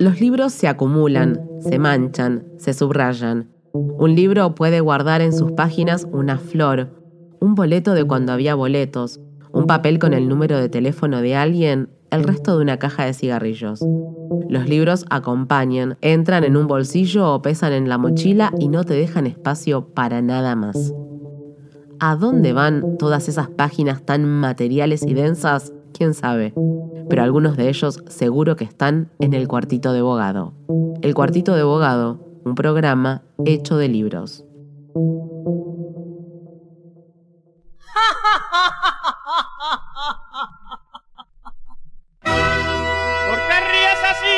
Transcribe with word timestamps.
Los 0.00 0.20
libros 0.20 0.52
se 0.52 0.66
acumulan, 0.66 1.40
se 1.60 1.78
manchan, 1.78 2.44
se 2.58 2.74
subrayan. 2.74 3.50
Un 3.72 4.16
libro 4.16 4.54
puede 4.56 4.80
guardar 4.80 5.20
en 5.20 5.32
sus 5.32 5.52
páginas 5.52 6.08
una 6.10 6.38
flor, 6.38 6.90
un 7.40 7.54
boleto 7.54 7.94
de 7.94 8.04
cuando 8.04 8.32
había 8.32 8.56
boletos, 8.56 9.20
un 9.52 9.66
papel 9.66 10.00
con 10.00 10.12
el 10.12 10.28
número 10.28 10.58
de 10.58 10.68
teléfono 10.68 11.20
de 11.20 11.36
alguien, 11.36 11.90
el 12.10 12.24
resto 12.24 12.56
de 12.56 12.62
una 12.62 12.78
caja 12.78 13.04
de 13.04 13.14
cigarrillos. 13.14 13.84
Los 14.48 14.68
libros 14.68 15.04
acompañan, 15.10 15.96
entran 16.00 16.42
en 16.42 16.56
un 16.56 16.66
bolsillo 16.66 17.32
o 17.32 17.40
pesan 17.40 17.72
en 17.72 17.88
la 17.88 17.96
mochila 17.96 18.52
y 18.58 18.68
no 18.68 18.82
te 18.82 18.94
dejan 18.94 19.26
espacio 19.28 19.94
para 19.94 20.20
nada 20.20 20.56
más. 20.56 20.92
¿A 22.00 22.16
dónde 22.16 22.52
van 22.52 22.98
todas 22.98 23.28
esas 23.28 23.48
páginas 23.50 24.04
tan 24.04 24.24
materiales 24.24 25.04
y 25.06 25.14
densas? 25.14 25.72
¿Quién 25.96 26.12
sabe? 26.12 26.52
Pero 27.08 27.22
algunos 27.22 27.56
de 27.56 27.68
ellos 27.68 28.02
seguro 28.08 28.56
que 28.56 28.64
están 28.64 29.12
en 29.20 29.32
el 29.32 29.46
cuartito 29.46 29.92
de 29.92 30.02
bogado. 30.02 30.52
El 31.02 31.14
cuartito 31.14 31.54
de 31.54 31.62
bogado, 31.62 32.18
un 32.44 32.56
programa 32.56 33.22
hecho 33.44 33.76
de 33.76 33.88
libros. 33.88 34.44
¿Por 42.22 43.38
qué 43.46 43.60
ríes 43.70 44.02
así? 44.10 44.36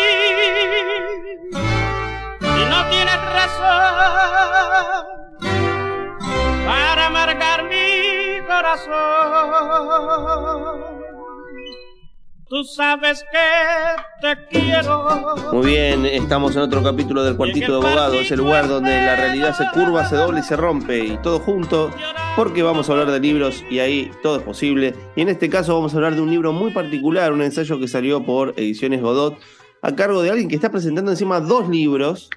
Si 2.41 2.63
no 2.69 2.79
tienes 2.91 3.21
razón 3.33 5.07
para 6.67 7.09
marcar 7.09 7.65
mi 7.65 8.45
corazón. 8.47 8.97
Tú 12.49 12.63
sabes 12.63 13.25
que 13.33 14.21
te 14.21 14.47
quiero. 14.47 15.35
Muy 15.53 15.67
bien, 15.67 16.07
estamos 16.07 16.55
en 16.55 16.63
otro 16.63 16.81
capítulo 16.81 17.25
del 17.25 17.37
Cuartito 17.37 17.73
de 17.73 17.89
Abogado. 17.89 18.15
Es 18.21 18.31
el 18.31 18.39
lugar 18.39 18.69
donde 18.69 18.91
la 18.91 19.17
realidad 19.17 19.53
se 19.57 19.65
curva, 19.75 20.09
se 20.09 20.15
dobla 20.15 20.39
y 20.39 20.43
se 20.45 20.55
rompe. 20.55 21.05
Y 21.05 21.19
todo 21.25 21.41
junto, 21.41 21.91
porque 22.37 22.63
vamos 22.63 22.89
a 22.89 22.93
hablar 22.93 23.11
de 23.11 23.19
libros 23.19 23.65
y 23.69 23.81
ahí 23.81 24.13
todo 24.23 24.37
es 24.37 24.45
posible. 24.45 24.95
Y 25.17 25.23
en 25.23 25.29
este 25.29 25.51
caso 25.51 25.75
vamos 25.75 25.93
a 25.95 25.97
hablar 25.97 26.15
de 26.15 26.21
un 26.21 26.31
libro 26.31 26.53
muy 26.53 26.73
particular, 26.73 27.33
un 27.33 27.43
ensayo 27.43 27.81
que 27.81 27.89
salió 27.89 28.25
por 28.25 28.55
Ediciones 28.57 29.03
Godot, 29.03 29.37
a 29.83 29.97
cargo 29.97 30.23
de 30.23 30.31
alguien 30.31 30.49
que 30.49 30.55
está 30.55 30.71
presentando 30.71 31.11
encima 31.11 31.41
dos 31.41 31.69
libros. 31.69 32.31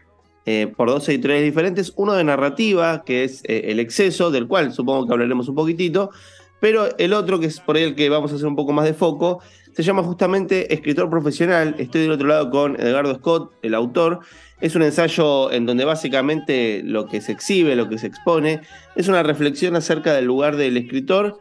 Eh, 0.48 0.74
por 0.76 0.90
dos 0.90 1.08
editoriales 1.08 1.46
diferentes, 1.46 1.94
uno 1.98 2.14
de 2.14 2.24
narrativa, 2.24 3.04
que 3.04 3.24
es 3.24 3.44
eh, 3.44 3.66
El 3.66 3.80
exceso, 3.80 4.32
del 4.32 4.48
cual 4.48 4.74
supongo 4.74 5.06
que 5.06 5.14
hablaremos 5.14 5.48
un 5.48 5.54
poquitito, 5.54 6.10
pero 6.60 6.98
el 6.98 7.14
otro, 7.14 7.40
que 7.40 7.46
es 7.46 7.60
por 7.60 7.78
el 7.78 7.94
que 7.94 8.10
vamos 8.10 8.32
a 8.32 8.36
hacer 8.36 8.48
un 8.48 8.56
poco 8.56 8.74
más 8.74 8.86
de 8.86 8.94
foco, 8.94 9.42
se 9.74 9.84
llama 9.84 10.04
justamente 10.04 10.74
Escritor 10.74 11.10
Profesional. 11.10 11.76
Estoy 11.78 12.02
del 12.02 12.12
otro 12.12 12.28
lado 12.28 12.50
con 12.50 12.80
Edgardo 12.80 13.16
Scott, 13.16 13.54
el 13.62 13.74
autor. 13.76 14.20
Es 14.62 14.76
un 14.76 14.84
ensayo 14.84 15.52
en 15.52 15.66
donde 15.66 15.86
básicamente 15.86 16.82
lo 16.84 17.08
que 17.08 17.22
se 17.22 17.32
exhibe, 17.32 17.76
lo 17.76 17.88
que 17.88 17.98
se 17.98 18.08
expone, 18.08 18.62
es 18.96 19.08
una 19.08 19.24
reflexión 19.24 19.76
acerca 19.76 20.14
del 20.14 20.26
lugar 20.26 20.58
del 20.58 20.76
escritor, 20.76 21.40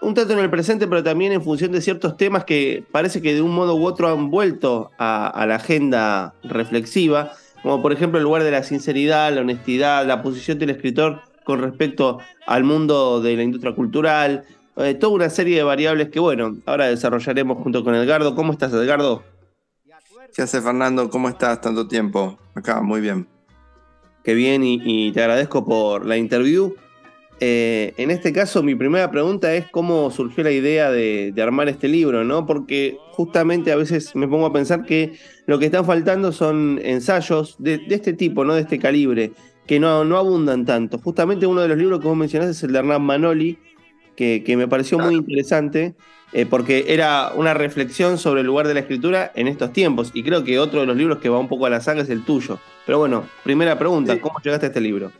un 0.00 0.14
tanto 0.14 0.32
en 0.32 0.38
el 0.38 0.50
presente, 0.50 0.86
pero 0.86 1.02
también 1.02 1.32
en 1.32 1.42
función 1.42 1.72
de 1.72 1.80
ciertos 1.80 2.16
temas 2.16 2.44
que 2.44 2.84
parece 2.90 3.20
que 3.20 3.34
de 3.34 3.42
un 3.42 3.54
modo 3.54 3.74
u 3.74 3.84
otro 3.84 4.08
han 4.08 4.30
vuelto 4.30 4.90
a, 4.98 5.26
a 5.26 5.46
la 5.46 5.56
agenda 5.56 6.34
reflexiva, 6.42 7.32
como 7.62 7.82
por 7.82 7.92
ejemplo 7.92 8.18
el 8.18 8.24
lugar 8.24 8.44
de 8.44 8.50
la 8.50 8.62
sinceridad, 8.62 9.32
la 9.32 9.40
honestidad, 9.42 10.06
la 10.06 10.22
posición 10.22 10.58
del 10.58 10.70
escritor 10.70 11.20
con 11.44 11.60
respecto 11.60 12.18
al 12.46 12.64
mundo 12.64 13.20
de 13.20 13.36
la 13.36 13.42
industria 13.42 13.74
cultural, 13.74 14.44
eh, 14.78 14.94
toda 14.94 15.12
una 15.12 15.30
serie 15.30 15.56
de 15.56 15.62
variables 15.62 16.08
que, 16.08 16.20
bueno, 16.20 16.56
ahora 16.66 16.86
desarrollaremos 16.86 17.58
junto 17.58 17.82
con 17.82 17.94
Edgardo. 17.94 18.34
¿Cómo 18.34 18.52
estás, 18.52 18.72
Edgardo? 18.72 19.24
¿Qué 20.34 20.42
hace, 20.42 20.60
Fernando? 20.60 21.10
¿Cómo 21.10 21.28
estás? 21.28 21.60
Tanto 21.60 21.88
tiempo. 21.88 22.38
Acá, 22.54 22.80
muy 22.80 23.00
bien. 23.00 23.26
Qué 24.22 24.34
bien, 24.34 24.62
y, 24.62 25.10
te 25.12 25.20
agradezco 25.20 25.64
por 25.64 26.04
la 26.06 26.16
interview. 26.16 26.74
Eh, 27.40 27.94
en 27.96 28.10
este 28.10 28.32
caso, 28.32 28.62
mi 28.62 28.74
primera 28.74 29.10
pregunta 29.10 29.54
es 29.54 29.66
cómo 29.70 30.10
surgió 30.10 30.44
la 30.44 30.50
idea 30.50 30.90
de, 30.90 31.32
armar 31.42 31.68
este 31.68 31.88
libro, 31.88 32.24
¿no? 32.24 32.46
Porque 32.46 32.98
justamente 33.12 33.72
a 33.72 33.76
veces 33.76 34.14
me 34.14 34.28
pongo 34.28 34.46
a 34.46 34.52
pensar 34.52 34.84
que 34.84 35.14
lo 35.46 35.58
que 35.58 35.66
están 35.66 35.84
faltando 35.84 36.30
son 36.30 36.80
ensayos 36.84 37.56
de, 37.58 37.80
este 37.88 38.12
tipo, 38.12 38.44
¿no? 38.44 38.54
De 38.54 38.60
este 38.60 38.78
calibre, 38.78 39.32
que 39.66 39.80
no, 39.80 40.04
no 40.04 40.18
abundan 40.18 40.64
tanto. 40.64 40.98
Justamente 40.98 41.46
uno 41.46 41.62
de 41.62 41.68
los 41.68 41.78
libros 41.78 42.00
que 42.00 42.06
vos 42.06 42.16
mencionaste 42.16 42.52
es 42.52 42.62
el 42.64 42.72
de 42.72 42.78
Hernán 42.80 43.02
Manoli, 43.02 43.58
que, 44.18 44.56
me 44.56 44.66
pareció 44.66 44.98
muy 44.98 45.14
interesante. 45.14 45.94
Eh, 46.34 46.44
porque 46.44 46.84
era 46.88 47.32
una 47.34 47.54
reflexión 47.54 48.18
sobre 48.18 48.42
el 48.42 48.46
lugar 48.46 48.68
de 48.68 48.74
la 48.74 48.80
escritura 48.80 49.32
en 49.34 49.48
estos 49.48 49.72
tiempos. 49.72 50.10
Y 50.12 50.22
creo 50.22 50.44
que 50.44 50.58
otro 50.58 50.80
de 50.80 50.86
los 50.86 50.94
libros 50.94 51.20
que 51.20 51.30
va 51.30 51.38
un 51.38 51.48
poco 51.48 51.64
a 51.64 51.70
la 51.70 51.80
saga 51.80 52.02
es 52.02 52.10
el 52.10 52.22
tuyo. 52.22 52.58
Pero 52.84 52.98
bueno, 52.98 53.26
primera 53.44 53.78
pregunta, 53.78 54.20
¿cómo 54.20 54.38
llegaste 54.40 54.66
a 54.66 54.68
este 54.68 54.82
libro? 54.82 55.10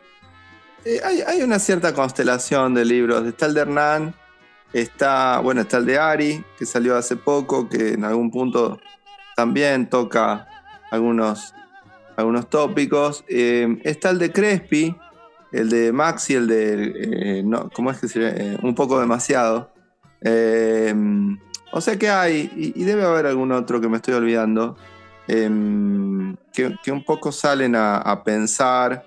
Eh, 0.84 1.00
hay, 1.26 1.40
una 1.40 1.58
cierta 1.58 1.94
constelación 1.94 2.74
de 2.74 2.84
libros. 2.84 3.26
Está 3.26 3.46
el 3.46 3.54
de 3.54 3.60
Hernán, 3.62 4.14
está, 4.74 5.40
bueno, 5.40 5.62
está 5.62 5.78
el 5.78 5.86
de 5.86 5.98
Ari, 5.98 6.44
que 6.58 6.66
salió 6.66 6.94
hace 6.94 7.16
poco, 7.16 7.70
que 7.70 7.94
en 7.94 8.04
algún 8.04 8.30
punto 8.30 8.78
también 9.34 9.88
toca 9.88 10.46
algunos, 10.90 11.54
algunos 12.18 12.50
tópicos. 12.50 13.24
Eh, 13.28 13.78
está 13.84 14.10
el 14.10 14.18
de 14.18 14.30
Crespi, 14.30 14.94
el 15.52 15.70
de 15.70 15.92
Maxi, 15.92 16.34
el 16.34 16.46
de. 16.46 16.92
Eh, 17.38 17.42
no, 17.44 17.70
¿Cómo 17.70 17.90
es 17.90 17.98
que 17.98 18.08
se 18.08 18.20
eh, 18.22 18.58
Un 18.62 18.74
poco 18.74 19.00
demasiado. 19.00 19.72
Em, 20.20 21.38
o 21.72 21.80
sea 21.80 21.98
que 21.98 22.08
hay, 22.08 22.50
y, 22.56 22.84
debe 22.84 23.04
haber 23.04 23.26
algún 23.26 23.52
otro 23.52 23.80
que 23.80 23.88
me 23.88 23.96
estoy 23.96 24.14
olvidando, 24.14 24.76
em, 25.26 26.36
que, 26.52 26.90
un 26.90 27.04
poco 27.04 27.30
salen 27.30 27.74
a, 27.76 28.22
pensar 28.24 29.04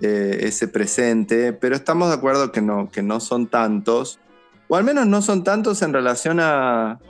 eh, 0.00 0.38
ese 0.42 0.68
presente, 0.68 1.52
pero 1.52 1.74
estamos 1.74 2.08
de 2.08 2.14
acuerdo 2.14 2.52
que 2.52 2.60
no, 2.60 2.90
que 2.90 3.02
no 3.02 3.20
son 3.20 3.48
tantos, 3.48 4.20
o 4.68 4.76
al 4.76 4.84
menos 4.84 5.06
no 5.06 5.22
son 5.22 5.44
tantos 5.44 5.82
en 5.82 5.92
relación 5.92 6.40
a, 6.40 7.00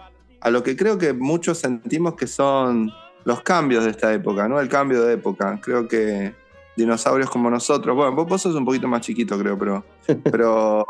a 0.40 0.50
lo 0.50 0.62
que 0.62 0.76
creo 0.76 0.96
que 0.96 1.12
muchos 1.12 1.58
sentimos 1.58 2.14
que 2.14 2.26
son 2.26 2.92
los 3.24 3.42
cambios 3.42 3.84
de 3.84 3.90
esta 3.90 4.12
época, 4.12 4.48
¿no? 4.48 4.60
El 4.60 4.68
cambio 4.68 5.02
de 5.02 5.14
época. 5.14 5.58
Creo 5.62 5.88
que 5.88 6.34
dinosaurios 6.76 7.30
como 7.30 7.50
nosotros. 7.50 7.94
Bueno, 7.96 8.24
vos, 8.24 8.42
sos 8.42 8.54
un 8.54 8.64
poquito 8.64 8.88
más 8.88 9.02
chiquito, 9.02 9.38
creo, 9.38 9.58
pero, 9.58 9.84
pero, 10.24 10.84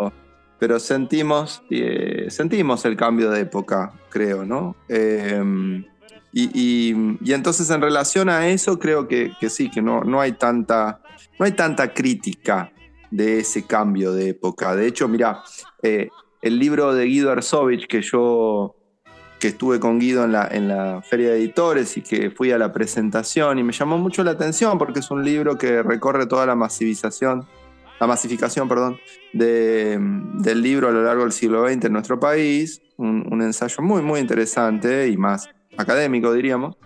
pero 0.58 0.78
sentimos, 0.78 1.62
eh, 1.70 2.26
sentimos 2.28 2.84
el 2.84 2.96
cambio 2.96 3.30
de 3.30 3.40
época, 3.40 3.92
creo, 4.08 4.44
¿no? 4.44 4.76
Em, 4.88 5.84
y, 6.32 6.92
entonces 7.32 7.70
en 7.70 7.80
relación 7.80 8.28
a 8.28 8.48
eso 8.48 8.78
creo 8.78 9.06
que, 9.06 9.32
sí, 9.48 9.70
que 9.70 9.80
no, 9.80 10.02
no, 10.02 10.20
hay 10.20 10.32
tanta, 10.32 11.00
no 11.38 11.46
hay 11.46 11.52
tanta 11.52 11.94
crítica 11.94 12.72
de 13.10 13.38
ese 13.38 13.66
cambio 13.66 14.12
de 14.12 14.30
época. 14.30 14.74
De 14.74 14.86
hecho, 14.88 15.06
mira, 15.06 15.44
eh, 15.82 16.08
el 16.42 16.58
libro 16.58 16.92
de 16.92 17.04
Guido 17.04 17.32
Erzovich 17.32 17.86
que 17.86 18.02
yo 18.02 18.74
que 19.44 19.48
estuve 19.48 19.78
con 19.78 19.98
Guido 19.98 20.24
en 20.24 20.32
la, 20.32 20.48
en 20.50 20.68
la 20.68 21.02
feria 21.02 21.28
de 21.28 21.36
editores 21.36 21.98
y 21.98 22.00
que 22.00 22.30
fui 22.30 22.50
a 22.50 22.56
la 22.56 22.72
presentación 22.72 23.58
y 23.58 23.62
me 23.62 23.74
llamó 23.74 23.98
mucho 23.98 24.24
la 24.24 24.30
atención 24.30 24.78
porque 24.78 25.00
es 25.00 25.10
un 25.10 25.22
libro 25.22 25.58
que 25.58 25.82
recorre 25.82 26.24
toda 26.24 26.46
la 26.46 26.54
masivización, 26.54 27.44
la 28.00 28.06
masificación, 28.06 28.70
perdón, 28.70 28.96
del 29.34 30.62
libro 30.62 30.88
a 30.88 30.92
lo 30.92 31.04
largo 31.04 31.24
del 31.24 31.32
siglo 31.32 31.68
XX 31.68 31.84
en 31.84 31.92
nuestro 31.92 32.18
país, 32.18 32.80
un, 32.96 33.42
ensayo 33.42 33.82
muy, 33.82 34.00
muy 34.00 34.18
interesante 34.18 35.08
y 35.08 35.18
más 35.18 35.50
académico, 35.76 36.32
diríamos, 36.32 36.78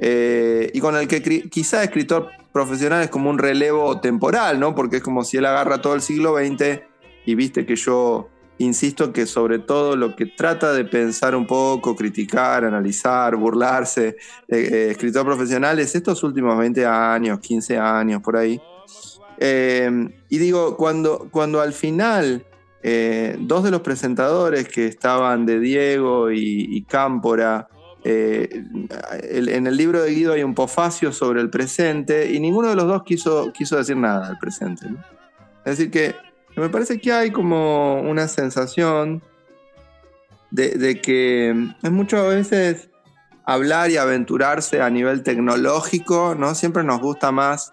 eh, 0.00 0.72
y 0.74 0.80
con 0.80 0.96
el 0.96 1.06
que 1.06 1.22
quizá 1.22 1.84
escritor 1.84 2.30
profesional 2.52 3.04
es 3.04 3.10
como 3.10 3.30
un 3.30 3.38
relevo 3.38 4.00
temporal, 4.00 4.58
¿no? 4.58 4.74
Porque 4.74 4.96
es 4.96 5.02
como 5.04 5.22
si 5.22 5.36
él 5.36 5.44
agarra 5.44 5.80
todo 5.80 5.94
el 5.94 6.00
siglo 6.00 6.36
XX 6.36 6.80
y 7.26 7.36
viste 7.36 7.64
que 7.64 7.76
yo 7.76 8.28
insisto 8.62 9.12
que 9.12 9.26
sobre 9.26 9.58
todo 9.58 9.96
lo 9.96 10.14
que 10.16 10.26
trata 10.26 10.72
de 10.72 10.84
pensar 10.84 11.34
un 11.34 11.46
poco, 11.46 11.96
criticar, 11.96 12.64
analizar, 12.64 13.36
burlarse, 13.36 14.08
eh, 14.08 14.16
eh, 14.48 14.88
escritor 14.90 15.24
profesional 15.24 15.78
es 15.78 15.94
estos 15.94 16.22
últimos 16.22 16.56
20 16.58 16.86
años, 16.86 17.40
15 17.40 17.78
años, 17.78 18.22
por 18.22 18.36
ahí. 18.36 18.60
Em, 19.38 20.10
y 20.28 20.38
digo, 20.38 20.76
cuando, 20.76 21.28
cuando 21.30 21.60
al 21.60 21.72
final 21.72 22.44
eh, 22.82 23.36
dos 23.40 23.64
de 23.64 23.70
los 23.70 23.80
presentadores 23.80 24.68
que 24.68 24.86
estaban 24.86 25.46
de 25.46 25.58
Diego 25.58 26.30
y, 26.30 26.84
Cámpora, 26.88 27.68
en 28.04 29.66
el 29.66 29.76
libro 29.76 30.02
de 30.02 30.10
Guido 30.10 30.32
hay 30.32 30.42
un 30.42 30.54
pofacio 30.54 31.12
sobre 31.12 31.40
el 31.40 31.50
presente 31.50 32.32
y 32.32 32.40
ninguno 32.40 32.68
de 32.68 32.74
los 32.74 32.86
dos 32.86 33.04
quiso, 33.04 33.52
quiso 33.52 33.76
decir 33.76 33.96
nada 33.96 34.28
del 34.28 34.38
presente. 34.38 34.86
Es 35.64 35.78
decir, 35.78 35.90
que 35.90 36.31
me 36.56 36.68
parece 36.68 37.00
que 37.00 37.12
hay 37.12 37.30
como 37.30 38.00
una 38.00 38.28
sensación 38.28 39.22
de, 40.50 41.00
que 41.00 41.50
es 41.82 41.90
muchas 41.90 42.28
veces 42.28 42.90
hablar 43.44 43.90
y 43.90 43.96
aventurarse 43.96 44.80
a 44.80 44.90
nivel 44.90 45.22
tecnológico, 45.22 46.34
¿no? 46.38 46.54
Siempre 46.54 46.84
nos 46.84 47.00
gusta 47.00 47.32
más 47.32 47.72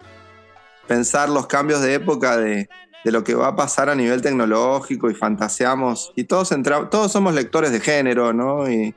pensar 0.88 1.28
los 1.28 1.46
cambios 1.46 1.82
de 1.82 1.94
época 1.94 2.36
de, 2.36 2.68
lo 3.04 3.22
que 3.22 3.34
va 3.34 3.48
a 3.48 3.56
pasar 3.56 3.88
a 3.88 3.94
nivel 3.94 4.22
tecnológico 4.22 5.10
y 5.10 5.14
fantaseamos, 5.14 6.12
y 6.16 6.24
todos, 6.24 6.50
todos 6.90 7.12
somos 7.12 7.34
lectores 7.34 7.72
de 7.72 7.80
género, 7.80 8.32
¿no? 8.32 8.70
Y, 8.70 8.94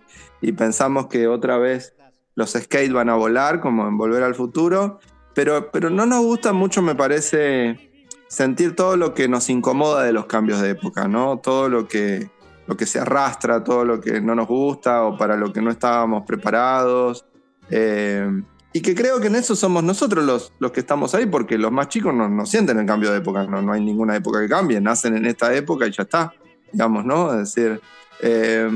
pensamos 0.57 1.07
que 1.07 1.27
otra 1.27 1.57
vez 1.57 1.93
los 2.35 2.51
skates 2.51 2.91
van 2.91 3.09
a 3.09 3.15
volar, 3.15 3.61
como 3.61 3.87
en 3.87 3.97
Volver 3.97 4.23
al 4.23 4.35
Futuro, 4.35 4.99
pero, 5.33 5.71
pero 5.71 5.89
no 5.89 6.05
nos 6.05 6.21
gusta 6.21 6.51
mucho, 6.51 6.81
me 6.81 6.95
parece, 6.95 7.92
sentir 8.33 8.75
todo 8.75 8.97
lo 8.97 9.13
que 9.13 9.27
nos 9.27 9.47
incomoda 9.51 10.03
de 10.03 10.11
los 10.11 10.25
cambios 10.25 10.59
de 10.59 10.71
época, 10.71 11.07
¿no? 11.07 11.37
Todo 11.37 11.69
lo 11.69 11.87
que, 11.87 12.31
lo 12.65 12.75
que 12.75 12.87
se 12.87 12.99
arrastra, 12.99 13.63
todo 13.63 13.85
lo 13.85 14.01
que 14.01 14.21
no 14.21 14.33
nos 14.33 14.47
gusta 14.47 15.03
o 15.03 15.15
para 15.15 15.37
lo 15.37 15.53
que 15.53 15.61
no 15.61 15.69
estábamos 15.69 16.23
preparados. 16.25 17.25
Eh, 17.69 18.27
y 18.73 18.81
que 18.81 18.95
creo 18.95 19.19
que 19.19 19.27
en 19.27 19.35
eso 19.35 19.55
somos 19.55 19.83
nosotros 19.83 20.25
los, 20.25 20.51
los 20.57 20.71
que 20.71 20.79
estamos 20.79 21.13
ahí, 21.13 21.27
porque 21.27 21.59
los 21.59 21.71
más 21.71 21.89
chicos 21.89 22.11
no, 22.11 22.45
sienten 22.47 22.79
el 22.79 22.87
cambio 22.87 23.11
de 23.11 23.19
época, 23.19 23.43
no, 23.43 23.61
no, 23.61 23.71
hay 23.71 23.81
ninguna 23.81 24.15
época 24.15 24.41
que 24.41 24.49
cambie, 24.49 24.81
nacen 24.81 25.15
en 25.15 25.27
esta 25.27 25.53
época 25.53 25.85
y 25.85 25.91
ya 25.91 26.01
está, 26.01 26.33
digamos, 26.71 27.05
¿no? 27.05 27.31
Es 27.39 27.53
decir, 27.53 27.79
eh, 28.19 28.67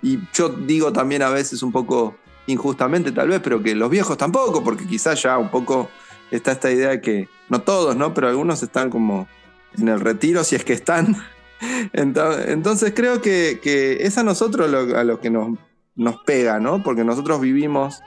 y 0.00 0.20
yo 0.32 0.48
digo 0.48 0.90
también 0.90 1.20
a 1.20 1.28
veces 1.28 1.62
un 1.62 1.70
poco 1.70 2.16
injustamente 2.46 3.12
tal 3.12 3.28
vez, 3.28 3.40
pero 3.44 3.62
que 3.62 3.74
los 3.74 3.90
viejos 3.90 4.16
tampoco, 4.16 4.64
porque 4.64 4.86
quizás 4.86 5.22
ya 5.22 5.36
un 5.36 5.50
poco 5.50 5.90
está 6.32 6.52
esta 6.52 6.70
idea 6.70 6.90
de 6.90 7.00
que, 7.00 7.28
no 7.48 7.62
todos, 7.62 7.96
¿no? 7.96 8.14
Pero 8.14 8.28
algunos 8.28 8.62
están 8.62 8.90
como 8.90 9.28
en 9.78 9.88
el 9.88 10.00
retiro, 10.00 10.42
si 10.44 10.56
es 10.56 10.64
que 10.64 10.72
están. 10.72 11.16
Entonces 11.92 12.92
creo 12.94 13.20
que, 13.20 13.98
es 14.00 14.18
a 14.18 14.24
nosotros 14.24 14.72
a 14.94 15.04
lo 15.04 15.20
que 15.20 15.30
nos, 15.30 15.58
nos 15.94 16.16
pega, 16.22 16.58
¿no? 16.58 16.82
Porque 16.82 17.04
nosotros 17.04 17.40
vivimos 17.40 18.02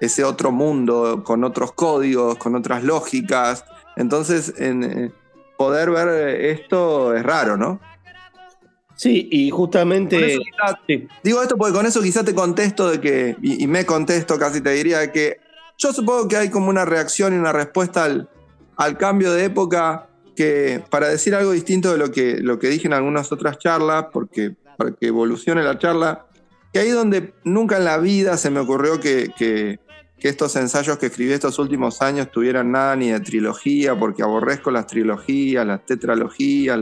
ese 0.00 0.24
otro 0.24 0.52
mundo 0.52 1.22
con 1.24 1.44
otros 1.44 1.72
códigos, 1.72 2.36
con 2.36 2.54
otras 2.54 2.84
lógicas. 2.84 3.64
Entonces, 3.96 4.54
en, 4.58 4.84
eh, 4.84 5.12
poder 5.56 5.90
ver 5.90 6.40
esto 6.44 7.14
es 7.14 7.22
raro, 7.22 7.56
¿no? 7.56 7.80
Sí, 8.96 9.28
y 9.30 9.50
justamente... 9.50 10.38
Digo 11.22 11.42
esto 11.42 11.56
porque 11.56 11.74
con 11.74 11.86
eso 11.86 12.00
quizá 12.00 12.24
te 12.24 12.34
contesto 12.34 12.90
de 12.90 13.00
que, 13.00 13.36
y, 13.42 13.66
me 13.66 13.84
contesto 13.84 14.38
casi 14.38 14.60
te 14.60 14.70
diría, 14.70 14.98
de 15.00 15.12
que 15.12 15.38
yo 15.78 15.92
supongo 15.92 16.28
que 16.28 16.36
hay 16.36 16.50
como 16.50 16.68
una 16.68 16.84
reacción 16.84 17.34
y 17.34 17.36
una 17.36 17.52
respuesta 17.52 18.04
al, 18.04 18.28
al 18.76 18.96
cambio 18.98 19.32
de 19.32 19.44
época 19.44 20.08
que, 20.34 20.82
para 20.90 21.08
decir 21.08 21.34
algo 21.34 21.52
distinto 21.52 21.92
de 21.92 21.98
lo 21.98 22.10
que, 22.10 22.38
lo 22.40 22.58
que 22.58 22.68
dije 22.68 22.86
en 22.86 22.92
algunas 22.92 23.30
otras 23.32 23.58
charlas, 23.58 24.06
porque 24.12 24.54
para 24.76 24.92
que 24.92 25.06
evolucione 25.06 25.62
la 25.62 25.78
charla, 25.78 26.26
que 26.72 26.80
ahí 26.80 26.90
donde 26.90 27.34
nunca 27.44 27.76
en 27.76 27.84
la 27.84 27.98
vida 27.98 28.36
se 28.36 28.50
me 28.50 28.60
ocurrió 28.60 29.00
que, 29.00 29.30
que, 29.36 29.78
estos 30.18 30.56
ensayos 30.56 30.96
que 30.96 31.06
escribí 31.06 31.34
estos 31.34 31.58
últimos 31.58 32.00
años 32.00 32.30
tuvieran 32.30 32.72
nada 32.72 32.96
ni 32.96 33.10
de 33.10 33.20
trilogía, 33.20 33.94
porque 33.94 34.22
aborrezco 34.22 34.70
las 34.70 34.86
trilogías, 34.86 35.66
las 35.66 35.84
tetralogías, 35.84 36.78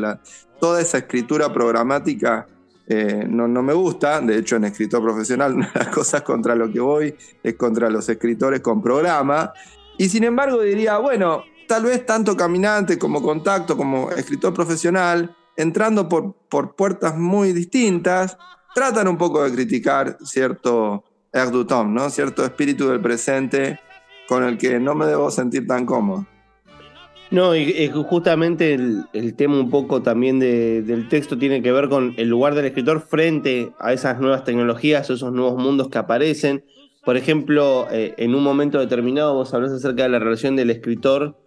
toda 0.61 0.81
esa 0.81 0.99
escritura 0.99 1.53
programática 1.53 2.47
eh, 2.87 3.25
no, 3.29 3.49
no, 3.49 3.63
me 3.63 3.73
gusta. 3.73 4.21
De 4.21 4.39
hecho, 4.39 4.57
en 4.57 4.65
escritor 4.65 5.03
profesional, 5.03 5.55
una 5.57 5.71
de 5.73 5.79
las 5.81 5.89
cosas 5.89 6.23
contra 6.23 6.55
lo 6.55 6.71
que 6.71 6.81
voy 6.81 7.15
es 7.43 7.55
contra 7.55 7.91
los 7.91 8.09
escritores 8.09 8.61
con 8.61 8.83
programa. 8.83 9.53
Y 9.99 10.09
sin 10.09 10.25
embargo, 10.25 10.61
diría, 10.63 10.99
bueno, 10.99 11.45
tal 11.69 11.85
vez 11.85 12.05
tanto 12.05 12.37
caminante 12.37 12.99
como 12.99 13.23
contacto, 13.23 13.77
como 13.77 14.11
escritor 14.11 14.53
profesional, 14.53 15.37
entrando 15.57 16.09
por, 16.09 16.35
por 16.49 16.75
puertas 16.75 17.17
muy 17.17 17.53
distintas, 17.53 18.37
tratan 18.75 19.09
un 19.09 19.19
poco 19.19 19.45
de 19.45 19.53
criticar 19.53 20.17
cierto 20.25 21.05
air 21.33 21.51
du 21.51 21.65
temps, 21.65 21.91
¿no? 21.91 22.11
Cierto 22.11 22.45
espíritu 22.45 22.89
del 22.89 23.01
presente 23.01 23.81
con 24.29 24.45
el 24.45 24.59
que 24.59 24.79
no 24.79 24.95
me 24.95 25.07
debo 25.07 25.31
sentir 25.31 25.67
tan 25.67 25.87
cómodo. 25.87 26.27
No, 27.33 27.57
y, 27.57 27.89
justamente 27.89 28.75
el, 28.75 29.35
tema 29.37 29.59
un 29.59 29.71
poco 29.71 30.03
también 30.03 30.39
del 30.39 31.09
texto 31.09 31.39
tiene 31.39 31.63
que 31.63 31.73
ver 31.73 31.89
con 31.89 32.13
el 32.19 32.29
lugar 32.29 32.55
del 32.55 32.67
escritor 32.67 33.01
frente 33.01 33.73
a 33.79 33.95
esas 33.95 34.21
nuevas 34.21 34.45
tecnologías, 34.45 35.09
esos 35.09 35.33
nuevos 35.33 35.61
mundos 35.61 35.89
que 35.89 35.97
aparecen. 35.97 36.63
Por 37.07 37.17
ejemplo, 37.17 37.89
eh, 37.91 38.15
en 38.19 38.35
un 38.35 38.45
momento 38.45 38.79
determinado 38.79 39.33
vos 39.33 39.55
hablas 39.55 39.73
acerca 39.73 40.03
de 40.03 40.11
la 40.11 40.19
relación 40.19 40.57
del 40.57 40.69
escritor 40.69 41.39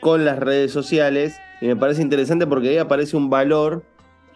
con 0.00 0.24
las 0.24 0.38
redes 0.38 0.72
sociales 0.72 1.36
y 1.60 1.66
me 1.66 1.76
parece 1.76 2.00
interesante 2.00 2.46
porque 2.46 2.70
ahí 2.70 2.78
aparece 2.78 3.14
un 3.14 3.28
valor 3.28 3.84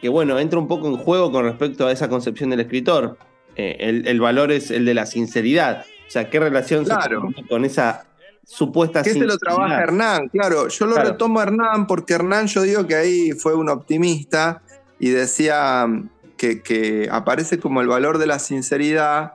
que, 0.02 0.10
bueno, 0.10 0.38
entra 0.38 0.58
un 0.58 0.69
poco 0.69 0.88
en 0.88 0.99
juego 0.99 1.32
con 1.32 1.44
respecto 1.44 1.87
a 1.87 1.93
esa 1.93 2.10
concepción 2.10 2.50
del 2.50 2.60
escritor. 2.60 3.16
Eh, 3.56 4.02
el, 4.05 4.20
valor 4.20 4.52
es 4.52 4.70
el 4.70 4.84
de 4.84 4.93
la 4.93 5.06
sinceridad. 5.06 5.87
O 6.06 6.10
sea, 6.10 6.28
¿qué 6.28 6.38
relación 6.38 6.84
claro. 6.84 7.31
se 7.34 7.46
con 7.46 7.64
esa 7.64 8.08
supuesta 8.49 9.03
¿Qué 9.03 9.12
se 9.12 9.27
lo 9.27 9.37
trabaja 9.37 9.83
Hernán? 9.83 10.29
Claro, 10.29 10.69
yo 10.69 10.87
lo 10.87 10.97
retomo 10.97 11.39
a 11.39 11.43
Hernán 11.43 11.87
porque 11.87 12.15
Hernán 12.15 12.47
yo 12.47 12.62
digo 12.62 12.87
que 12.87 12.95
ahí 12.95 13.33
fue 13.33 13.55
un 13.55 13.69
optimista 13.69 14.62
y 14.99 15.11
decía 15.11 15.87
que, 16.39 17.09
aparece 17.12 17.59
como 17.59 17.83
el 17.83 17.89
valor 17.89 18.17
de 18.17 18.27
la 18.27 18.39
sinceridad 18.39 19.35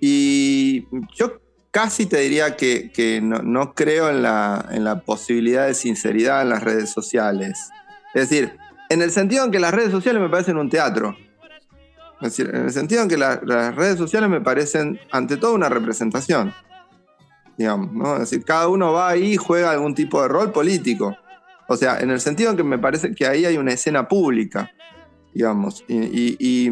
y 0.00 0.86
yo 1.16 1.40
casi 1.72 2.06
te 2.06 2.20
diría 2.20 2.56
que, 2.56 3.20
no, 3.20 3.74
creo 3.74 4.08
en 4.08 4.22
la, 4.22 4.66
en 4.70 4.84
la 4.84 5.00
posibilidad 5.00 5.66
de 5.66 5.74
sinceridad 5.74 6.42
en 6.42 6.50
las 6.50 6.62
redes 6.62 6.90
sociales. 6.90 7.70
Es 8.14 8.30
decir, 8.30 8.56
en 8.88 9.02
el 9.02 9.10
sentido 9.10 9.44
en 9.44 9.50
que 9.50 9.58
las 9.58 9.74
redes 9.74 9.90
sociales 9.90 10.22
me 10.22 10.28
parecen 10.28 10.56
un 10.56 10.70
teatro. 10.70 11.16
Es 12.20 12.36
decir, 12.36 12.50
en 12.54 12.66
el 12.66 12.72
sentido 12.72 13.02
en 13.02 13.08
que 13.08 13.16
las 13.16 13.74
redes 13.74 13.98
sociales 13.98 14.30
me 14.30 14.40
parecen, 14.40 15.00
ante 15.10 15.36
todo, 15.36 15.54
una 15.54 15.68
representación. 15.68 16.54
Digamos, 17.58 17.92
¿no? 17.92 18.14
Es 18.14 18.20
decir, 18.20 18.44
cada 18.44 18.68
uno 18.68 18.92
va 18.92 19.08
ahí 19.08 19.32
y 19.32 19.36
juega 19.36 19.72
algún 19.72 19.94
tipo 19.94 20.22
de 20.22 20.28
rol 20.28 20.52
político. 20.52 21.16
O 21.66 21.76
sea, 21.76 21.98
en 21.98 22.10
el 22.10 22.20
sentido 22.20 22.50
en 22.50 22.56
que 22.56 22.62
me 22.62 22.78
parece 22.78 23.14
que 23.14 23.26
ahí 23.26 23.44
hay 23.44 23.58
una 23.58 23.72
escena 23.72 24.06
pública, 24.08 24.70
digamos. 25.34 25.84
Y, 25.88 26.70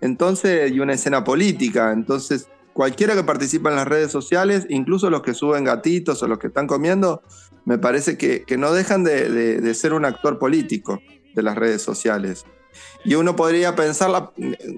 entonces, 0.00 0.70
y 0.70 0.80
una 0.80 0.94
escena 0.94 1.24
política. 1.24 1.92
Entonces, 1.92 2.48
cualquiera 2.72 3.14
que 3.14 3.24
participa 3.24 3.68
en 3.68 3.76
las 3.76 3.88
redes 3.88 4.12
sociales, 4.12 4.66
incluso 4.70 5.10
los 5.10 5.22
que 5.22 5.34
suben 5.34 5.64
gatitos 5.64 6.22
o 6.22 6.28
los 6.28 6.38
que 6.38 6.46
están 6.46 6.68
comiendo, 6.68 7.22
me 7.64 7.76
parece 7.76 8.16
que, 8.16 8.44
no 8.56 8.72
dejan 8.72 9.02
de 9.02 9.74
ser 9.74 9.92
un 9.92 10.04
actor 10.04 10.38
político 10.38 11.00
de 11.34 11.42
las 11.42 11.56
redes 11.56 11.82
sociales. 11.82 12.46
Y 13.04 13.14
uno 13.14 13.36
podría 13.36 13.76
pensar, 13.76 14.32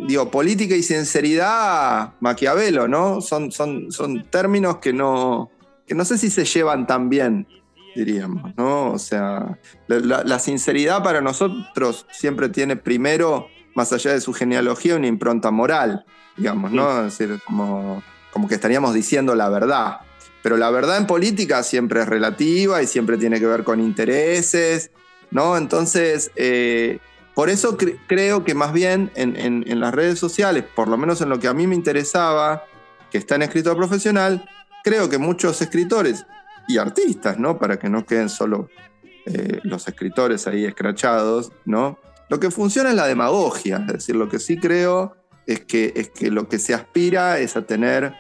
digo, 0.07 0.31
política 0.31 0.75
y 0.75 0.83
sinceridad, 0.83 2.13
Maquiavelo, 2.21 2.87
¿no? 2.87 3.21
Son, 3.21 3.51
son, 3.51 3.91
son 3.91 4.25
términos 4.25 4.79
que 4.79 4.93
no, 4.93 5.51
que 5.87 5.95
no 5.95 6.05
sé 6.05 6.19
si 6.19 6.31
se 6.31 6.45
llevan 6.45 6.87
tan 6.87 7.09
bien, 7.09 7.47
diríamos, 7.97 8.55
¿no? 8.57 8.93
O 8.93 8.99
sea, 8.99 9.59
la, 9.87 10.39
sinceridad 10.39 11.03
para 11.03 11.21
nosotros 11.21 12.07
siempre 12.13 12.49
tiene 12.51 12.77
primero, 12.77 13.49
más 13.75 13.93
allá 13.93 14.13
de 14.13 14.21
su 14.21 14.33
genealogía, 14.35 14.97
una 14.97 15.07
impronta 15.07 15.51
moral, 15.51 16.05
digamos, 16.37 16.71
¿no? 16.71 17.07
Es 17.07 17.19
decir, 17.19 17.41
como, 17.47 18.03
como 18.31 18.47
que 18.47 18.55
estaríamos 18.55 18.93
diciendo 18.93 19.35
la 19.35 19.49
verdad. 19.49 20.01
Pero 20.43 20.57
la 20.57 20.71
verdad 20.71 20.99
en 20.99 21.07
política 21.07 21.63
siempre 21.63 22.03
es 22.03 22.09
relativa 22.09 22.83
y 22.83 22.87
siempre 22.87 23.17
tiene 23.17 23.41
que 23.41 23.47
ver 23.47 23.65
con 23.65 23.81
intereses, 23.81 24.91
¿no? 25.31 25.57
Entonces, 25.57 26.31
eh, 26.37 26.99
por 27.39 27.51
eso 27.51 27.77
creo 28.09 28.43
que 28.43 28.53
más 28.57 28.73
bien 28.73 29.13
en, 29.15 29.79
las 29.79 29.95
redes 29.95 30.19
sociales, 30.19 30.65
por 30.75 30.89
lo 30.89 30.97
menos 30.97 31.21
en 31.21 31.29
lo 31.29 31.39
que 31.39 31.47
a 31.47 31.55
mí 31.55 31.69
me 31.69 31.77
interesaba, 31.77 32.65
que 33.13 33.19
está 33.19 33.37
en 33.37 33.43
escritor 33.43 33.77
profesional, 33.77 34.45
creo 34.83 35.09
que 35.09 35.19
muchos 35.19 35.63
escritores 35.63 36.27
y 36.67 36.79
artistas, 36.79 37.39
¿no? 37.39 37.57
Para 37.57 37.79
que 37.79 37.89
no 37.89 38.05
queden 38.05 38.29
solo 38.29 38.69
eh, 39.25 39.61
los 39.63 39.87
escritores 39.87 40.49
ahí 40.49 40.65
escrachados, 40.65 41.53
¿no? 41.65 42.01
Lo 42.29 42.41
que 42.41 42.51
funciona 42.51 42.91
es 42.91 42.97
la 42.97 43.07
demagogia, 43.07 43.85
es 43.87 43.93
decir, 43.93 44.17
lo 44.17 44.29
que 44.29 44.41
sí 44.41 44.59
creo 44.59 45.15
es 45.47 45.61
que, 45.61 45.93
es 45.95 46.11
que 46.11 46.33
lo 46.33 46.49
que 46.49 46.59
se 46.59 46.75
aspira 46.75 47.39
es 47.39 47.57
a 47.57 47.63
tener, 47.63 48.15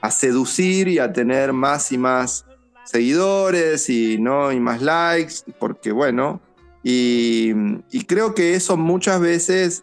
a 0.00 0.10
seducir 0.10 0.88
y 0.88 0.98
a 0.98 1.12
tener 1.12 1.52
más 1.52 1.92
y 1.92 1.98
más 1.98 2.46
seguidores 2.82 3.88
y, 3.88 4.18
¿no? 4.18 4.50
y 4.50 4.58
más 4.58 4.82
likes, 4.82 5.34
porque 5.60 5.92
bueno, 5.92 6.40
y, 6.88 8.04
creo 8.06 8.32
que 8.32 8.54
eso 8.54 8.76
muchas 8.76 9.20
veces, 9.20 9.82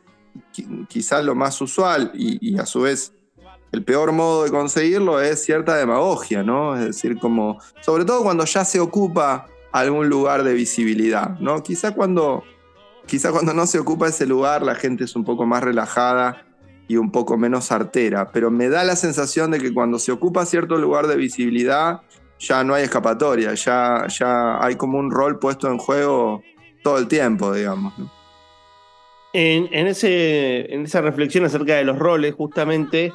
quizás 0.88 1.25
lo 1.25 1.36
más 1.36 1.60
usual 1.60 2.13
y, 2.13 2.57
a 2.57 2.65
su 2.65 2.83
vez 2.83 3.12
el 3.74 3.83
peor 3.83 4.13
modo 4.13 4.45
de 4.45 4.51
conseguirlo 4.51 5.19
es 5.19 5.43
cierta 5.43 5.75
demagogia, 5.75 6.43
¿no? 6.43 6.77
Es 6.77 6.86
decir, 6.86 7.19
como, 7.19 7.60
sobre 7.81 8.05
todo 8.05 8.24
cuando 8.24 8.45
ya 8.45 8.63
se 8.63 8.79
ocupa 8.79 9.48
algún 9.74 10.07
lugar 10.07 10.45
de 10.45 10.53
visibilidad, 10.53 11.38
¿no? 11.39 11.62
Quizá 11.62 11.93
cuando, 11.93 12.43
quizá 13.05 13.33
cuando 13.33 13.53
no 13.53 13.67
se 13.67 13.79
ocupa 13.79 14.07
ese 14.07 14.25
lugar 14.25 14.62
la 14.62 14.75
gente 14.75 15.03
es 15.03 15.13
un 15.17 15.25
poco 15.25 15.45
más 15.45 15.62
relajada 15.62 16.45
y 16.88 16.95
un 16.95 17.12
poco 17.12 17.36
menos 17.38 17.74
artera, 17.74 18.31
pero 18.31 18.50
me 18.50 18.69
da 18.69 18.86
la 18.86 18.95
sensación 18.95 19.51
de 19.51 19.60
que 19.60 19.74
cuando 19.74 20.00
se 20.00 20.13
ocupa 20.13 20.45
cierto 20.45 20.77
lugar 20.77 21.07
de 21.07 21.17
visibilidad 21.17 22.00
ya 22.39 22.63
no 22.63 22.75
hay 22.75 22.83
escapatoria, 22.83 23.55
ya, 23.55 24.07
ya 24.07 24.63
hay 24.63 24.75
como 24.75 25.00
un 25.00 25.12
rol 25.12 25.39
puesto 25.39 25.67
en 25.69 25.77
juego 25.77 26.43
todo 26.84 26.98
el 26.98 27.08
tiempo, 27.08 27.54
digamos. 27.54 27.94
En, 29.36 29.88
ese, 29.88 30.72
en 30.72 30.84
esa 30.84 31.02
reflexión 31.02 31.44
acerca 31.46 31.75
de 31.75 31.84
los 31.84 31.98
roles, 31.98 32.36
justamente, 32.36 33.12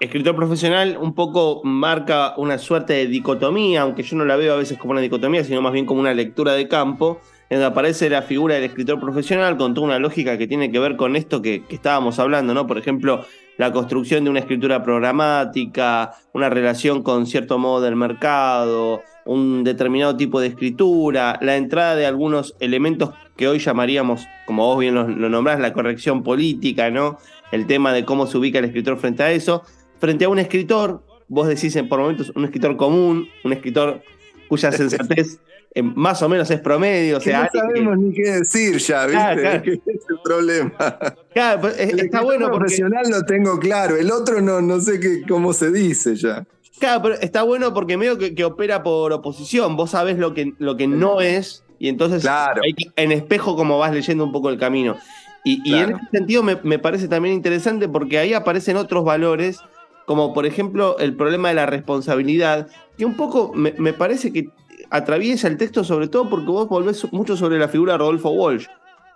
escritor 0.00 0.34
profesional 0.34 0.96
un 0.98 1.14
poco 1.14 1.60
marca 1.62 2.34
una 2.38 2.56
suerte 2.56 2.94
de 2.94 3.06
dicotomía, 3.06 3.82
aunque 3.82 4.02
yo 4.02 4.16
no 4.16 4.24
la 4.24 4.36
veo 4.36 4.54
a 4.54 4.56
veces 4.56 4.78
como 4.78 4.92
una 4.92 5.02
dicotomía, 5.02 5.44
sino 5.44 5.60
más 5.60 5.72
bien 5.72 5.84
como 5.84 6.00
una 6.00 6.14
lectura 6.14 6.54
de 6.54 6.68
campo, 6.68 7.20
en 7.50 7.58
donde 7.58 7.66
aparece 7.66 8.08
la 8.08 8.22
figura 8.22 8.54
del 8.54 8.64
escritor 8.64 9.00
profesional 9.00 9.56
con 9.56 9.74
toda 9.74 9.88
una 9.88 9.98
lógica 9.98 10.38
que 10.38 10.46
tiene 10.46 10.70
que 10.70 10.78
ver 10.78 10.96
con 10.96 11.16
esto 11.16 11.42
que, 11.42 11.62
estábamos 11.68 12.18
hablando, 12.18 12.54
¿no? 12.54 12.66
Por 12.66 12.78
ejemplo, 12.78 13.24
la 13.56 13.72
construcción 13.72 14.24
de 14.24 14.30
una 14.30 14.40
escritura 14.40 14.82
programática, 14.82 16.12
una 16.32 16.48
relación 16.48 17.02
con 17.02 17.26
cierto 17.26 17.58
modo 17.58 17.82
del 17.82 17.96
mercado, 17.96 19.02
un 19.28 19.62
determinado 19.62 20.16
tipo 20.16 20.40
de 20.40 20.46
escritura, 20.46 21.38
la 21.42 21.56
entrada 21.56 21.94
de 21.96 22.06
algunos 22.06 22.56
elementos 22.60 23.10
que 23.36 23.46
hoy 23.46 23.58
llamaríamos, 23.58 24.26
como 24.46 24.66
vos 24.66 24.78
bien 24.78 24.94
lo, 24.94 25.06
lo 25.06 25.28
nombrás, 25.28 25.60
la 25.60 25.74
corrección 25.74 26.22
política, 26.22 26.90
¿no? 26.90 27.18
El 27.52 27.66
tema 27.66 27.92
de 27.92 28.06
cómo 28.06 28.26
se 28.26 28.38
ubica 28.38 28.58
el 28.58 28.64
escritor 28.64 28.98
frente 28.98 29.22
a 29.22 29.30
eso, 29.30 29.62
frente 29.98 30.24
a 30.24 30.30
un 30.30 30.38
escritor, 30.38 31.02
vos 31.28 31.46
decís 31.46 31.76
en 31.76 31.90
por 31.90 32.00
momentos 32.00 32.32
un 32.34 32.46
escritor 32.46 32.78
común, 32.78 33.28
un 33.44 33.52
escritor 33.52 34.00
cuya 34.48 34.72
sensatez 34.72 35.40
eh, 35.74 35.82
más 35.82 36.22
o 36.22 36.28
menos 36.30 36.50
es 36.50 36.60
promedio. 36.60 37.18
O 37.18 37.20
sea, 37.20 37.50
no 37.52 37.60
sabemos 37.60 37.98
ni 37.98 38.14
qué 38.14 38.30
decir 38.30 38.78
ya, 38.78 39.06
¿viste? 39.06 39.56
es 39.86 40.06
el 40.08 40.20
problema. 40.24 40.98
Claro, 41.34 41.60
pues, 41.60 41.78
está 41.78 42.22
bueno. 42.22 42.50
profesional 42.50 43.04
lo 43.10 43.22
tengo 43.24 43.58
claro, 43.58 43.94
el 43.96 44.10
otro 44.10 44.40
no, 44.40 44.62
no 44.62 44.80
sé 44.80 44.98
qué, 44.98 45.22
cómo 45.28 45.52
se 45.52 45.70
dice 45.70 46.16
ya. 46.16 46.46
Claro, 46.78 47.02
pero 47.02 47.14
está 47.16 47.42
bueno 47.42 47.74
porque 47.74 47.96
medio 47.96 48.18
que, 48.18 48.44
opera 48.44 48.82
por 48.82 49.12
oposición. 49.12 49.76
Vos 49.76 49.90
sabés 49.90 50.18
lo 50.18 50.34
que, 50.34 50.54
lo 50.58 50.76
que 50.76 50.86
no 50.86 51.20
es, 51.20 51.64
y 51.78 51.88
entonces 51.88 52.22
claro. 52.22 52.62
en 52.96 53.12
espejo 53.12 53.56
como 53.56 53.78
vas 53.78 53.92
leyendo 53.92 54.24
un 54.24 54.32
poco 54.32 54.48
el 54.50 54.58
camino. 54.58 54.96
Y, 55.44 55.74
en 55.74 55.92
ese 55.92 56.10
sentido 56.12 56.42
me, 56.42 56.58
me, 56.62 56.78
parece 56.78 57.08
también 57.08 57.34
interesante 57.34 57.88
porque 57.88 58.18
ahí 58.18 58.34
aparecen 58.34 58.76
otros 58.76 59.04
valores, 59.04 59.60
como 60.04 60.34
por 60.34 60.44
ejemplo 60.44 60.98
el 60.98 61.14
problema 61.14 61.48
de 61.48 61.54
la 61.54 61.64
responsabilidad, 61.64 62.68
que 62.98 63.06
un 63.06 63.16
poco 63.16 63.52
me, 63.54 63.72
me 63.78 63.94
parece 63.94 64.32
que 64.32 64.50
atraviesa 64.90 65.48
el 65.48 65.56
texto 65.56 65.84
sobre 65.84 66.08
todo 66.08 66.28
porque 66.28 66.46
vos 66.46 66.68
volvés 66.68 67.10
mucho 67.12 67.36
sobre 67.36 67.58
la 67.58 67.68
figura 67.68 67.92
de 67.92 67.98
Rodolfo 67.98 68.30
Walsh. 68.30 68.66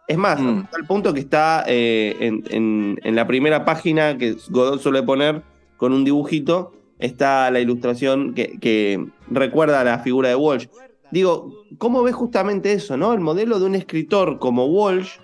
Es 0.09 0.19
más, 0.19 0.41
mm. 0.41 0.69
al 0.75 0.87
punto 0.87 1.15
que 1.15 1.21
está 1.21 1.65
eh, 1.67 2.17
en, 2.21 2.99
la 3.03 3.27
primera 3.27 3.65
página 3.65 4.19
que 4.19 4.37
Godot 4.49 4.81
suele 4.81 5.03
poner 5.03 5.43
con 5.77 5.93
un 5.93 6.05
dibujito, 6.05 6.73
está 7.03 7.51
la 7.51 7.61
ilustración 7.61 8.33
que, 8.35 9.05
recuerda 9.31 9.81
a 9.81 9.85
la 9.85 9.99
figura 9.99 10.29
de 10.31 10.35
Walsh. 10.35 10.67
Digo, 11.11 11.65
¿cómo 11.79 12.03
ves 12.03 12.15
justamente 12.15 12.73
eso, 12.73 12.97
no? 12.97 13.13
El 13.13 13.21
modelo 13.21 13.59
de 13.59 13.67
un 13.67 13.75
escritor 13.75 14.39
como 14.39 14.67
Walsh, 14.67 15.19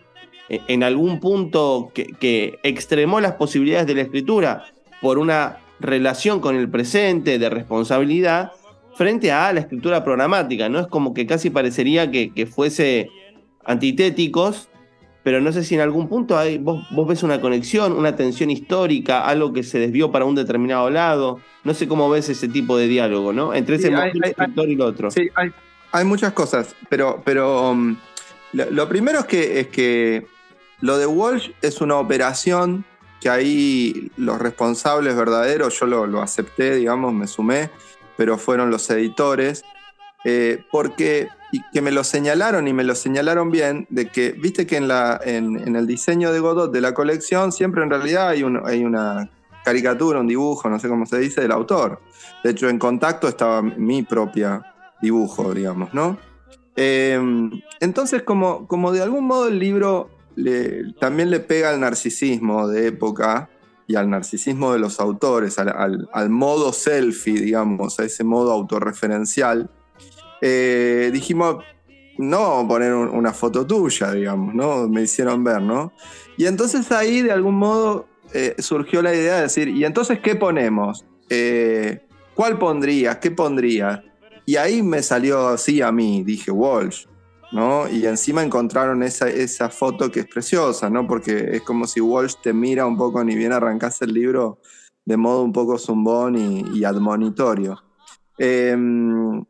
eh, 0.51 0.61
en 0.69 0.83
algún 0.83 1.21
punto 1.21 1.91
que, 1.95 2.07
que 2.07 2.59
extremó 2.63 3.21
las 3.21 3.35
posibilidades 3.35 3.87
de 3.87 3.95
la 3.95 4.03
escritura 4.03 4.65
por 5.01 5.19
una 5.19 5.59
relación 5.81 6.41
con 6.41 6.57
el 6.57 6.69
presente, 6.69 7.39
de 7.39 7.49
responsabilidad, 7.49 8.53
frente 8.99 9.31
a 9.31 9.53
la 9.53 9.61
escritura 9.61 10.03
programática, 10.03 10.69
¿no? 10.69 10.81
Es 10.81 10.89
como 10.89 11.15
que 11.15 11.25
casi 11.25 11.51
parecería 11.51 12.11
que, 12.11 12.47
fuese 12.47 13.09
antitéticos, 13.65 14.69
pero 15.29 15.43
no 15.43 15.53
sé 15.53 15.63
si 15.63 15.75
en 15.75 15.83
algún 15.83 16.09
punto 16.09 16.39
hay, 16.39 16.57
vos, 16.57 16.87
ves 17.07 17.23
una 17.23 17.39
conexión, 17.39 17.93
una 17.93 18.17
tensión 18.17 18.49
histórica, 18.49 19.27
algo 19.27 19.53
que 19.53 19.63
se 19.63 19.79
desvió 19.79 20.11
para 20.11 20.25
un 20.25 20.35
determinado 20.35 20.89
lado. 20.89 21.39
No 21.65 21.75
sé 21.75 21.87
cómo 21.87 22.09
ves 22.09 22.31
ese 22.31 22.49
tipo 22.49 22.79
de 22.79 22.89
diálogo, 22.89 23.35
¿no? 23.35 23.53
Entre 23.53 23.77
ese 23.77 23.93
escritor 23.93 24.71
y 24.71 24.73
el 24.73 24.81
otro. 24.81 25.11
Sí, 25.11 25.29
hay, 25.93 26.05
muchas 26.07 26.33
cosas, 26.33 26.75
pero, 26.89 27.21
pero 27.27 27.73
um, 27.73 27.95
lo, 28.55 28.89
primero 28.89 29.19
es 29.19 29.27
que, 29.27 29.61
es 29.61 29.67
que 29.67 30.27
lo 30.81 30.97
de 30.97 31.05
Walsh 31.05 31.51
es 31.61 31.83
una 31.83 31.97
operación 31.97 32.87
que 33.21 33.29
ahí 33.29 34.11
los 34.17 34.39
responsables 34.39 35.15
verdaderos, 35.15 35.79
yo 35.79 35.85
lo, 35.85 36.07
lo 36.07 36.23
acepté, 36.23 36.75
digamos, 36.75 37.13
me 37.13 37.27
sumé, 37.27 37.69
pero 38.17 38.39
fueron 38.39 38.71
los 38.71 38.89
editores, 38.89 39.63
eh, 40.25 40.65
porque 40.71 41.29
y 41.51 41.63
que 41.73 41.81
me 41.81 41.91
lo 41.91 42.05
señalaron 42.05 42.69
y 42.69 42.75
me 42.75 42.85
lo 42.85 42.95
señalaron 42.95 43.51
bien, 43.51 43.87
de 43.89 44.09
que, 44.09 44.33
viste 44.33 44.67
que 44.67 44.77
en, 44.77 44.87
la, 44.87 45.19
en, 45.25 45.75
el 45.77 45.87
diseño 45.87 46.31
de 46.31 46.41
Godot 46.41 46.71
de 46.71 46.83
la 46.83 46.93
colección 46.93 47.53
siempre 47.53 47.83
en 47.83 47.89
realidad 47.89 48.29
hay, 48.29 48.45
hay 48.65 48.85
una 48.85 49.31
caricatura, 49.65 50.21
un 50.21 50.27
dibujo, 50.27 50.69
no 50.69 50.79
sé 50.79 50.89
cómo 50.89 51.07
se 51.07 51.19
dice, 51.19 51.41
del 51.41 51.53
autor. 51.53 52.03
De 52.45 52.51
hecho, 52.51 52.69
en 52.69 52.79
contacto 52.79 53.29
estaba 53.29 53.63
mi 53.63 54.03
propia 54.03 54.75
dibujo, 55.01 55.55
digamos, 55.55 55.95
¿no? 55.95 56.19
Eh, 56.77 57.19
entonces, 57.81 58.23
como, 58.23 58.67
como 58.67 58.93
de 58.93 59.03
algún 59.03 59.27
modo 59.27 59.49
el 59.49 59.59
libro 59.59 60.11
también 61.01 61.31
le 61.31 61.41
pega 61.41 61.71
al 61.71 61.81
narcisismo 61.81 62.69
de 62.69 62.87
época, 62.87 63.49
y 63.89 63.97
al 63.97 64.11
narcisismo 64.11 64.75
de 64.75 64.79
los 64.79 65.01
autores, 65.01 65.59
al, 65.59 66.31
modo 66.31 66.75
selfie, 66.75 67.41
digamos, 67.41 67.99
a 67.99 68.05
ese 68.05 68.23
modo 68.23 68.53
autorreferencial, 68.53 69.71
eh, 70.41 71.11
dijimos, 71.13 71.65
no 72.19 72.67
poner 72.69 72.93
una 72.95 73.33
foto 73.33 73.67
tuya, 73.67 74.13
digamos, 74.13 74.55
¿no? 74.55 74.89
Me 74.89 75.03
hicieron 75.03 75.45
ver, 75.45 75.63
¿no? 75.63 75.93
Y 76.37 76.47
entonces 76.47 76.91
ahí 76.93 77.23
de 77.23 77.33
algún 77.33 77.57
modo 77.57 78.07
eh, 78.33 78.55
surgió 78.59 79.03
la 79.03 79.15
idea 79.15 79.37
de 79.37 79.43
decir, 79.43 79.69
¿y 79.69 79.85
entonces 79.85 80.21
qué 80.21 80.35
ponemos? 80.35 81.05
Eh, 81.31 82.07
¿Cuál 82.35 82.59
pondrías? 82.59 83.19
¿Qué 83.19 83.31
pondrías? 83.31 84.01
Y 84.47 84.57
ahí 84.57 84.83
me 84.83 85.03
salió 85.03 85.49
así 85.49 85.83
a 85.83 85.93
mí, 85.93 86.23
dije 86.25 86.51
Walsh. 86.51 87.07
¿no? 87.51 87.89
Y 87.89 88.07
encima 88.07 88.43
encontraron 88.43 89.03
esa, 89.03 89.29
esa 89.29 89.71
foto 89.71 90.11
que 90.11 90.21
es 90.21 90.27
preciosa, 90.27 90.91
¿no? 90.91 91.07
Porque 91.07 91.51
es 91.53 91.63
como 91.63 91.87
si 91.87 92.01
Walsh 92.01 92.35
te 92.43 92.53
mira 92.53 92.87
un 92.87 92.97
poco, 92.97 93.25
ni 93.25 93.35
bien 93.35 93.53
arrancase 93.53 94.05
el 94.05 94.13
libro, 94.13 94.61
de 95.05 95.17
modo 95.17 95.43
un 95.43 95.53
poco 95.53 95.79
zumbón 95.79 96.37
y, 96.37 96.85
admonitorio. 96.85 97.83
Em, 98.37 99.45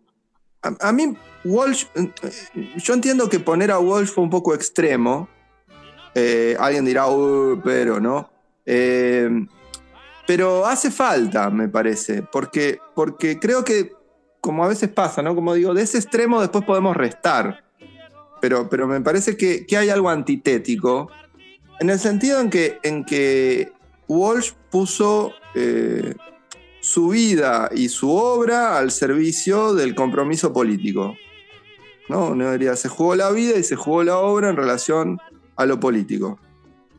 a, 0.63 0.93
mí, 0.93 1.17
Walsh, 1.45 1.87
yo 2.77 2.95
entiendo 2.95 3.29
que 3.29 3.41
poner 3.41 3.71
a 3.71 3.79
Walsh 3.79 4.09
fue 4.09 4.25
un 4.25 4.31
poco 4.31 4.55
extremo. 4.55 5.29
Eh, 6.15 6.57
alguien 6.59 6.85
dirá, 6.85 7.05
pero, 7.65 8.01
¿no? 8.01 8.31
Pero 10.27 10.67
hace 10.67 10.91
falta, 10.91 11.49
me 11.51 11.69
parece, 11.69 12.23
porque, 12.23 12.81
porque 12.95 13.39
creo 13.39 13.65
que, 13.65 13.93
como 14.41 14.65
a 14.65 14.69
veces 14.69 14.91
pasa, 14.91 15.23
¿no? 15.23 15.35
Como 15.35 15.55
digo, 15.55 15.75
de 15.75 15.83
ese 15.83 15.99
extremo 15.99 16.41
después 16.41 16.65
podemos 16.65 16.97
restar 16.97 17.65
pero, 18.41 18.69
pero 18.69 18.87
me 18.87 19.01
parece 19.01 19.37
que, 19.37 19.67
hay 19.77 19.91
algo 19.91 20.11
antitético, 20.11 21.11
en 21.81 21.91
el 21.91 21.99
sentido 21.99 22.41
en 22.41 22.51
que, 22.51 22.79
en 22.83 23.05
que 23.05 23.73
Walsh 24.09 24.53
puso 24.71 25.33
eh, 25.55 26.15
su 26.89 27.09
vida 27.09 27.69
y 27.75 27.91
su 27.91 28.11
obra 28.11 28.79
al 28.79 28.91
servicio 28.91 29.75
del 29.75 29.95
compromiso 29.95 30.55
político. 30.55 31.19
¿no? 32.09 32.35
diría, 32.53 32.77
se 32.77 32.89
jugó 32.89 33.15
la 33.15 33.31
vida 33.31 33.59
y 33.59 33.63
se 33.63 33.77
jugó 33.77 34.03
la 34.05 34.17
obra 34.17 34.49
en 34.49 34.57
relación 34.57 35.19
a 35.57 35.67
lo 35.67 35.79
político. 35.79 36.39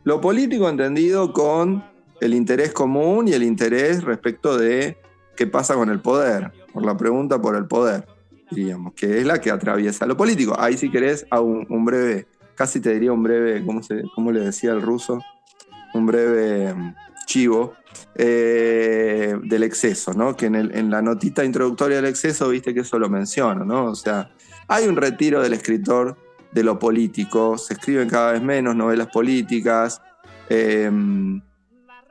Lo 0.03 0.21
político 0.21 0.69
entendido 0.69 1.33
con 1.33 1.83
el 2.21 2.35
interés 2.35 2.71
común 2.71 3.29
y 3.29 3.33
el 3.33 3.41
interés 3.41 4.03
respecto 4.03 4.59
de 4.59 4.95
qué 5.35 5.47
pasa 5.47 5.73
con 5.73 5.89
el 5.89 6.01
poder, 6.01 6.51
por 6.71 6.85
la 6.85 6.95
pregunta 6.95 7.41
por 7.41 7.55
el 7.55 7.65
poder 7.65 8.05
diríamos, 8.51 8.93
que 8.93 9.19
es 9.19 9.25
la 9.25 9.41
que 9.41 9.49
atraviesa 9.49 10.05
lo 10.05 10.15
político. 10.15 10.55
Ahí 10.59 10.77
si 10.77 10.91
querés 10.91 11.25
a 11.31 11.39
un, 11.39 11.85
breve, 11.85 12.27
casi 12.53 12.79
te 12.79 12.93
diría 12.93 13.11
un 13.11 13.23
breve, 13.23 13.65
¿cómo, 13.65 13.81
se, 13.81 14.03
cómo 14.13 14.31
le 14.31 14.41
decía 14.41 14.71
el 14.71 14.81
ruso? 14.81 15.19
Un 15.95 16.05
breve 16.05 16.73
mm, 16.73 16.95
chivo 17.25 17.73
eh, 18.15 19.37
del 19.43 19.63
exceso, 19.63 20.13
¿no? 20.13 20.35
Que 20.35 20.47
en, 20.47 20.89
la 20.89 21.01
notita 21.01 21.45
introductoria 21.45 21.97
del 21.97 22.07
exceso, 22.07 22.49
viste 22.49 22.73
que 22.73 22.81
eso 22.81 22.99
lo 22.99 23.09
menciono, 23.09 23.63
¿no? 23.63 23.85
O 23.85 23.95
sea, 23.95 24.31
hay 24.67 24.87
un 24.87 24.95
retiro 24.95 25.41
del 25.41 25.53
escritor 25.53 26.17
de 26.51 26.63
lo 26.63 26.79
político, 26.79 27.57
se 27.57 27.75
escriben 27.75 28.09
cada 28.09 28.33
vez 28.33 28.41
menos 28.41 28.75
novelas 28.75 29.07
políticas, 29.07 30.01
em, 30.49 31.41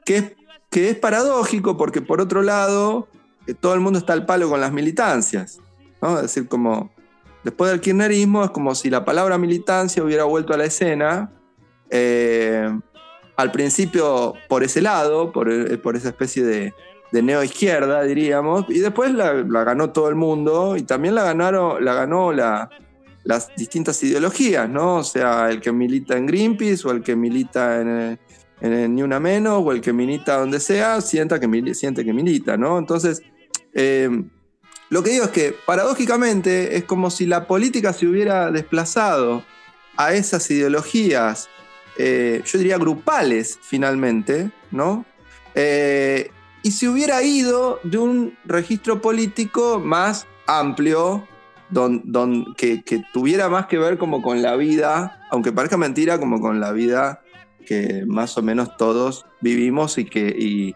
que, 0.05 0.37
que 0.71 0.91
es 0.91 0.97
paradójico 0.97 1.77
porque 1.77 2.01
por 2.01 2.21
otro 2.21 2.43
lado, 2.43 3.09
eh, 3.47 3.55
todo 3.55 3.75
el 3.75 3.81
mundo 3.81 3.99
está 3.99 4.13
al 4.13 4.25
palo 4.27 4.49
con 4.49 4.61
las 4.61 4.73
militancias. 4.73 5.59
Es 6.01 6.23
decir, 6.23 6.49
como 6.49 6.93
después 7.45 7.71
del 7.71 7.81
kirchnerismo 7.81 8.45
es 8.45 8.51
como 8.51 8.75
si 8.75 8.89
la 8.91 9.05
palabra 9.05 9.39
militancia 9.39 10.03
hubiera 10.03 10.25
vuelto 10.25 10.55
a 10.55 10.57
la 10.57 10.65
escena. 10.65 11.33
Eh, 11.91 12.79
al 13.39 13.53
principio 13.53 14.35
por 14.49 14.65
ese 14.65 14.83
lado, 14.83 15.31
por, 15.31 15.49
esa 15.49 16.09
especie 16.09 16.43
de, 16.43 16.75
de 17.13 17.23
neoizquierda, 17.23 18.03
diríamos, 18.03 18.65
y 18.69 18.81
después 18.81 19.15
la, 19.15 19.33
ganó 19.33 19.91
todo 19.91 20.09
el 20.09 20.17
mundo 20.17 20.77
y 20.77 20.83
también 20.83 21.15
la, 21.15 21.23
ganaron, 21.23 21.85
la 21.85 21.95
ganó 21.95 22.33
las 22.33 23.55
distintas 23.57 24.03
ideologías, 24.03 24.69
¿no? 24.69 24.97
O 24.97 25.05
sea, 25.05 25.51
el 25.51 25.61
que 25.61 25.71
milita 25.71 26.17
en 26.17 26.27
Greenpeace 26.27 26.89
o 26.89 26.91
el 26.91 27.01
que 27.01 27.15
milita 27.15 27.81
en, 27.81 28.19
Ni 28.97 29.03
Una 29.05 29.21
Menos 29.21 29.63
o 29.65 29.71
el 29.71 29.81
que 29.81 29.93
milita 29.93 30.39
donde 30.39 30.59
sea, 30.59 31.01
sienta 31.01 31.39
que, 31.39 31.75
siente 31.75 32.05
que 32.05 32.13
milita, 32.13 32.57
¿no? 32.57 32.77
Entonces, 32.77 33.23
eh, 33.73 34.11
lo 34.91 35.05
que 35.05 35.11
digo 35.11 35.27
es 35.27 35.31
que 35.31 35.55
paradójicamente 35.65 36.77
es 36.77 36.83
como 36.83 37.09
si 37.13 37.25
la 37.25 37.47
política 37.47 37.93
se 37.93 38.09
hubiera 38.09 38.51
desplazado 38.51 39.45
a 39.97 40.13
esas 40.15 40.51
ideologías, 40.51 41.49
eh, 41.99 42.43
yo 42.45 42.59
diría 42.59 42.79
grupales 42.79 43.59
finalmente, 43.61 44.53
¿no? 44.71 45.05
Eh, 45.55 46.31
y 46.63 46.71
se 46.71 46.89
hubiera 46.89 47.23
ido 47.23 47.81
de 47.83 47.99
un 47.99 48.39
registro 48.45 49.03
político 49.03 49.81
más 49.81 50.27
amplio, 50.47 51.27
que, 52.57 52.83
tuviera 53.13 53.49
más 53.49 53.67
que 53.67 53.79
ver 53.79 53.99
como 53.99 54.23
con 54.23 54.43
la 54.43 54.57
vida, 54.57 55.27
aunque 55.31 55.53
parezca 55.53 55.77
mentira, 55.77 56.19
como 56.19 56.41
con 56.41 56.61
la 56.61 56.73
vida 56.73 57.23
que 57.67 58.05
más 58.07 58.39
o 58.39 58.43
menos 58.43 58.77
todos 58.77 59.27
vivimos 59.41 59.99
y 59.99 60.07
que 60.07 60.35
y, 60.39 60.75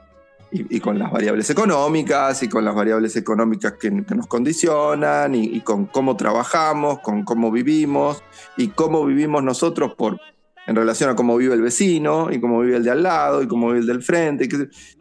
con 0.80 0.98
las 0.98 1.10
variables 1.10 1.48
económicas 1.48 2.42
y 2.42 2.48
con 2.48 2.62
las 2.66 2.74
variables 2.74 3.16
económicas 3.16 3.74
que, 3.80 4.04
que 4.04 4.14
nos 4.14 4.26
condicionan 4.26 5.34
y, 5.34 5.44
y 5.44 5.60
con 5.60 5.86
cómo 5.86 6.14
trabajamos, 6.16 6.98
con 6.98 7.24
cómo 7.24 7.50
vivimos 7.50 8.22
y 8.58 8.68
cómo 8.68 9.06
vivimos 9.06 9.42
nosotros 9.42 9.94
por 9.94 10.20
en 10.66 10.76
relación 10.76 11.10
a 11.10 11.16
cómo 11.16 11.36
vive 11.36 11.54
el 11.54 11.62
vecino 11.62 12.30
y 12.30 12.40
cómo 12.40 12.60
vive 12.60 12.76
el 12.76 12.84
de 12.84 12.90
al 12.90 13.02
lado 13.02 13.42
y 13.42 13.48
cómo 13.48 13.68
vive 13.68 13.80
el 13.80 13.86
del 13.86 14.02
frente. 14.02 14.48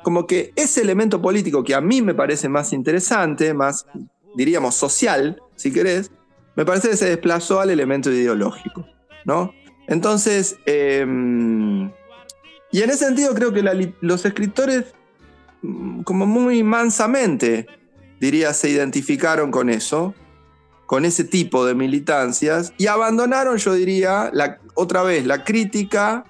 como 0.04 0.26
que 0.26 0.52
ese 0.56 0.82
elemento 0.82 1.22
político 1.22 1.64
que 1.64 1.76
a 1.76 1.82
mí 1.82 2.02
me 2.02 2.14
parece 2.14 2.50
más 2.50 2.74
interesante, 2.74 3.54
más, 3.54 3.86
diríamos, 4.36 4.76
social, 4.76 5.42
si 5.56 5.72
querés, 5.72 6.12
me 6.56 6.66
parece 6.66 6.90
que 6.90 6.98
se 6.98 7.10
desplazó 7.10 7.60
al 7.60 7.70
elemento 7.70 8.12
ideológico, 8.12 8.86
¿no? 9.26 9.54
Entonces, 9.88 10.58
eh, 10.66 11.06
y 12.72 12.82
en 12.82 12.90
ese 12.90 13.06
sentido 13.06 13.34
creo 13.34 13.52
que 13.54 13.64
los 14.02 14.26
escritores, 14.26 14.86
mm, 15.62 16.02
como 16.04 16.26
muy 16.26 16.64
mansamente, 16.64 17.68
diría, 18.20 18.54
se 18.54 18.70
identificaron 18.70 19.52
con 19.52 19.70
eso, 19.70 20.14
con 20.92 21.06
ese 21.06 21.24
tipo 21.24 21.66
de 21.66 21.74
militancias, 21.74 22.74
y 22.78 22.88
abandonaron, 22.88 23.56
yo 23.56 23.74
diría, 23.76 24.30
la, 24.34 24.60
otra 24.74 25.04
vez, 25.04 25.26
la 25.26 25.46
crítica 25.46 26.26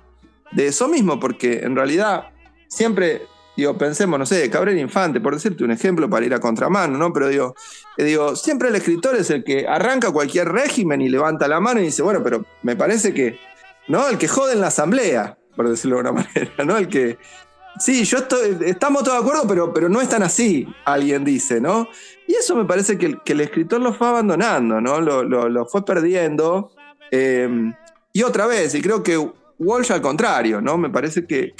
de 0.51 0.67
eso 0.67 0.87
mismo, 0.87 1.19
porque 1.19 1.61
en 1.63 1.75
realidad 1.75 2.25
siempre, 2.67 3.23
digo, 3.57 3.75
pensemos, 3.75 4.19
no 4.19 4.25
sé, 4.27 4.47
Cabrera 4.51 4.79
Infante, 4.79 5.19
por 5.19 5.33
decirte 5.33 5.63
un 5.63 5.71
ejemplo 5.71 6.07
para 6.11 6.27
ir 6.27 6.35
a 6.35 6.39
contramano, 6.39 6.95
¿no? 6.95 7.11
Pero 7.11 7.29
digo, 7.29 7.55
eh, 7.97 8.03
digo, 8.03 8.35
siempre 8.35 8.69
el 8.69 8.75
escritor 8.75 9.15
es 9.15 9.31
el 9.31 9.43
que 9.43 9.67
arranca 9.67 10.11
cualquier 10.11 10.49
régimen 10.49 11.01
y 11.01 11.09
levanta 11.09 11.47
la 11.47 11.59
mano 11.59 11.79
y 11.79 11.85
dice, 11.85 12.03
bueno, 12.03 12.21
pero 12.21 12.45
me 12.61 12.75
parece 12.75 13.15
que, 13.15 13.39
¿no? 13.87 14.07
El 14.09 14.19
que 14.19 14.27
jode 14.27 14.53
en 14.53 14.61
la 14.61 14.67
asamblea, 14.67 15.39
por 15.55 15.67
decirlo 15.71 15.95
de 15.95 16.07
alguna 16.07 16.23
manera, 16.35 16.65
¿no? 16.65 16.77
El 16.77 16.87
que, 16.87 17.17
sí, 17.79 18.03
yo 18.03 18.19
estoy, 18.19 18.59
estamos 18.63 19.03
todos 19.03 19.17
de 19.17 19.23
acuerdo, 19.23 19.47
pero, 19.47 19.73
pero 19.73 19.89
no 19.89 20.01
es 20.01 20.09
tan 20.09 20.21
así, 20.21 20.67
alguien 20.85 21.25
dice, 21.25 21.59
¿no? 21.59 21.87
Y 22.31 22.35
eso 22.35 22.55
me 22.55 22.63
parece 22.63 22.97
que, 22.97 23.17
el- 23.25 23.41
escritor 23.41 23.81
lo 23.81 23.93
fue 23.93 24.07
abandonando, 24.07 24.79
¿no? 24.79 25.01
Lo, 25.01 25.65
fue 25.65 25.83
perdiendo. 25.83 26.71
eh, 27.11 27.73
y 28.13 28.23
otra 28.23 28.45
vez, 28.47 28.73
y 28.73 28.81
creo 28.81 29.03
que 29.03 29.17
Walsh 29.59 29.91
al 29.91 30.01
contrario, 30.01 30.61
¿no? 30.61 30.77
Me 30.77 30.89
parece 30.89 31.25
que 31.27 31.53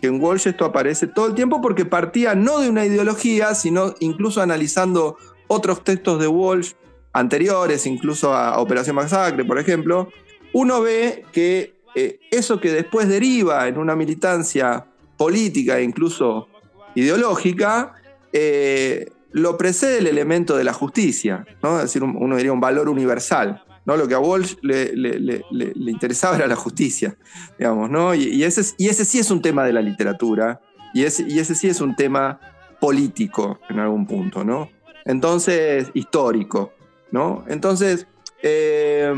en 0.00 0.22
Walsh 0.22 0.48
esto 0.48 0.64
aparece 0.64 1.06
todo 1.06 1.26
el 1.26 1.34
tiempo 1.34 1.60
porque 1.60 1.84
partía 1.84 2.34
no 2.34 2.60
de 2.60 2.70
una 2.70 2.86
ideología, 2.86 3.54
sino 3.54 3.94
incluso 4.00 4.40
analizando 4.40 5.18
otros 5.48 5.84
textos 5.84 6.18
de 6.18 6.28
Walsh 6.28 6.72
anteriores, 7.12 7.84
incluso 7.86 8.32
a 8.34 8.58
Operación 8.60 8.96
Masacre, 8.96 9.44
por 9.44 9.58
ejemplo, 9.58 10.08
uno 10.54 10.80
ve 10.80 11.24
que 11.30 11.74
eh, 11.94 12.20
eso 12.30 12.58
que 12.58 12.72
después 12.72 13.06
deriva 13.06 13.68
en 13.68 13.76
una 13.76 13.94
militancia 13.94 14.86
política 15.18 15.78
e 15.78 15.82
incluso 15.82 16.48
ideológica, 16.94 17.94
eh, 18.32 19.10
lo 19.32 19.56
precede 19.56 19.98
el 19.98 20.06
elemento 20.06 20.56
de 20.56 20.64
la 20.64 20.72
justicia, 20.72 21.44
¿no? 21.62 21.76
es 21.76 21.84
decir, 21.84 22.02
un- 22.02 22.16
uno 22.16 22.36
diría 22.36 22.52
un 22.52 22.60
valor 22.60 22.88
universal. 22.88 23.62
¿no? 23.84 23.96
Lo 23.96 24.06
que 24.06 24.14
a 24.14 24.18
Walsh 24.18 24.56
le, 24.60 24.92
interesaba 25.90 26.36
era 26.36 26.46
la 26.46 26.56
justicia, 26.56 27.16
digamos, 27.58 27.88
¿no? 27.88 28.14
Y, 28.14 28.44
ese, 28.44 28.60
es- 28.60 28.74
y 28.76 28.88
ese 28.88 29.06
sí 29.06 29.18
es 29.18 29.30
un 29.30 29.40
tema 29.40 29.64
de 29.64 29.72
la 29.72 29.80
literatura, 29.80 30.60
y 30.92 31.04
ese, 31.04 31.24
y 31.26 31.38
ese 31.38 31.54
sí 31.54 31.68
es 31.68 31.80
un 31.80 31.96
tema 31.96 32.38
político 32.80 33.60
en 33.70 33.78
algún 33.78 34.06
punto, 34.06 34.44
¿no? 34.44 34.70
Entonces, 35.06 35.90
histórico, 35.94 36.74
¿no? 37.12 37.44
Entonces, 37.48 38.06
eh, 38.42 39.10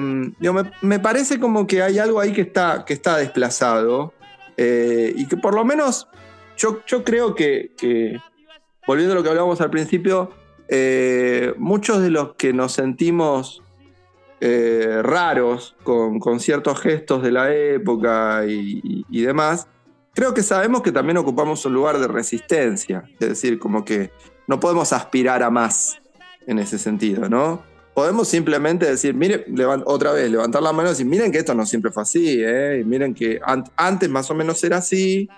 me, 0.82 0.98
parece 1.00 1.40
como 1.40 1.66
que 1.66 1.82
hay 1.82 1.98
algo 1.98 2.20
ahí 2.20 2.32
que 2.32 2.42
está, 2.42 2.84
que 2.84 2.92
está 2.94 3.16
desplazado 3.16 4.14
eh, 4.56 5.12
y 5.16 5.26
que 5.26 5.36
por 5.36 5.54
lo 5.54 5.64
menos 5.64 6.06
yo, 6.56 6.80
yo 6.86 7.02
creo 7.02 7.34
que, 7.34 7.72
volviendo 8.90 9.12
a 9.12 9.16
lo 9.16 9.22
que 9.22 9.28
hablábamos 9.28 9.60
al 9.60 9.70
principio, 9.70 10.30
eh, 10.68 11.54
muchos 11.58 12.02
de 12.02 12.10
los 12.10 12.34
que 12.34 12.52
nos 12.52 12.72
sentimos 12.72 13.62
eh, 14.40 15.00
raros 15.02 15.76
con, 15.84 16.18
con 16.18 16.40
ciertos 16.40 16.80
gestos 16.80 17.22
de 17.22 17.30
la 17.30 17.54
época 17.54 18.44
y, 18.48 18.80
y- 18.82 19.04
y 19.08 19.22
demás, 19.22 19.68
creo 20.12 20.34
que 20.34 20.42
sabemos 20.42 20.82
que 20.82 20.90
también 20.90 21.18
ocupamos 21.18 21.64
un 21.66 21.74
lugar 21.74 21.98
de 22.00 22.08
resistencia, 22.08 23.04
es 23.20 23.28
decir, 23.28 23.60
como 23.60 23.84
que 23.84 24.10
no 24.48 24.58
podemos 24.58 24.92
aspirar 24.92 25.42
a 25.44 25.50
más 25.50 25.98
en 26.48 26.58
ese 26.58 26.78
sentido, 26.78 27.28
¿no? 27.28 27.62
Podemos 27.94 28.26
simplemente 28.26 28.86
decir, 28.86 29.14
mire, 29.14 29.46
levan- 29.46 29.84
otra 29.86 30.10
vez, 30.12 30.28
levantar 30.28 30.62
la 30.62 30.72
mano 30.72 30.88
y 30.88 30.92
decir, 30.92 31.06
miren 31.06 31.30
que 31.30 31.38
esto 31.38 31.54
no 31.54 31.64
siempre 31.64 31.92
fue 31.92 32.02
así, 32.02 32.40
¿eh? 32.42 32.80
Y 32.80 32.84
miren 32.84 33.14
que 33.14 33.38
an- 33.44 33.64
antes 33.76 34.08
más 34.10 34.28
o 34.30 34.34
menos 34.34 34.64
era 34.64 34.78
así, 34.78 35.28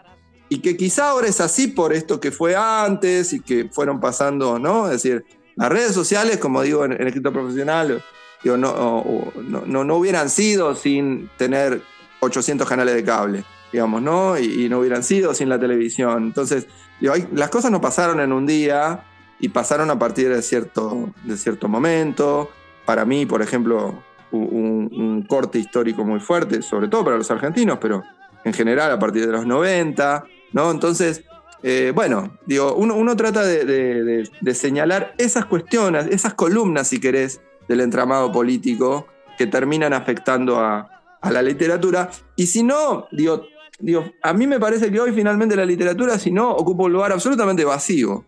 y 0.53 0.59
que 0.59 0.77
quizá 0.77 1.09
ahora 1.09 1.29
es 1.29 1.41
así 1.41 1.69
por 1.69 1.95
esto 1.95 2.21
que 2.21 2.31
fue 2.31 2.55
antes 2.55 3.33
y 3.33 3.41
que 3.41 3.71
fueron 3.73 4.01
pasando, 4.01 4.59
¿no? 4.59 4.85
Es 4.85 5.03
decir, 5.03 5.25
las 5.57 5.71
redes 5.71 5.93
sociales, 5.95 6.37
como 6.37 6.61
digo 6.61 6.85
en, 6.85 6.93
en 6.93 7.07
escrito 7.07 7.33
profesional, 7.33 8.05
digo, 8.45 8.59
no, 8.59 9.03
no, 9.49 9.63
no, 9.67 9.85
no 9.85 9.97
hubieran 9.97 10.29
sido 10.29 10.75
sin 10.75 11.31
tener 11.39 11.81
800 12.21 12.69
canales 12.69 12.95
de 12.97 13.03
cable, 13.03 13.45
digamos, 13.73 14.03
¿no? 14.03 14.39
Y, 14.39 14.69
no 14.69 14.81
hubieran 14.81 15.03
sido 15.03 15.33
sin 15.33 15.49
la 15.49 15.59
televisión. 15.59 16.25
Entonces, 16.25 16.67
las 17.01 17.49
cosas 17.49 17.71
no 17.71 17.81
pasaron 17.81 18.21
en 18.21 18.31
un 18.31 18.45
día 18.45 19.05
y 19.41 19.49
pasaron 19.49 19.91
a 19.91 19.99
partir 19.99 20.29
de 20.29 20.43
cierto, 20.43 21.15
de 21.25 21.39
cierto 21.39 21.67
momento. 21.67 22.51
Para 22.85 23.07
mí, 23.07 23.25
por 23.25 23.41
ejemplo, 23.41 24.03
un 24.33 25.25
corte 25.27 25.59
histórico 25.59 26.05
muy 26.05 26.21
fuerte, 26.21 26.61
sobre 26.61 26.89
todo 26.89 27.05
para 27.05 27.17
los 27.17 27.31
argentinos, 27.31 27.79
pero 27.81 28.03
en 28.45 28.53
general 28.53 28.91
a 28.91 28.99
partir 28.99 29.25
de 29.27 29.33
los 29.33 29.47
90, 29.47 30.25
¿no? 30.53 30.71
Entonces, 30.71 31.25
eh, 31.63 31.93
bueno, 31.95 32.39
digo, 32.47 32.75
uno, 32.75 32.95
uno 32.97 33.17
trata 33.17 33.45
de, 33.45 34.29
señalar 34.55 35.15
esas 35.19 35.45
cuestiones, 35.47 36.07
esas 36.11 36.35
columnas, 36.35 36.89
si 36.89 36.99
querés, 37.01 37.41
del 37.69 37.81
entramado 37.81 38.33
político 38.33 39.07
que 39.39 39.47
terminan 39.47 39.93
afectando 39.93 40.59
a, 40.59 40.89
a 41.21 41.31
la 41.31 41.41
literatura. 41.43 42.11
Y 42.37 42.47
si 42.47 42.63
no, 42.63 43.07
digo, 43.13 43.45
digo, 43.79 44.05
a 44.23 44.33
mí 44.33 44.47
me 44.47 44.59
parece 44.59 44.91
que 44.91 45.01
hoy 45.01 45.13
finalmente 45.13 45.55
la 45.55 45.65
literatura, 45.65 46.19
si 46.19 46.31
no, 46.33 46.51
ocupa 46.51 46.85
un 46.85 46.93
lugar 46.93 47.13
absolutamente 47.13 47.65
vacío. 47.65 48.25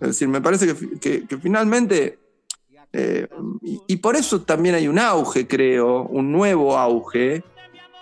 Es 0.00 0.08
decir, 0.08 0.28
me 0.28 0.40
parece 0.40 0.74
que, 1.00 1.26
que- 1.26 1.38
finalmente, 1.38 2.18
eh, 2.92 3.28
y, 3.86 3.96
por 3.96 4.16
eso 4.16 4.42
también 4.42 4.74
hay 4.74 4.88
un 4.88 4.98
auge, 4.98 5.46
creo, 5.46 6.02
un 6.02 6.32
nuevo 6.32 6.76
auge 6.76 7.42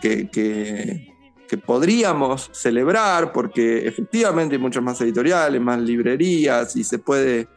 que- 0.01 1.14
podríamos 1.59 2.51
celebrar, 2.53 3.33
porque 3.33 3.87
efectivamente 3.87 4.55
hay 4.57 4.61
muchas 4.61 4.83
más 4.83 5.01
editoriales, 5.01 5.61
más 5.61 5.81
librerías, 5.81 6.77
y 6.77 6.85
se 6.85 6.99
puede, 6.99 7.49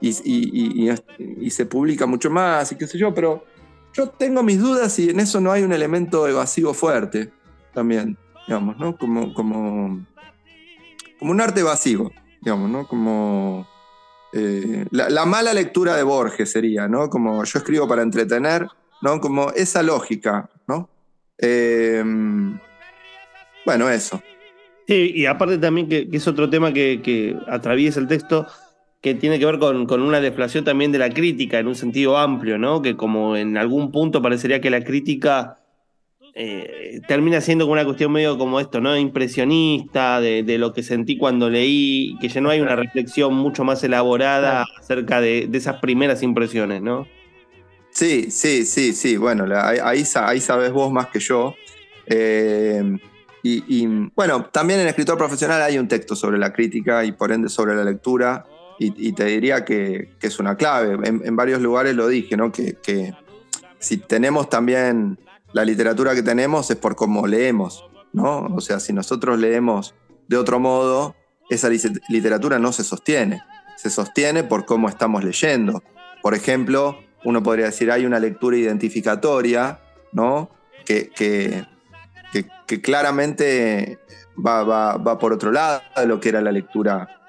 y, 0.00 1.50
se 1.50 1.66
publica 1.66 2.06
mucho 2.06 2.30
más, 2.30 2.72
y 2.72 2.76
qué 2.76 2.86
sé 2.86 2.98
yo, 2.98 3.14
pero 3.14 3.44
yo 3.92 4.08
tengo 4.08 4.42
mis 4.42 4.58
dudas 4.60 4.92
si 4.92 5.10
en 5.10 5.20
eso 5.20 5.40
no 5.40 5.52
hay 5.52 5.62
un 5.62 5.72
elemento 5.72 6.26
evasivo 6.26 6.74
fuerte 6.74 7.32
también, 7.72 8.16
digamos, 8.46 8.78
¿no? 8.78 8.96
Como, 8.96 9.34
como, 9.34 10.06
como 11.18 11.30
un 11.30 11.40
arte 11.40 11.60
evasivo, 11.60 12.10
digamos, 12.40 12.70
¿no? 12.70 12.86
Como 12.86 13.66
eh, 14.32 14.86
la, 14.90 15.10
la 15.10 15.24
mala 15.26 15.52
lectura 15.52 15.96
de 15.96 16.02
Borges 16.02 16.50
sería, 16.50 16.88
¿no? 16.88 17.08
Como 17.08 17.44
yo 17.44 17.58
escribo 17.58 17.86
para 17.86 18.02
entretener, 18.02 18.66
¿no? 19.02 19.20
Como 19.20 19.50
esa 19.50 19.82
lógica, 19.82 20.50
¿no? 20.66 20.88
Eh, 21.38 22.02
bueno, 23.64 23.88
eso. 23.90 24.22
Sí, 24.86 25.12
y 25.14 25.26
aparte 25.26 25.58
también 25.58 25.88
que, 25.88 26.08
que 26.08 26.16
es 26.16 26.28
otro 26.28 26.50
tema 26.50 26.72
que, 26.72 27.00
que 27.02 27.36
atraviesa 27.48 28.00
el 28.00 28.06
texto, 28.06 28.46
que 29.00 29.14
tiene 29.14 29.38
que 29.38 29.46
ver 29.46 29.58
con, 29.58 29.86
con 29.86 30.02
una 30.02 30.20
deflación 30.20 30.64
también 30.64 30.92
de 30.92 30.98
la 30.98 31.10
crítica 31.10 31.58
en 31.58 31.68
un 31.68 31.74
sentido 31.74 32.18
amplio, 32.18 32.58
¿no? 32.58 32.82
Que 32.82 32.96
como 32.96 33.36
en 33.36 33.56
algún 33.56 33.92
punto 33.92 34.20
parecería 34.22 34.60
que 34.60 34.70
la 34.70 34.82
crítica 34.82 35.58
eh, 36.34 37.00
termina 37.06 37.40
siendo 37.40 37.64
como 37.64 37.74
una 37.74 37.84
cuestión 37.84 38.12
medio 38.12 38.36
como 38.36 38.60
esto, 38.60 38.80
¿no? 38.80 38.96
Impresionista, 38.96 40.20
de, 40.20 40.42
de 40.42 40.58
lo 40.58 40.72
que 40.72 40.82
sentí 40.82 41.16
cuando 41.16 41.48
leí, 41.48 42.16
que 42.20 42.28
ya 42.28 42.40
no 42.40 42.50
hay 42.50 42.60
una 42.60 42.76
reflexión 42.76 43.34
mucho 43.34 43.64
más 43.64 43.82
elaborada 43.84 44.64
acerca 44.78 45.20
de, 45.20 45.46
de 45.48 45.58
esas 45.58 45.76
primeras 45.80 46.22
impresiones, 46.22 46.82
¿no? 46.82 47.06
Sí, 47.90 48.30
sí, 48.30 48.66
sí, 48.66 48.92
sí. 48.92 49.16
Bueno, 49.16 49.46
ahí, 49.56 49.78
ahí 50.14 50.40
sabes 50.40 50.72
vos 50.72 50.92
más 50.92 51.06
que 51.06 51.20
yo. 51.20 51.54
Eh, 52.06 52.82
y, 53.46 53.62
y, 53.68 54.10
bueno, 54.16 54.46
también 54.46 54.80
en 54.80 54.86
escritor 54.86 55.18
profesional 55.18 55.60
hay 55.60 55.76
un 55.76 55.86
texto 55.86 56.16
sobre 56.16 56.38
la 56.38 56.50
crítica 56.50 57.04
y 57.04 57.12
por 57.12 57.30
ende 57.30 57.50
sobre 57.50 57.76
la 57.76 57.84
lectura. 57.84 58.46
Y, 58.78 59.12
te 59.12 59.26
diría 59.26 59.66
que, 59.66 60.14
es 60.18 60.38
una 60.38 60.56
clave. 60.56 60.94
En, 61.06 61.20
en 61.22 61.36
varios 61.36 61.60
lugares 61.60 61.94
lo 61.94 62.08
dije, 62.08 62.38
¿no? 62.38 62.50
Que, 62.50 63.12
si 63.78 63.98
tenemos 63.98 64.48
también 64.48 65.18
la 65.52 65.62
literatura 65.66 66.14
que 66.14 66.22
tenemos 66.22 66.70
es 66.70 66.76
por 66.78 66.96
cómo 66.96 67.26
leemos, 67.26 67.84
¿no? 68.14 68.46
O 68.46 68.62
sea, 68.62 68.80
si 68.80 68.94
nosotros 68.94 69.38
leemos 69.38 69.94
de 70.26 70.38
otro 70.38 70.58
modo, 70.58 71.14
esa 71.50 71.68
literatura 72.08 72.58
no 72.58 72.72
se 72.72 72.82
sostiene. 72.82 73.42
Se 73.76 73.90
sostiene 73.90 74.42
por 74.42 74.64
cómo 74.64 74.88
estamos 74.88 75.22
leyendo. 75.22 75.82
Por 76.22 76.34
ejemplo, 76.34 76.98
uno 77.24 77.42
podría 77.42 77.66
decir, 77.66 77.90
hay 77.90 78.06
una 78.06 78.18
lectura 78.20 78.56
identificatoria, 78.56 79.80
¿no? 80.12 80.48
Que- 80.86 81.10
que, 82.66 82.80
claramente 82.80 83.98
va, 84.44 84.62
va, 84.64 85.18
por 85.18 85.32
otro 85.32 85.52
lado 85.52 85.82
de 85.96 86.06
lo 86.06 86.20
que 86.20 86.30
era 86.30 86.40
la 86.40 86.52
lectura 86.52 87.20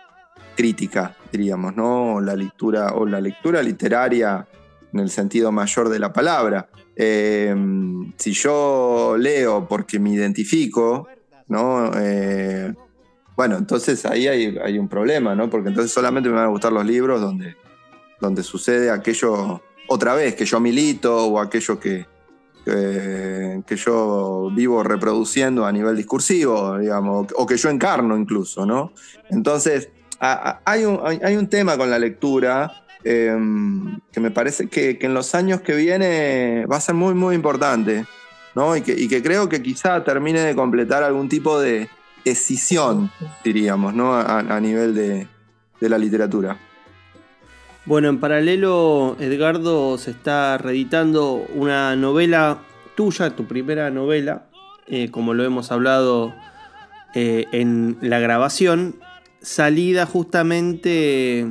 crítica, 0.55 1.15
diríamos, 1.31 1.75
¿no? 1.75 2.21
La 2.21 2.35
lectura, 2.35 2.93
o 2.93 3.05
la 3.05 3.19
lectura 3.21 3.61
literaria 3.61 4.47
en 4.93 4.99
el 4.99 5.09
sentido 5.09 5.51
mayor 5.51 5.89
de 5.89 5.99
la 5.99 6.13
palabra. 6.13 6.69
Eh, 6.95 7.53
si 8.17 8.31
yo 8.31 9.15
leo 9.19 9.67
porque 9.67 9.99
me 9.99 10.11
identifico, 10.11 11.07
¿no? 11.47 11.91
Eh, 11.97 12.73
bueno, 13.35 13.57
entonces 13.57 14.05
ahí 14.05 14.27
hay, 14.27 14.79
un 14.79 14.87
problema, 14.87 15.35
¿no? 15.35 15.49
Porque 15.49 15.69
entonces 15.69 15.91
solamente 15.91 16.29
me 16.29 16.35
van 16.35 16.45
a 16.45 16.49
gustar 16.49 16.71
los 16.71 16.85
libros 16.85 17.19
donde, 17.19 17.55
donde 18.21 18.43
sucede 18.43 18.89
aquello 18.89 19.61
otra 19.87 20.15
vez, 20.15 20.35
que 20.35 20.45
yo 20.45 20.59
milito 20.59 21.27
o 21.27 21.39
aquello 21.39 21.79
que, 21.79 22.05
que, 22.65 23.75
yo 23.75 24.49
vivo 24.53 24.83
reproduciendo 24.83 25.65
a 25.65 25.71
nivel 25.71 25.95
discursivo, 25.95 26.77
digamos, 26.77 27.27
o 27.35 27.45
que 27.45 27.57
yo 27.57 27.69
encarno 27.69 28.17
incluso, 28.17 28.65
¿no? 28.65 28.91
Entonces, 29.29 29.89
hay, 30.19 30.85
un, 30.85 30.99
hay 31.23 31.35
un 31.37 31.47
tema 31.47 31.77
con 31.77 31.89
la 31.89 31.99
lectura 31.99 32.85
Em, 33.07 33.99
que 34.11 34.19
me 34.19 34.31
parece 34.31 34.67
que, 34.67 34.97
en 34.99 35.13
los 35.13 35.35
años 35.35 35.61
que 35.61 35.75
viene 35.75 36.65
va 36.65 36.77
a 36.77 36.81
ser 36.81 36.95
muy, 36.95 37.13
muy 37.13 37.35
importante, 37.35 38.03
¿no? 38.55 38.75
Y 38.75 38.81
que, 38.81 39.21
creo 39.21 39.47
que 39.47 39.61
quizá 39.61 40.03
termine 40.03 40.39
de 40.39 40.55
completar 40.55 41.03
algún 41.03 41.29
tipo 41.29 41.59
de 41.59 41.87
escisión, 42.25 43.11
diríamos, 43.43 43.93
¿no? 43.93 44.15
A, 44.15 44.59
nivel 44.59 44.95
de, 44.95 45.27
la 45.81 45.99
literatura. 45.99 46.57
Bueno, 47.85 48.09
en 48.09 48.19
paralelo, 48.19 49.15
Edgardo 49.19 49.97
se 49.97 50.11
está 50.11 50.57
reeditando 50.57 51.45
una 51.53 51.95
novela 51.95 52.59
tuya, 52.95 53.35
tu 53.35 53.45
primera 53.45 53.91
novela, 53.91 54.47
eh, 54.87 55.11
como 55.11 55.33
lo 55.33 55.43
hemos 55.43 55.71
hablado 55.71 56.33
eh, 57.13 57.45
en 57.51 57.97
la 58.01 58.19
grabación, 58.19 58.95
salida 59.41 60.05
justamente 60.05 61.45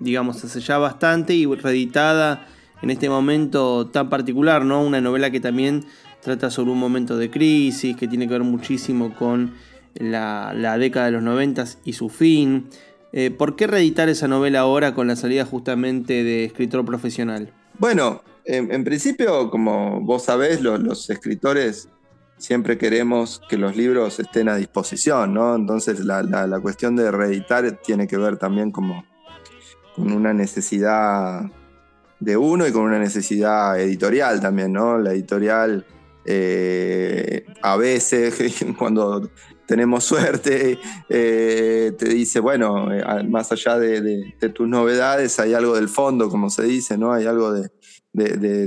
digamos, 0.00 0.44
hace 0.44 0.60
ya 0.60 0.78
bastante 0.78 1.34
y 1.34 1.46
reeditada 1.46 2.46
en 2.82 2.90
este 2.90 3.08
momento 3.08 3.88
tan 3.88 4.08
particular, 4.08 4.64
¿no? 4.64 4.82
Una 4.82 5.00
novela 5.00 5.30
que 5.30 5.40
también 5.40 5.84
trata 6.22 6.50
sobre 6.50 6.70
un 6.70 6.78
momento 6.78 7.16
de 7.16 7.30
crisis, 7.30 7.96
que 7.96 8.08
tiene 8.08 8.26
que 8.26 8.34
ver 8.34 8.44
muchísimo 8.44 9.14
con 9.14 9.54
la, 9.94 10.78
década 10.78 11.06
de 11.06 11.12
los 11.12 11.22
noventas 11.22 11.78
y 11.84 11.94
su 11.94 12.08
fin. 12.08 12.66
Eh, 13.12 13.30
¿Por 13.30 13.56
qué 13.56 13.66
reeditar 13.66 14.08
esa 14.08 14.28
novela 14.28 14.60
ahora 14.60 14.94
con 14.94 15.08
la 15.08 15.16
salida 15.16 15.44
justamente 15.44 16.24
de 16.24 16.44
escritor 16.44 16.84
profesional? 16.84 17.52
Bueno, 17.78 18.22
en, 18.44 18.84
principio, 18.84 19.50
como 19.50 20.00
vos 20.00 20.24
sabés, 20.24 20.60
los, 20.62 21.10
escritores 21.10 21.88
siempre 22.38 22.78
queremos 22.78 23.40
que 23.48 23.56
los 23.56 23.76
libros 23.76 24.20
estén 24.20 24.48
a 24.48 24.56
disposición, 24.56 25.34
¿no? 25.34 25.54
Entonces 25.54 26.00
la, 26.00 26.22
la 26.22 26.60
cuestión 26.60 26.96
de 26.96 27.10
reeditar 27.10 27.80
tiene 27.82 28.06
que 28.06 28.16
ver 28.16 28.36
también 28.36 28.70
como 28.70 29.04
con 29.94 30.12
una 30.12 30.32
necesidad 30.32 31.50
de 32.20 32.36
uno 32.36 32.66
y 32.66 32.72
con 32.72 32.82
una 32.82 32.98
necesidad 32.98 33.78
editorial 33.80 34.40
también, 34.40 34.72
¿no? 34.72 34.98
La 34.98 35.12
editorial 35.12 35.84
eh, 36.24 37.46
a 37.62 37.76
veces, 37.76 38.36
cuando 38.78 39.30
tenemos 39.68 40.02
suerte, 40.04 40.80
eh, 41.08 41.92
te 41.96 42.08
dice, 42.08 42.40
bueno, 42.40 42.92
eh, 42.92 43.04
más 43.28 43.52
allá 43.52 43.78
de, 43.78 44.34
tus 44.52 44.66
novedades, 44.66 45.38
hay 45.38 45.54
algo 45.54 45.76
del 45.76 45.88
fondo, 45.88 46.28
como 46.28 46.50
se 46.50 46.64
dice, 46.64 46.98
¿no? 46.98 47.12
Hay 47.12 47.26
algo 47.26 47.52
de, 47.52 47.70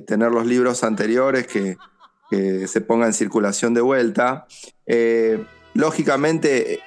tener 0.01 0.31
los 0.31 0.45
libros 0.45 0.83
anteriores 0.83 1.47
que, 1.47 1.75
se 2.65 2.79
ponga 2.79 3.07
en 3.07 3.13
circulación 3.13 3.73
de 3.73 3.81
vuelta. 3.81 4.45
lógicamente, 5.73 6.79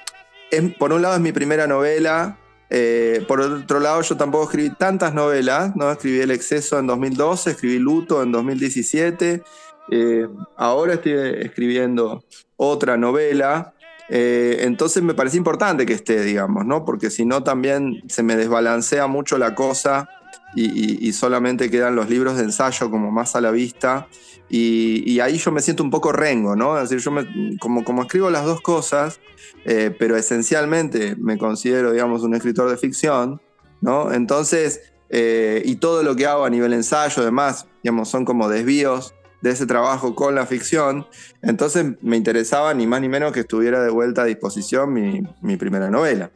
por 0.79 0.91
un 0.91 1.03
lado 1.03 1.13
es 1.15 1.21
mi 1.21 1.31
primera 1.31 1.67
novela, 1.67 2.39
eh, 2.69 3.23
por 3.27 3.41
otro 3.41 3.79
lado, 3.79 4.01
yo 4.01 4.17
tampoco 4.17 4.45
escribí 4.45 4.69
tantas 4.71 5.13
novelas, 5.13 5.75
¿no? 5.75 5.91
Escribí 5.91 6.19
El 6.19 6.31
Exceso 6.31 6.79
en 6.79 6.87
2012, 6.87 7.51
escribí 7.51 7.79
Luto 7.79 8.23
en 8.23 8.31
2017. 8.31 9.43
Eh, 9.91 10.27
ahora 10.57 10.95
estoy 10.95 11.13
escribiendo 11.13 12.25
otra 12.57 12.97
novela. 12.97 13.74
Eh, 14.09 14.57
entonces 14.61 15.01
me 15.01 15.13
parece 15.13 15.37
importante 15.37 15.85
que 15.85 15.93
esté, 15.93 16.21
digamos, 16.23 16.65
¿no? 16.65 16.85
Porque 16.85 17.09
si 17.09 17.25
no 17.25 17.43
también 17.43 18.03
se 18.07 18.23
me 18.23 18.35
desbalancea 18.35 19.07
mucho 19.07 19.37
la 19.37 19.55
cosa 19.55 20.09
y, 20.55 21.11
solamente 21.11 21.69
quedan 21.69 21.95
los 21.95 22.09
libros 22.09 22.37
de 22.37 22.43
ensayo 22.43 22.89
como 22.89 23.11
más 23.11 23.35
a 23.35 23.41
la 23.41 23.51
vista. 23.51 24.07
Y, 24.47 25.19
ahí 25.19 25.37
yo 25.37 25.51
me 25.51 25.61
siento 25.61 25.83
un 25.83 25.89
poco 25.89 26.11
rengo, 26.11 26.55
¿no? 26.55 26.77
Es 26.77 26.89
decir, 26.89 27.03
yo 27.03 27.11
como, 27.59 27.83
como 27.83 28.03
escribo 28.03 28.29
las 28.29 28.45
dos 28.45 28.61
cosas, 28.61 29.19
eh, 29.65 29.93
pero 29.97 30.15
esencialmente 30.15 31.15
me 31.17 31.37
considero, 31.37 31.91
digamos, 31.91 32.21
un 32.21 32.35
escritor 32.35 32.69
de 32.69 32.77
ficción, 32.77 33.41
¿no? 33.81 34.13
Entonces, 34.13 34.93
eh, 35.09 35.61
y 35.65 35.75
todo 35.77 36.03
lo 36.03 36.15
que 36.15 36.27
hago 36.27 36.45
a 36.45 36.49
nivel 36.49 36.73
ensayo, 36.73 37.21
además, 37.21 37.67
digamos, 37.83 38.09
son 38.09 38.23
como 38.23 38.47
desvíos 38.47 39.14
de 39.45 39.51
ese 39.51 39.67
trabajo 39.67 40.15
con 40.15 40.33
la 40.33 40.47
ficción. 40.47 41.05
Entonces 41.43 41.85
me 42.01 42.17
interesaba 42.17 42.73
ni 42.73 42.87
más 42.87 42.99
ni 42.99 43.09
menos 43.09 43.31
que 43.31 43.41
estuviera 43.41 43.83
de 43.83 43.91
vuelta 43.91 44.23
a 44.23 44.25
disposición 44.25 44.91
mi, 44.91 45.21
mi 45.41 45.55
primera 45.55 45.91
novela. 45.91 46.31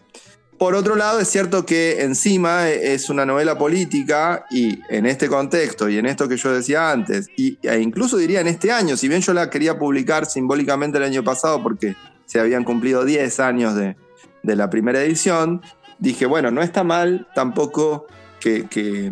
Por 0.60 0.76
otro 0.76 0.95
lado, 0.95 1.19
es 1.19 1.28
cierto 1.28 1.65
que 1.65 2.04
encima 2.04 2.69
es 2.69 3.10
una 3.10 3.26
novela 3.26 3.58
política 3.58 4.45
y 4.52 4.80
en 4.89 5.08
este 5.08 5.28
contexto 5.28 5.89
y 5.89 5.98
en 5.98 6.06
esto 6.06 6.28
que 6.28 6.38
yo 6.38 6.54
decía 6.54 6.91
antes, 6.91 7.30
y, 7.36 7.58
e 7.63 7.80
incluso 7.80 8.15
diría 8.15 8.41
en 8.41 8.48
este 8.48 8.72
año, 8.72 8.95
si 8.95 9.08
bien 9.08 9.22
yo 9.22 9.34
la 9.34 9.50
quería 9.50 9.80
publicar 9.80 10.28
simbólicamente 10.28 11.00
el 11.00 11.06
año 11.06 11.24
pasado 11.24 11.63
porque 11.63 11.95
se 12.28 12.39
habían 12.39 12.63
cumplido 12.63 13.06
10 13.06 13.39
años 13.39 13.74
de, 13.74 13.95
la 14.43 14.69
primera 14.69 15.02
edición, 15.02 15.62
dije, 15.98 16.28
bueno, 16.28 16.52
no 16.52 16.62
está 16.62 16.84
mal 16.84 17.28
tampoco 17.34 18.06
que, 18.39 19.12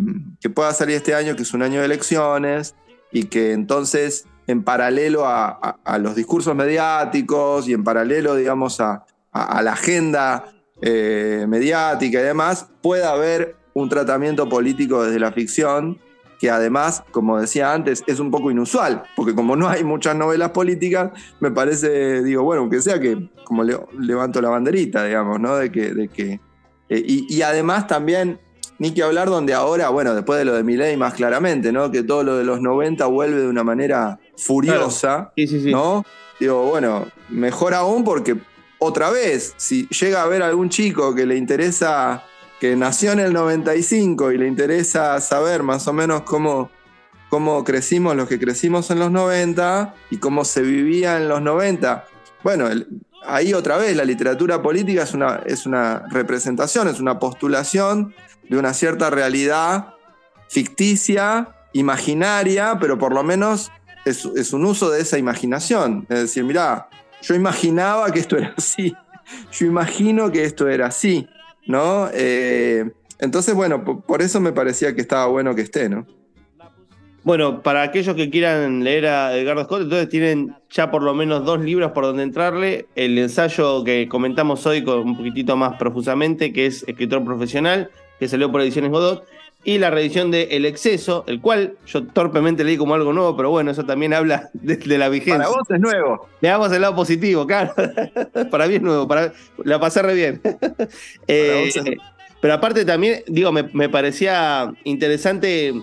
pueda 0.53 0.71
salir 0.73 0.97
este 0.97 1.15
año, 1.15 1.35
que 1.35 1.41
es 1.41 1.53
un 1.55 1.63
año 1.63 1.79
de 1.79 1.85
elecciones, 1.85 2.75
y 3.11 3.25
que 3.25 3.53
entonces, 3.53 4.25
en 4.47 4.63
paralelo 4.63 5.25
a, 5.25 5.77
los 5.99 6.15
discursos 6.15 6.55
mediáticos 6.55 7.67
y 7.67 7.73
en 7.73 7.83
paralelo, 7.83 8.35
digamos, 8.35 8.79
a, 8.79 9.05
la 9.33 9.73
agenda 9.73 10.45
eh, 10.81 11.45
mediática 11.47 12.19
y 12.19 12.23
demás, 12.23 12.67
pueda 12.81 13.11
haber 13.11 13.55
un 13.73 13.89
tratamiento 13.89 14.49
político 14.49 15.03
desde 15.03 15.19
la 15.19 15.31
ficción 15.31 15.99
que 16.39 16.49
además, 16.49 17.03
como 17.11 17.39
decía 17.39 17.73
antes, 17.73 18.03
es 18.05 18.19
un 18.19 18.29
poco 18.29 18.51
inusual, 18.51 19.03
porque 19.15 19.33
como 19.33 19.55
no 19.55 19.67
hay 19.67 19.83
muchas 19.83 20.15
novelas 20.15 20.51
políticas, 20.51 21.11
me 21.39 21.51
parece, 21.51 22.23
digo, 22.23 22.43
bueno, 22.43 22.61
aunque 22.61 22.81
sea 22.81 22.99
que 22.99 23.29
como 23.43 23.63
levanto 23.63 24.41
la 24.41 24.49
banderita, 24.49 25.03
digamos, 25.03 25.39
¿no? 25.39 25.55
De 25.55 25.71
que, 25.71 25.93
de 25.93 26.07
que 26.09 26.39
eh, 26.89 27.03
y, 27.05 27.41
además 27.41 27.87
también, 27.87 28.39
ni 28.79 28.91
que 28.93 29.03
hablar 29.03 29.29
donde 29.29 29.53
ahora, 29.53 29.89
bueno, 29.89 30.13
después 30.13 30.39
de 30.39 30.45
lo 30.45 30.53
de 30.53 30.63
Miley 30.63 30.97
más 30.97 31.13
claramente, 31.13 31.71
¿no? 31.71 31.91
Que 31.91 32.03
todo 32.03 32.23
lo 32.23 32.37
de 32.37 32.43
los 32.43 32.61
90 32.61 33.05
vuelve 33.07 33.41
de 33.41 33.47
una 33.47 33.63
manera 33.63 34.19
furiosa, 34.37 35.31
¿no? 35.65 36.05
Digo, 36.39 36.63
bueno, 36.63 37.07
mejor 37.29 37.73
aún 37.73 38.03
porque 38.03 38.37
otra 38.79 39.09
vez, 39.09 39.53
si 39.57 39.87
llega 39.87 40.21
a 40.21 40.23
haber 40.23 40.43
algún 40.43 40.69
chico 40.69 41.15
que 41.15 41.25
le 41.25 41.35
interesa 41.35 42.23
que 42.59 42.75
nació 42.75 43.11
en 43.11 43.19
el 43.19 43.33
95 43.33 44.31
y 44.31 44.37
le 44.37 44.47
interesa 44.47 45.19
saber 45.21 45.63
más 45.63 45.87
o 45.87 45.93
menos 45.93 46.21
cómo, 46.23 46.69
cómo 47.29 47.63
crecimos 47.63 48.15
los 48.15 48.27
que 48.27 48.39
crecimos 48.39 48.89
en 48.89 48.99
los 48.99 49.11
90 49.11 49.93
y 50.09 50.17
cómo 50.17 50.43
se 50.43 50.61
vivía 50.61 51.17
en 51.17 51.29
los 51.29 51.41
90. 51.41 52.05
Bueno, 52.43 52.67
ahí 53.25 53.53
otra 53.53 53.77
vez 53.77 53.95
la 53.95 54.05
literatura 54.05 54.61
política 54.61 55.03
es 55.03 55.13
una, 55.13 55.41
es 55.45 55.65
una 55.65 56.03
representación, 56.09 56.87
es 56.87 56.99
una 56.99 57.19
postulación 57.19 58.13
de 58.49 58.57
una 58.57 58.73
cierta 58.73 59.09
realidad 59.09 59.93
ficticia, 60.49 61.49
imaginaria, 61.73 62.77
pero 62.79 62.97
por 62.97 63.13
lo 63.13 63.23
menos 63.23 63.71
es, 64.05 64.25
es 64.35 64.53
un 64.53 64.65
uso 64.65 64.89
de 64.89 65.01
esa 65.01 65.17
imaginación. 65.17 66.05
Es 66.09 66.19
decir, 66.19 66.43
mira, 66.43 66.89
yo 67.21 67.35
imaginaba 67.35 68.11
que 68.11 68.19
esto 68.19 68.37
era 68.37 68.53
así, 68.57 68.95
yo 69.51 69.65
imagino 69.65 70.31
que 70.31 70.43
esto 70.43 70.67
era 70.67 70.87
así. 70.87 71.27
¿no? 71.67 72.09
Eh, 72.13 72.89
entonces, 73.19 73.53
bueno, 73.53 73.83
por, 73.83 74.21
eso 74.21 74.39
me 74.39 74.51
parecía 74.51 74.95
que 74.95 75.01
estaba 75.01 75.27
bueno 75.27 75.53
que 75.53 75.61
esté, 75.61 75.89
¿no? 75.89 76.07
Bueno, 77.27 77.61
para 77.61 77.81
aquellos 77.81 78.15
que 78.15 78.29
quieran 78.29 78.85
leer 78.85 79.05
a 79.07 79.37
Edgardo 79.37 79.65
Scott, 79.65 79.81
entonces 79.81 80.07
tienen 80.07 80.55
ya 80.69 80.89
por 80.89 81.03
lo 81.03 81.13
menos 81.13 81.43
dos 81.43 81.59
libros 81.59 81.91
por 81.91 82.05
donde 82.05 82.23
entrarle. 82.23 82.85
El 82.95 83.17
ensayo 83.17 83.83
que 83.83 84.07
comentamos 84.07 84.65
hoy 84.65 84.81
con 84.81 84.99
un 84.99 85.17
poquitito 85.17 85.57
más 85.57 85.75
profusamente, 85.75 86.53
que 86.53 86.67
es 86.67 86.85
Escritor 86.87 87.25
Profesional, 87.25 87.89
que 88.17 88.29
salió 88.29 88.49
por 88.49 88.61
Ediciones 88.61 88.91
Godot, 88.91 89.25
y 89.65 89.77
la 89.77 89.89
reedición 89.89 90.31
de 90.31 90.43
El 90.51 90.65
Exceso, 90.65 91.25
el 91.27 91.41
cual 91.41 91.73
yo 91.85 92.05
torpemente 92.07 92.63
leí 92.63 92.77
como 92.77 92.93
algo 92.93 93.11
nuevo, 93.11 93.35
pero 93.35 93.49
bueno, 93.49 93.71
eso 93.71 93.83
también 93.83 94.13
habla 94.13 94.49
de, 94.53 94.77
la 94.97 95.09
vigencia. 95.09 95.39
Para 95.39 95.49
vos 95.49 95.69
es 95.69 95.81
nuevo. 95.81 96.29
Le 96.39 96.47
damos 96.47 96.71
el 96.71 96.79
lado 96.79 96.95
positivo, 96.95 97.45
claro. 97.45 97.73
para 98.49 98.67
mí 98.69 98.75
es 98.75 98.81
nuevo, 98.81 99.05
para, 99.05 99.33
la 99.65 99.81
pasé 99.81 100.01
re 100.01 100.13
bien. 100.13 100.41
Eh, 101.27 101.69
pero 102.39 102.53
aparte 102.53 102.85
también, 102.85 103.23
digo, 103.27 103.51
me, 103.51 103.89
parecía 103.89 104.71
interesante, 104.83 105.73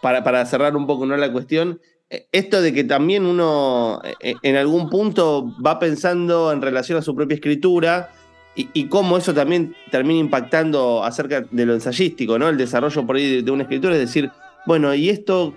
para, 0.00 0.24
para, 0.24 0.44
cerrar 0.46 0.76
un 0.76 0.86
poco 0.86 1.06
¿no? 1.06 1.16
la 1.16 1.32
cuestión, 1.32 1.80
eh, 2.08 2.28
esto 2.32 2.62
de 2.62 2.72
que 2.72 2.84
también 2.84 3.26
uno 3.26 4.00
eh, 4.20 4.34
en 4.42 4.56
algún 4.56 4.88
punto 4.88 5.52
va 5.64 5.78
pensando 5.78 6.52
en 6.52 6.62
relación 6.62 6.98
a 6.98 7.02
su 7.02 7.14
propia 7.14 7.34
escritura 7.34 8.10
y, 8.58 8.86
cómo 8.86 9.18
eso 9.18 9.34
también 9.34 9.74
termina 9.90 10.18
impactando 10.18 11.04
acerca 11.04 11.42
de 11.42 11.66
lo 11.66 11.74
ensayístico, 11.74 12.38
¿no? 12.38 12.48
El 12.48 12.56
desarrollo 12.56 13.06
por 13.06 13.16
ahí 13.16 13.42
de, 13.42 13.50
una 13.50 13.64
escritura, 13.64 13.92
es 13.92 14.00
decir, 14.00 14.30
bueno, 14.64 14.94
¿y 14.94 15.10
esto 15.10 15.54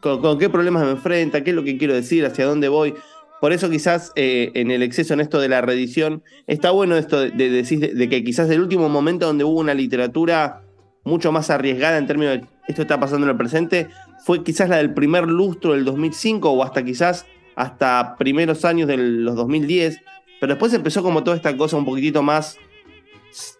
con, 0.00 0.38
qué 0.38 0.48
problemas 0.48 0.82
me 0.84 0.92
enfrenta? 0.92 1.44
¿Qué 1.44 1.50
es 1.50 1.56
lo 1.56 1.62
que 1.62 1.76
quiero 1.76 1.92
decir? 1.92 2.24
¿Hacia 2.24 2.46
dónde 2.46 2.68
voy? 2.68 2.94
Por 3.42 3.52
eso 3.52 3.68
quizás 3.68 4.12
eh, 4.16 4.50
en 4.54 4.70
el 4.70 4.82
exceso 4.82 5.12
en 5.12 5.20
esto 5.20 5.38
de 5.40 5.50
la 5.50 5.60
reedición, 5.60 6.22
está 6.46 6.70
bueno 6.70 6.96
esto 6.96 7.20
de, 7.20 7.50
decir 7.50 7.94
de, 7.94 8.08
que 8.08 8.24
quizás 8.24 8.48
el 8.48 8.62
último 8.62 8.88
momento 8.88 9.26
donde 9.26 9.44
hubo 9.44 9.60
una 9.60 9.74
literatura 9.74 10.62
mucho 11.08 11.32
más 11.32 11.50
arriesgada 11.50 11.98
en 11.98 12.06
términos 12.06 12.38
de 12.38 12.46
esto 12.68 12.82
está 12.82 13.00
pasando 13.00 13.26
en 13.26 13.30
el 13.30 13.36
presente, 13.36 13.88
fue 14.24 14.44
quizás 14.44 14.68
la 14.68 14.76
del 14.76 14.92
primer 14.92 15.26
lustro 15.26 15.72
del 15.72 15.84
2005 15.84 16.50
o 16.50 16.62
hasta 16.62 16.84
quizás 16.84 17.26
hasta 17.56 18.14
primeros 18.16 18.64
años 18.64 18.86
de 18.86 18.98
los 18.98 19.34
2010, 19.34 20.00
pero 20.38 20.52
después 20.52 20.72
empezó 20.74 21.02
como 21.02 21.24
toda 21.24 21.36
esta 21.36 21.56
cosa 21.56 21.76
un 21.76 21.84
poquitito 21.84 22.22
más, 22.22 22.56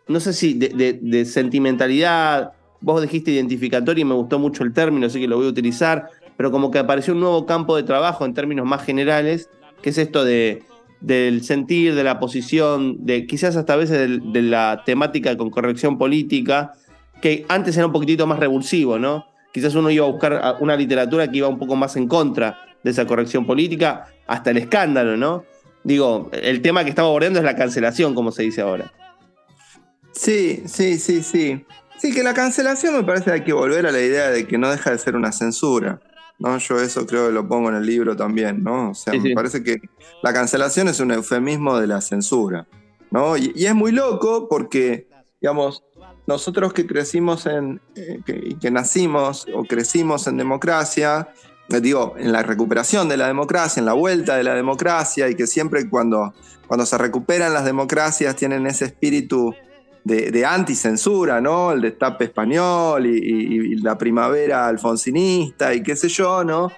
no 0.06 0.20
sé 0.20 0.32
si 0.32 0.54
de, 0.54 1.24
sentimentalidad, 1.24 2.52
vos 2.80 3.02
dijiste 3.02 3.32
identificatorio 3.32 4.02
y 4.02 4.04
me 4.04 4.14
gustó 4.14 4.38
mucho 4.38 4.62
el 4.62 4.72
término, 4.72 5.06
así 5.06 5.20
que 5.20 5.26
lo 5.26 5.36
voy 5.36 5.46
a 5.46 5.50
utilizar, 5.50 6.10
pero 6.36 6.52
como 6.52 6.70
que 6.70 6.78
apareció 6.78 7.14
un 7.14 7.20
nuevo 7.20 7.46
campo 7.46 7.74
de 7.74 7.82
trabajo 7.82 8.24
en 8.24 8.34
términos 8.34 8.66
más 8.66 8.84
generales, 8.84 9.50
que 9.82 9.90
es 9.90 9.98
esto 9.98 10.24
de, 10.24 10.62
del 11.00 11.42
sentir, 11.42 11.94
de 11.94 12.04
la 12.04 12.18
posición, 12.18 13.04
de 13.04 13.26
quizás 13.26 13.56
hasta 13.56 13.72
a 13.72 13.76
veces 13.76 14.20
de, 14.32 14.42
la 14.42 14.82
temática 14.84 15.36
con 15.36 15.50
corrección 15.50 15.98
política, 15.98 16.72
que 17.20 17.44
antes 17.48 17.76
era 17.76 17.86
un 17.86 17.92
poquitito 17.92 18.26
más 18.26 18.38
revulsivo, 18.38 18.98
¿no? 18.98 19.26
Quizás 19.52 19.74
uno 19.74 19.90
iba 19.90 20.04
a 20.06 20.10
buscar 20.10 20.56
una 20.60 20.76
literatura 20.76 21.30
que 21.30 21.38
iba 21.38 21.48
un 21.48 21.58
poco 21.58 21.76
más 21.76 21.96
en 21.96 22.06
contra 22.06 22.58
de 22.82 22.90
esa 22.90 23.06
corrección 23.06 23.46
política, 23.46 24.06
hasta 24.26 24.50
el 24.50 24.58
escándalo, 24.58 25.16
¿no? 25.16 25.44
Digo, 25.84 26.30
el 26.32 26.60
tema 26.62 26.84
que 26.84 26.90
estamos 26.90 27.08
abordando 27.08 27.38
es 27.38 27.44
la 27.44 27.56
cancelación, 27.56 28.14
como 28.14 28.30
se 28.30 28.42
dice 28.42 28.60
ahora. 28.60 28.92
Sí, 30.12 30.62
sí, 30.66 30.98
sí, 30.98 31.22
sí. 31.22 31.64
Sí, 31.96 32.12
que 32.12 32.22
la 32.22 32.34
cancelación 32.34 32.94
me 32.94 33.04
parece 33.04 33.26
que 33.26 33.30
hay 33.32 33.44
que 33.44 33.52
volver 33.52 33.86
a 33.86 33.92
la 33.92 34.00
idea 34.00 34.30
de 34.30 34.46
que 34.46 34.58
no 34.58 34.70
deja 34.70 34.90
de 34.90 34.98
ser 34.98 35.16
una 35.16 35.32
censura. 35.32 36.00
¿no? 36.38 36.58
Yo 36.58 36.80
eso 36.80 37.06
creo 37.06 37.26
que 37.26 37.32
lo 37.32 37.48
pongo 37.48 37.68
en 37.68 37.76
el 37.76 37.86
libro 37.86 38.16
también, 38.16 38.62
¿no? 38.62 38.90
O 38.90 38.94
sea, 38.94 39.12
me 39.14 39.34
parece 39.34 39.62
que 39.62 39.80
la 40.22 40.32
cancelación 40.32 40.88
es 40.88 41.00
un 41.00 41.10
eufemismo 41.10 41.78
de 41.78 41.86
la 41.86 42.00
censura, 42.00 42.66
¿no? 43.10 43.36
Y, 43.36 43.52
es 43.56 43.74
muy 43.74 43.92
loco 43.92 44.48
porque, 44.48 45.08
digamos, 45.40 45.84
nosotros 46.28 46.74
que 46.74 46.86
crecimos 46.86 47.46
en, 47.46 47.80
eh, 47.96 48.20
que, 48.60 48.70
nacimos 48.70 49.46
o 49.54 49.64
crecimos 49.64 50.26
en 50.26 50.36
democracia, 50.36 51.30
eh, 51.70 51.80
digo, 51.80 52.16
en 52.18 52.32
la 52.32 52.42
recuperación 52.42 53.08
de 53.08 53.16
la 53.16 53.26
democracia, 53.26 53.80
en 53.80 53.86
la 53.86 53.94
vuelta 53.94 54.36
de 54.36 54.44
la 54.44 54.54
democracia, 54.54 55.30
y 55.30 55.34
que 55.34 55.46
siempre 55.46 55.88
cuando, 55.88 56.34
cuando 56.66 56.84
se 56.84 56.98
recuperan 56.98 57.54
las 57.54 57.64
democracias 57.64 58.36
tienen 58.36 58.66
ese 58.66 58.84
espíritu 58.84 59.54
de, 60.04 60.30
de 60.30 60.44
anticensura, 60.44 61.40
¿no? 61.40 61.72
El 61.72 61.80
destape 61.80 62.26
español 62.26 63.06
y, 63.06 63.76
la 63.76 63.96
primavera 63.96 64.66
alfonsinista 64.66 65.72
y 65.72 65.82
qué 65.82 65.96
sé 65.96 66.08
yo, 66.10 66.44
¿no? 66.44 66.70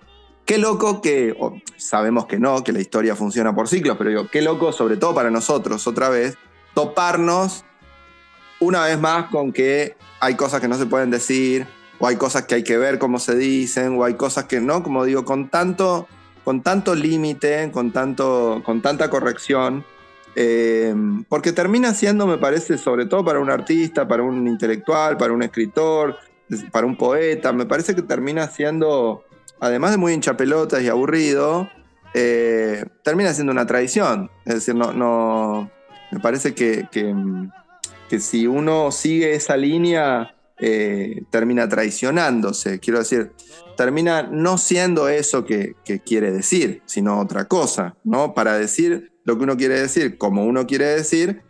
Qué 0.45 0.59
loco 0.59 1.03
que, 1.03 1.37
sabemos 1.77 2.27
que 2.27 2.39
no, 2.39 2.63
que 2.63 2.73
la 2.73 2.81
historia 2.81 3.17
funciona 3.17 3.53
por 3.53 3.67
ciclos, 3.67 3.97
pero 3.99 4.11
digo, 4.11 4.29
qué 4.31 4.43
loco, 4.43 4.71
sobre 4.73 4.97
todo 4.97 5.13
para 5.13 5.31
nosotros, 5.31 5.89
otra 5.89 6.09
vez, 6.09 6.39
toparnos 6.73 7.65
una 8.61 8.85
vez 8.85 8.99
más 9.01 9.27
con 9.27 9.53
que 9.53 9.96
hay 10.20 10.35
cosas 10.35 10.61
que 10.61 10.68
no 10.68 10.77
se 10.77 10.87
pueden 10.87 11.11
decir, 11.11 11.66
o 11.99 12.07
hay 12.07 12.16
cosas 12.16 12.44
que 12.44 12.57
hay 12.57 12.62
que 12.62 12.79
ver 12.79 12.99
cómo 12.99 13.18
se 13.18 13.35
dicen, 13.37 13.99
o 13.99 14.05
hay 14.05 14.14
cosas 14.14 14.44
que 14.44 14.61
no, 14.61 14.83
como 14.83 15.05
digo, 15.05 15.25
con 15.25 15.49
tanto, 15.49 16.07
con 16.44 16.62
tanto 16.62 16.94
límite, 16.94 17.70
con, 17.73 17.90
tanto, 17.92 18.62
con 18.64 18.81
tanta 18.81 19.11
corrección, 19.11 19.85
eh, 20.37 20.94
porque 21.29 21.53
termina 21.53 21.92
siendo, 21.94 22.27
me 22.27 22.38
parece, 22.38 22.79
sobre 22.79 23.07
todo 23.07 23.25
para 23.25 23.40
un 23.40 23.51
artista, 23.51 24.07
para 24.07 24.23
un 24.23 24.46
intelectual, 24.46 25.16
para 25.16 25.33
un 25.33 25.42
escritor, 25.42 26.16
para 26.70 26.87
un 26.87 26.96
poeta, 26.96 27.53
me 27.53 27.66
parece 27.66 27.94
que 27.94 28.03
termina 28.03 28.46
siendo, 28.49 29.25
además 29.61 29.90
de 29.92 29.96
muy 29.96 30.12
hinchapelotas 30.12 30.83
y 30.83 30.88
aburrido, 30.88 31.68
eh, 32.14 32.85
termina 33.03 33.33
siendo 33.35 33.53
una 33.53 33.66
tradición. 33.66 34.31
Es 34.44 34.55
decir, 34.55 34.75
no, 34.75 34.92
no 34.92 35.70
me 36.11 36.20
parece 36.20 36.55
que, 36.55 36.88
que, 36.90 37.14
que 38.11 38.18
si 38.18 38.49
uno 38.49 38.90
sigue 38.90 39.35
esa 39.37 39.57
línea, 39.57 40.35
eh, 40.59 41.23
termina 41.31 41.68
traicionándose. 41.68 42.81
Quiero 42.81 42.99
decir, 42.99 43.31
termina 43.77 44.25
no 44.25 44.59
siendo 44.59 45.09
eso 45.09 45.44
que, 45.44 45.77
quiere 46.05 46.33
decir, 46.33 46.83
sino 46.87 47.20
otra 47.20 47.44
cosa, 47.46 47.94
¿no? 48.03 48.35
Para 48.35 48.59
decir 48.59 49.12
lo 49.25 49.38
que 49.38 49.44
uno 49.44 49.57
quiere 49.57 49.81
decir, 49.81 50.18
como 50.18 50.44
uno 50.44 50.66
quiere 50.66 50.87
decir, 50.87 51.42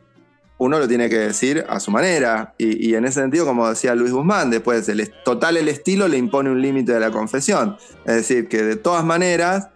uno 0.59 0.79
lo 0.79 0.87
tiene 0.87 1.09
que 1.09 1.17
decir 1.17 1.65
a 1.67 1.81
su 1.81 1.91
manera. 1.91 2.55
Y, 2.59 2.95
en 2.95 3.07
ese 3.07 3.23
sentido, 3.23 3.47
como 3.47 3.67
decía 3.67 3.95
Luis 3.95 4.13
Guzmán, 4.13 4.51
después 4.51 4.87
total 5.25 5.57
el 5.57 5.69
estilo 5.69 6.09
le 6.09 6.19
impone 6.19 6.51
un 6.51 6.61
límite 6.61 6.93
de 6.93 7.01
la 7.01 7.11
confesión. 7.11 7.79
Es 8.05 8.17
decir, 8.17 8.49
que 8.49 8.63
de 8.63 8.77
todas 8.77 9.03
maneras, 9.03 9.71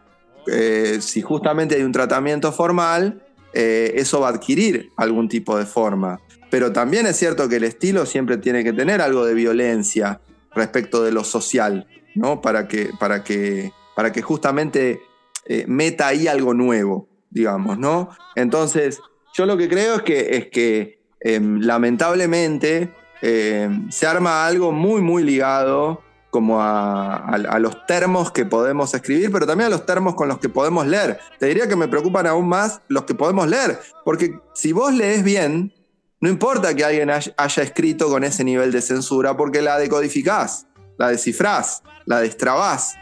eh, 0.48 0.98
si 1.00 1.22
justamente 1.22 1.76
hay 1.76 1.82
un 1.82 1.92
tratamiento 1.92 2.52
formal, 2.52 3.22
eh, 3.54 3.94
eso 3.94 4.20
va 4.20 4.28
a 4.28 4.30
adquirir 4.32 4.90
algún 4.96 5.28
tipo 5.28 5.56
de 5.56 5.64
forma. 5.64 6.20
Pero 6.54 6.72
también 6.72 7.04
es 7.06 7.16
cierto 7.16 7.48
que 7.48 7.56
el 7.56 7.64
estilo 7.64 8.06
siempre 8.06 8.36
tiene 8.36 8.62
que 8.62 8.72
tener 8.72 9.00
algo 9.00 9.26
de 9.26 9.34
violencia 9.34 10.20
respecto 10.54 11.02
de 11.02 11.10
lo 11.10 11.24
social, 11.24 11.88
¿no? 12.14 12.40
Para 12.40 12.68
que, 12.68 12.90
para 13.00 13.24
que, 13.24 13.72
para 13.96 14.12
que 14.12 14.22
justamente 14.22 15.02
eh, 15.46 15.64
meta 15.66 16.06
ahí 16.06 16.28
algo 16.28 16.54
nuevo, 16.54 17.08
digamos, 17.28 17.76
¿no? 17.76 18.10
Entonces, 18.36 19.00
yo 19.32 19.46
lo 19.46 19.56
que 19.56 19.68
creo 19.68 19.96
es 19.96 20.02
que, 20.02 20.36
es 20.36 20.46
que 20.46 21.00
em, 21.18 21.58
lamentablemente 21.58 22.94
em, 23.20 23.90
se 23.90 24.06
arma 24.06 24.46
algo 24.46 24.70
muy, 24.70 25.00
muy 25.00 25.24
ligado 25.24 26.02
como 26.30 26.62
a, 26.62 27.16
a, 27.16 27.58
los 27.58 27.84
termos 27.86 28.30
que 28.30 28.44
podemos 28.44 28.94
escribir, 28.94 29.32
pero 29.32 29.44
también 29.44 29.66
a 29.66 29.70
los 29.70 29.86
termos 29.86 30.14
con 30.14 30.28
los 30.28 30.38
que 30.38 30.48
podemos 30.48 30.86
leer. 30.86 31.18
Te 31.40 31.46
diría 31.46 31.66
que 31.66 31.74
me 31.74 31.88
preocupan 31.88 32.28
aún 32.28 32.48
más 32.48 32.80
los 32.86 33.06
que 33.06 33.16
podemos 33.16 33.48
leer, 33.48 33.80
porque 34.04 34.38
si 34.54 34.70
vos 34.70 34.94
lees 34.94 35.24
bien, 35.24 35.72
no 36.24 36.30
importa 36.30 36.74
que 36.74 36.82
alguien 36.82 37.10
haya 37.10 37.62
escrito 37.62 38.08
con 38.08 38.24
ese 38.24 38.44
nivel 38.44 38.72
de 38.72 38.80
censura, 38.80 39.36
porque 39.36 39.60
la 39.60 39.78
decodificás, 39.78 40.66
la 40.96 41.08
descifrás, 41.08 41.82
la 42.06 42.20
destrabás. 42.20 42.94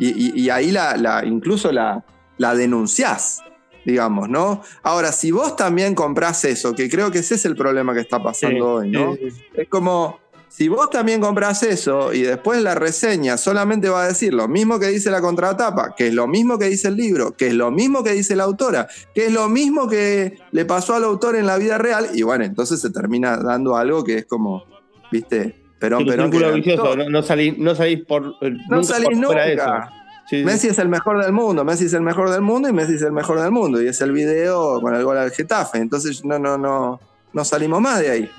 Y, 0.00 0.50
ahí 0.50 0.72
la, 0.72 1.22
incluso 1.24 1.70
la, 1.70 2.04
la 2.38 2.56
denunciás, 2.56 3.44
digamos, 3.84 4.28
¿no? 4.28 4.62
Ahora, 4.82 5.12
si 5.12 5.30
vos 5.30 5.54
también 5.54 5.94
comprás 5.94 6.44
eso, 6.44 6.74
que 6.74 6.90
creo 6.90 7.12
que 7.12 7.20
ese 7.20 7.36
es 7.36 7.44
el 7.44 7.54
problema 7.54 7.94
que 7.94 8.00
está 8.00 8.20
pasando 8.20 8.72
hoy, 8.74 8.90
¿no? 8.90 9.16
Es 9.54 9.68
como, 9.68 10.18
si 10.48 10.68
vos 10.68 10.90
también 10.90 11.20
compras 11.20 11.62
eso 11.62 12.12
y 12.12 12.22
después 12.22 12.62
la 12.62 12.74
reseña 12.74 13.36
solamente 13.36 13.88
va 13.88 14.04
a 14.04 14.08
decir 14.08 14.32
lo 14.32 14.48
mismo 14.48 14.78
que 14.78 14.88
dice 14.88 15.10
la 15.10 15.20
contratapa, 15.20 15.94
que 15.94 16.08
es 16.08 16.14
lo 16.14 16.26
mismo 16.26 16.58
que 16.58 16.66
dice 16.66 16.88
el 16.88 16.96
libro, 16.96 17.36
que 17.36 17.48
es 17.48 17.54
lo 17.54 17.70
mismo 17.70 18.02
que 18.02 18.12
dice 18.12 18.36
la 18.36 18.44
autora, 18.44 18.88
que 19.14 19.26
es 19.26 19.32
lo 19.32 19.48
mismo 19.48 19.88
que 19.88 20.38
le 20.52 20.64
pasó 20.64 20.94
al 20.94 21.04
autor 21.04 21.36
en 21.36 21.46
la 21.46 21.58
vida 21.58 21.78
real, 21.78 22.08
y 22.14 22.22
bueno, 22.22 22.44
entonces 22.44 22.80
se 22.80 22.90
termina 22.90 23.36
dando 23.36 23.76
algo 23.76 24.02
que 24.02 24.18
es 24.18 24.24
como, 24.26 24.64
viste, 25.12 25.66
Perón, 25.78 26.06
Perón. 26.06 26.30
no, 26.30 27.10
no, 27.10 27.22
salís, 27.22 27.58
no 27.58 27.74
salís 27.74 28.04
por. 28.06 28.34
No 28.70 28.82
salís 28.82 29.18
nunca. 29.18 29.92
Messi 30.32 30.68
es 30.68 30.78
el 30.78 30.88
mejor 30.88 31.22
del 31.22 31.32
mundo, 31.32 31.64
Messi 31.64 31.84
es 31.84 31.92
el 31.92 32.00
mejor 32.00 32.30
del 32.30 32.40
mundo 32.40 32.68
y 32.68 32.72
Messi 32.72 32.94
es 32.94 33.02
el 33.02 33.12
mejor 33.12 33.40
del 33.40 33.50
mundo. 33.50 33.80
Y 33.80 33.86
es 33.86 34.00
el 34.00 34.12
video 34.12 34.80
con 34.80 34.94
el 34.94 35.04
gol 35.04 35.18
al 35.18 35.30
Getafe. 35.30 35.78
Entonces 35.78 36.24
no, 36.24 36.38
no, 36.38 36.58
no, 36.58 37.00
no 37.32 37.44
salimos 37.44 37.80
más 37.80 38.00
de 38.00 38.10
ahí. 38.10 38.30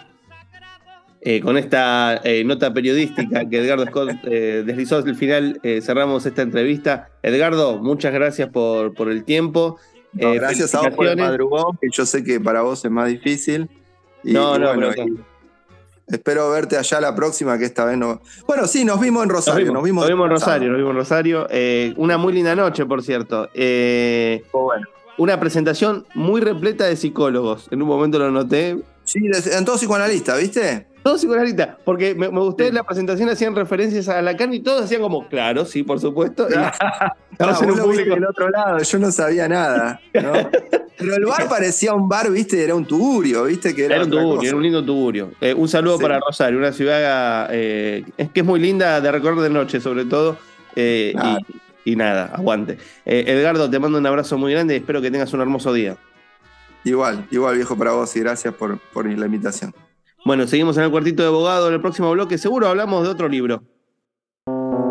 Eh, 1.29 1.41
con 1.41 1.57
esta 1.57 2.21
eh, 2.23 2.45
nota 2.45 2.73
periodística 2.73 3.43
que 3.49 3.59
Edgardo 3.59 3.85
Scott 3.87 4.11
eh, 4.23 4.63
deslizó 4.65 4.95
al 4.95 5.15
final, 5.17 5.59
cerramos 5.81 6.25
esta 6.25 6.41
entrevista. 6.41 7.09
Edgardo, 7.21 7.79
muchas 7.79 8.13
gracias 8.13 8.47
por, 8.47 8.93
por 8.93 9.11
el 9.11 9.25
tiempo. 9.25 9.77
gracias 10.13 10.73
a 10.73 10.83
vos 10.83 10.91
por 10.91 11.05
el 11.05 11.17
madrugón, 11.17 11.77
que 11.81 11.89
yo 11.91 12.05
sé 12.05 12.23
que 12.23 12.39
para 12.39 12.61
vos 12.61 12.85
es 12.85 12.89
más 12.89 13.09
difícil. 13.09 13.69
no, 14.23 14.57
no, 14.57 14.73
no. 14.77 14.87
espero 16.07 16.49
verte 16.49 16.77
allá 16.77 17.01
la 17.01 17.13
próxima, 17.13 17.57
que 17.57 17.65
esta 17.65 17.83
vez 17.83 17.97
no. 17.97 18.21
Bueno, 18.47 18.65
sí, 18.65 18.85
nos 18.85 19.01
vimos 19.01 19.21
en 19.23 19.29
Rosario. 19.29 19.73
Nos 19.73 19.83
vimos, 19.83 20.09
en 20.09 20.29
Rosario, 20.29 20.69
nos 20.69 20.77
vimos 20.77 20.91
en 20.91 20.95
Rosario. 20.95 21.47
una 21.97 22.17
muy 22.17 22.31
linda 22.31 22.55
noche, 22.55 22.85
por 22.85 23.03
cierto. 23.03 23.49
bueno. 23.53 24.87
Una 25.17 25.37
presentación 25.41 26.05
muy 26.13 26.39
repleta 26.39 26.85
de 26.85 26.95
psicólogos. 26.95 27.67
En 27.71 27.81
un 27.81 27.89
momento 27.89 28.17
lo 28.17 28.31
noté. 28.31 28.77
Sí, 29.03 29.19
en 29.51 29.65
todo 29.65 29.75
psicoanalista, 29.75 30.37
¿viste? 30.37 30.87
Todos 31.07 31.21
psicoanalistas, 31.21 31.69
porque 31.85 32.13
me, 32.15 32.27
gustó 32.27 32.65
en 32.65 32.75
la 32.75 32.83
presentación 32.83 33.29
hacían 33.29 33.55
referencias 33.55 34.09
a 34.09 34.21
Lacan 34.21 34.53
y 34.53 34.59
todos 34.59 34.83
hacían 34.83 35.01
como, 35.01 35.25
claro, 35.29 35.63
sí, 35.63 35.81
por 35.81 36.01
supuesto. 36.01 36.49
Estamos 37.31 37.61
en 37.61 37.71
un 37.71 37.79
público. 37.79 38.13
del 38.13 38.25
otro 38.25 38.49
lado, 38.49 38.79
yo 38.79 38.99
no 38.99 39.09
sabía 39.09 39.47
nada. 39.47 40.01
Pero 40.11 41.15
el 41.15 41.25
bar 41.25 41.47
parecía 41.47 41.93
un 41.93 42.09
bar, 42.09 42.29
viste, 42.29 42.61
era 42.61 42.75
un 42.75 42.83
tugurio, 42.83 43.45
viste, 43.45 43.73
que 43.73 43.85
era, 43.85 44.03
un 44.03 44.09
tugurio, 44.09 44.49
era 44.49 44.57
un 44.57 44.63
lindo 44.63 44.83
tugurio. 44.83 45.31
Eh, 45.39 45.53
un 45.53 45.69
saludo 45.69 45.97
para 45.97 46.19
Rosario, 46.19 46.59
una 46.59 46.73
ciudad 46.73 47.47
eh, 47.51 48.03
que 48.33 48.41
es 48.41 48.45
muy 48.45 48.59
linda 48.59 48.99
de 48.99 49.09
recorrer 49.09 49.39
de 49.39 49.49
noche, 49.49 49.79
sobre 49.79 50.03
todo. 50.03 50.37
Eh, 50.75 51.15
y 51.85 51.95
nada, 51.95 52.33
aguante. 52.35 52.79
Eh, 53.05 53.23
Edgardo, 53.27 53.69
te 53.69 53.79
mando 53.79 53.97
un 53.97 54.05
abrazo 54.05 54.37
muy 54.37 54.51
grande 54.51 54.73
y 54.73 54.79
espero 54.79 55.01
que 55.01 55.09
tengas 55.09 55.31
un 55.31 55.39
hermoso 55.39 55.71
día. 55.71 55.95
Igual, 56.83 57.25
igual 57.31 57.55
viejo 57.55 57.77
para 57.77 57.91
vos 57.91 58.13
y 58.17 58.19
gracias 58.19 58.53
por, 58.53 58.77
por 58.91 59.05
la 59.05 59.25
invitación. 59.25 59.73
Bueno, 60.25 60.47
seguimos 60.47 60.77
en 60.77 60.83
el 60.83 60.91
cuartito 60.91 61.23
de 61.23 61.29
abogado. 61.29 61.67
En 61.67 61.73
el 61.75 61.81
próximo 61.81 62.11
bloque 62.11 62.37
seguro 62.37 62.67
hablamos 62.67 63.03
de 63.03 63.09
otro 63.09 63.27
libro. 63.27 63.63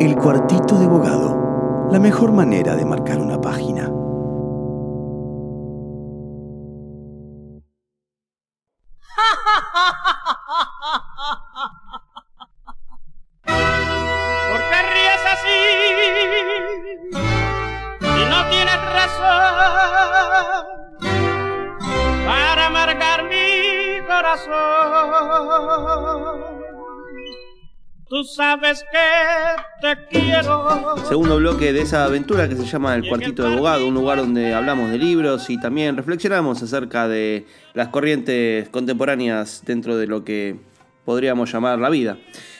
El 0.00 0.16
cuartito 0.16 0.78
de 0.78 0.86
abogado. 0.86 1.88
La 1.90 1.98
mejor 1.98 2.32
manera 2.32 2.74
de 2.76 2.84
marcar 2.84 3.18
una 3.18 3.40
página. 3.40 3.90
Tú 28.08 28.22
sabes 28.22 28.84
que 28.92 29.82
te 29.82 30.06
quiero. 30.20 30.96
Segundo 31.08 31.36
bloque 31.38 31.72
de 31.72 31.80
esa 31.82 32.04
aventura 32.04 32.48
que 32.48 32.54
se 32.54 32.64
llama 32.64 32.94
El 32.94 33.08
Cuartito 33.08 33.42
de 33.42 33.52
Abogado, 33.52 33.88
un 33.88 33.94
lugar 33.94 34.18
donde 34.18 34.54
hablamos 34.54 34.90
de 34.92 34.98
libros 34.98 35.50
y 35.50 35.58
también 35.58 35.96
reflexionamos 35.96 36.62
acerca 36.62 37.08
de 37.08 37.46
las 37.74 37.88
corrientes 37.88 38.68
contemporáneas 38.68 39.62
dentro 39.66 39.96
de 39.96 40.06
lo 40.06 40.22
que 40.24 40.56
podríamos 41.04 41.52
llamar 41.52 41.80
la 41.80 41.90
vida. 41.90 42.16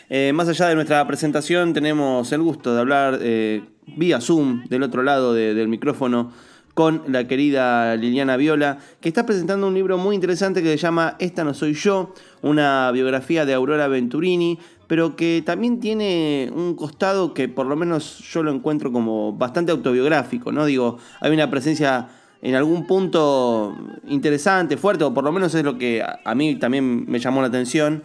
Eh, 0.08 0.32
más 0.34 0.48
allá 0.48 0.66
de 0.66 0.74
nuestra 0.74 1.06
presentación, 1.06 1.72
tenemos 1.72 2.32
el 2.32 2.42
gusto 2.42 2.74
de 2.74 2.80
hablar 2.80 3.18
eh, 3.20 3.62
vía 3.86 4.20
Zoom 4.20 4.64
del 4.68 4.82
otro 4.82 5.04
lado 5.04 5.32
de- 5.32 5.54
del 5.54 5.68
micrófono 5.68 6.32
con 6.74 7.04
la 7.08 7.26
querida 7.26 7.96
Liliana 7.96 8.36
Viola, 8.36 8.78
que 9.00 9.08
está 9.08 9.24
presentando 9.24 9.66
un 9.66 9.72
libro 9.74 9.96
muy 9.96 10.14
interesante 10.14 10.62
que 10.62 10.68
se 10.72 10.76
llama 10.76 11.16
Esta 11.18 11.42
no 11.42 11.54
soy 11.54 11.72
yo, 11.72 12.12
una 12.46 12.90
biografía 12.92 13.44
de 13.44 13.54
Aurora 13.54 13.88
Venturini, 13.88 14.58
pero 14.86 15.16
que 15.16 15.42
también 15.44 15.80
tiene 15.80 16.50
un 16.54 16.74
costado 16.74 17.34
que 17.34 17.48
por 17.48 17.66
lo 17.66 17.76
menos 17.76 18.18
yo 18.32 18.42
lo 18.42 18.52
encuentro 18.52 18.92
como 18.92 19.32
bastante 19.32 19.72
autobiográfico, 19.72 20.52
¿no? 20.52 20.64
Digo, 20.64 20.98
hay 21.20 21.32
una 21.32 21.50
presencia 21.50 22.08
en 22.42 22.54
algún 22.54 22.86
punto 22.86 23.76
interesante, 24.06 24.76
fuerte, 24.76 25.04
o 25.04 25.12
por 25.12 25.24
lo 25.24 25.32
menos 25.32 25.54
es 25.54 25.64
lo 25.64 25.78
que 25.78 26.02
a, 26.02 26.34
mí 26.34 26.56
también 26.56 27.10
me 27.10 27.18
llamó 27.18 27.40
la 27.40 27.48
atención, 27.48 28.04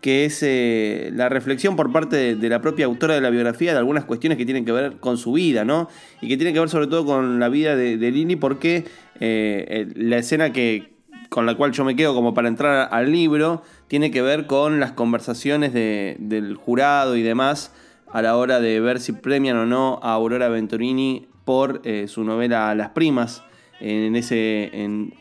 que 0.00 0.24
es 0.24 0.42
eh, 0.42 1.10
la 1.14 1.28
reflexión 1.28 1.76
por 1.76 1.92
parte 1.92 2.34
de, 2.34 2.48
la 2.48 2.60
propia 2.60 2.86
autora 2.86 3.14
de 3.14 3.20
la 3.20 3.30
biografía 3.30 3.72
de 3.72 3.78
algunas 3.78 4.04
cuestiones 4.04 4.38
que 4.38 4.44
tienen 4.44 4.64
que 4.64 4.72
ver 4.72 4.96
con 4.98 5.16
su 5.16 5.32
vida, 5.32 5.64
¿no? 5.64 5.88
Y 6.20 6.28
que 6.28 6.36
tienen 6.36 6.54
que 6.54 6.60
ver 6.60 6.70
sobre 6.70 6.86
todo 6.86 7.04
con 7.04 7.38
la 7.38 7.48
vida 7.48 7.76
de, 7.76 7.98
de 7.98 8.10
Lili, 8.10 8.36
porque 8.36 8.84
eh, 9.20 9.92
la 9.94 10.16
escena 10.16 10.52
que, 10.52 10.94
con 11.28 11.46
la 11.46 11.54
cual 11.54 11.72
yo 11.72 11.84
me 11.84 11.94
quedo 11.96 12.14
como 12.14 12.34
para 12.34 12.48
entrar 12.48 12.88
al 12.90 13.12
libro 13.12 13.62
tiene 13.92 14.10
que 14.10 14.22
ver 14.22 14.46
con 14.46 14.80
las 14.80 14.92
conversaciones 14.92 15.74
de- 15.74 16.16
del 16.18 16.54
jurado 16.56 17.14
y 17.14 17.20
demás 17.20 17.74
a 18.10 18.22
la 18.22 18.38
hora 18.38 18.58
de 18.58 18.80
ver 18.80 18.98
si 19.00 19.12
premian 19.12 19.58
o 19.58 19.66
no 19.66 20.00
a 20.02 20.14
Aurora 20.14 20.48
Venturini 20.48 21.26
por 21.44 21.82
eh, 21.84 22.06
su 22.08 22.24
novela 22.24 22.74
Las 22.74 22.88
Primas, 22.88 23.42
en 23.82 24.16
ese 24.16 24.70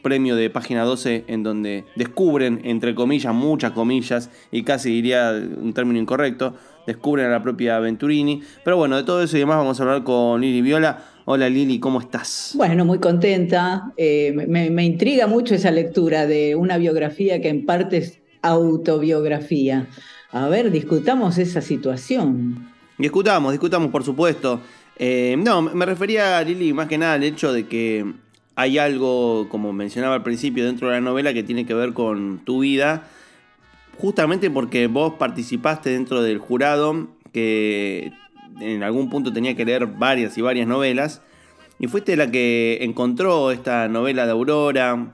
premio 0.02 0.38
de 0.38 0.50
página 0.50 0.84
12 0.86 1.26
en 1.28 1.44
donde 1.44 1.84
descubren, 1.98 2.62
entre 2.64 2.96
comillas, 2.96 3.34
muchas 3.34 3.72
comillas, 3.72 4.30
y 4.54 4.64
casi 4.64 4.90
diría 4.90 5.34
un 5.62 5.74
término 5.74 6.00
incorrecto, 6.00 6.56
descubren 6.88 7.26
a 7.26 7.30
la 7.32 7.44
propia 7.44 7.78
Venturini. 7.80 8.42
Pero 8.64 8.78
bueno, 8.78 8.96
de 8.96 9.04
todo 9.04 9.22
eso 9.22 9.36
y 9.36 9.42
demás 9.42 9.58
vamos 9.58 9.82
a 9.82 9.84
hablar 9.84 10.04
con 10.06 10.40
Lili 10.40 10.62
Viola. 10.62 11.04
Hola 11.26 11.50
Lili, 11.50 11.78
¿cómo 11.82 12.00
estás? 12.00 12.54
Bueno, 12.56 12.86
muy 12.86 13.00
contenta. 13.00 13.92
Eh, 13.98 14.32
me, 14.48 14.70
me 14.70 14.86
intriga 14.86 15.28
mucho 15.28 15.56
esa 15.56 15.72
lectura 15.72 16.26
de 16.26 16.56
una 16.56 16.78
biografía 16.78 17.42
que 17.42 17.50
en 17.50 17.66
parte 17.66 17.98
es 17.98 18.21
autobiografía. 18.42 19.88
A 20.32 20.48
ver, 20.48 20.72
discutamos 20.72 21.38
esa 21.38 21.62
situación. 21.62 22.70
Discutamos, 22.98 23.52
discutamos, 23.52 23.92
por 23.92 24.04
supuesto. 24.04 24.62
Eh, 24.98 25.36
no, 25.38 25.62
me 25.62 25.86
refería, 25.86 26.42
Lili, 26.44 26.74
más 26.74 26.88
que 26.88 26.98
nada 26.98 27.14
al 27.14 27.24
hecho 27.24 27.52
de 27.52 27.66
que 27.66 28.06
hay 28.56 28.78
algo, 28.78 29.48
como 29.50 29.74
mencionaba 29.74 30.16
al 30.16 30.24
principio, 30.24 30.66
dentro 30.66 30.88
de 30.88 30.96
la 30.96 31.02
novela 31.02 31.34
que 31.34 31.44
tiene 31.44 31.66
que 31.66 31.74
ver 31.74 31.94
con 31.94 32.40
tu 32.44 32.60
vida, 32.60 33.08
justamente 33.98 34.50
porque 34.52 34.88
vos 34.88 35.14
participaste 35.14 35.90
dentro 35.90 36.22
del 36.22 36.38
jurado 36.38 37.08
que 37.34 38.12
en 38.60 38.84
algún 38.84 39.10
punto 39.10 39.34
tenía 39.34 39.56
que 39.56 39.66
leer 39.66 39.88
varias 39.88 40.38
y 40.38 40.42
varias 40.42 40.68
novelas, 40.68 41.22
y 41.80 41.88
fuiste 41.88 42.16
la 42.16 42.30
que 42.30 42.80
encontró 42.82 43.52
esta 43.52 43.88
novela 43.88 44.26
de 44.26 44.32
Aurora, 44.32 45.12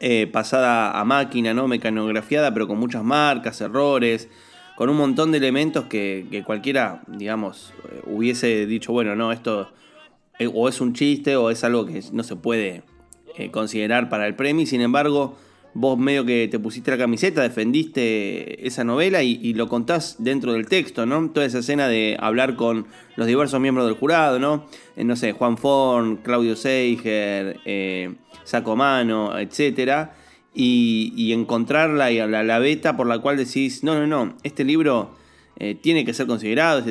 eh, 0.00 0.26
pasada 0.26 0.98
a 0.98 1.04
máquina, 1.04 1.54
¿no? 1.54 1.68
Mecanografiada, 1.68 2.52
pero 2.52 2.66
con 2.66 2.78
muchas 2.78 3.02
marcas, 3.02 3.60
errores, 3.60 4.28
con 4.76 4.90
un 4.90 4.96
montón 4.96 5.32
de 5.32 5.38
elementos 5.38 5.84
que, 5.84 6.42
cualquiera, 6.44 7.02
digamos, 7.06 7.72
eh, 7.84 8.00
hubiese 8.06 8.66
dicho, 8.66 8.92
bueno, 8.92 9.14
no, 9.14 9.32
esto 9.32 9.70
eh, 10.38 10.50
o 10.52 10.68
es 10.68 10.80
un 10.80 10.94
chiste 10.94 11.36
o 11.36 11.50
es 11.50 11.62
algo 11.62 11.86
que 11.86 12.02
no 12.12 12.22
se 12.22 12.36
puede 12.36 12.82
eh, 13.36 13.50
considerar 13.50 14.08
para 14.08 14.26
el 14.26 14.34
premio. 14.34 14.66
Sin 14.66 14.80
embargo, 14.80 15.36
vos 15.74 15.98
medio 15.98 16.24
que 16.24 16.48
te 16.48 16.58
pusiste 16.58 16.90
la 16.90 16.98
camiseta, 16.98 17.42
defendiste 17.42 18.66
esa 18.66 18.84
novela 18.84 19.22
y, 19.22 19.52
lo 19.54 19.68
contás 19.68 20.16
dentro 20.18 20.52
del 20.52 20.66
texto, 20.66 21.04
¿no? 21.06 21.30
Toda 21.30 21.46
esa 21.46 21.58
escena 21.58 21.88
de 21.88 22.16
hablar 22.18 22.56
con 22.56 22.86
los 23.16 23.26
diversos 23.26 23.60
miembros 23.60 23.86
del 23.86 23.96
jurado, 23.96 24.38
¿no? 24.38 24.66
Eh, 24.96 25.04
no 25.04 25.16
sé, 25.16 25.32
Juan 25.32 25.58
Forn, 25.58 26.16
Claudio 26.18 26.56
Seiger, 26.56 27.60
eh, 27.64 28.14
Sacomano, 28.44 29.38
etcétera. 29.38 30.14
Y, 30.56 31.12
y 31.16 31.32
encontrarla 31.32 32.12
y 32.12 32.18
la, 32.18 32.44
la 32.44 32.58
beta 32.60 32.96
por 32.96 33.08
la 33.08 33.18
cual 33.18 33.36
decís, 33.36 33.82
no, 33.82 33.98
no, 33.98 34.06
no, 34.06 34.36
este 34.44 34.62
libro 34.62 35.10
eh, 35.56 35.76
tiene 35.80 36.04
que 36.04 36.12
ser 36.14 36.26
considerado, 36.26 36.82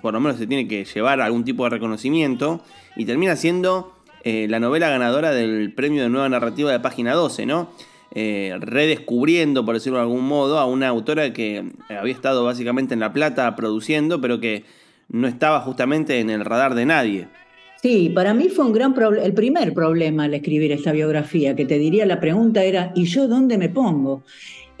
por 0.00 0.14
lo 0.14 0.20
menos 0.20 0.38
se 0.38 0.46
tiene 0.46 0.66
que 0.66 0.84
llevar 0.84 1.20
algún 1.20 1.44
tipo 1.44 1.64
de 1.64 1.70
reconocimiento, 1.70 2.62
y 2.96 3.04
termina 3.04 3.36
siendo 3.36 3.94
eh, 4.24 4.46
la 4.48 4.60
novela 4.60 4.88
ganadora 4.88 5.30
del 5.30 5.72
premio 5.74 6.02
de 6.02 6.08
nueva 6.08 6.28
narrativa 6.28 6.72
de 6.72 6.80
página 6.80 7.12
12, 7.12 7.46
¿no? 7.46 7.70
Eh, 8.14 8.56
redescubriendo, 8.58 9.64
por 9.64 9.74
decirlo 9.74 9.98
de 9.98 10.04
algún 10.04 10.26
modo, 10.26 10.58
a 10.58 10.64
una 10.64 10.88
autora 10.88 11.32
que 11.32 11.64
había 11.90 12.14
estado 12.14 12.42
básicamente 12.44 12.94
en 12.94 13.00
La 13.00 13.12
Plata 13.12 13.54
produciendo, 13.54 14.20
pero 14.20 14.40
que 14.40 14.64
no 15.08 15.28
estaba 15.28 15.60
justamente 15.60 16.18
en 16.20 16.30
el 16.30 16.44
radar 16.44 16.74
de 16.74 16.86
nadie. 16.86 17.28
Sí, 17.82 18.10
para 18.12 18.34
mí 18.34 18.48
fue 18.48 18.64
un 18.64 18.72
gran 18.72 18.92
problema, 18.92 19.24
el 19.24 19.34
primer 19.34 19.72
problema 19.72 20.24
al 20.24 20.34
escribir 20.34 20.72
esta 20.72 20.90
biografía, 20.90 21.54
que 21.54 21.64
te 21.64 21.78
diría 21.78 22.06
la 22.06 22.18
pregunta 22.18 22.64
era, 22.64 22.92
¿y 22.94 23.04
yo 23.04 23.28
dónde 23.28 23.56
me 23.56 23.68
pongo? 23.68 24.24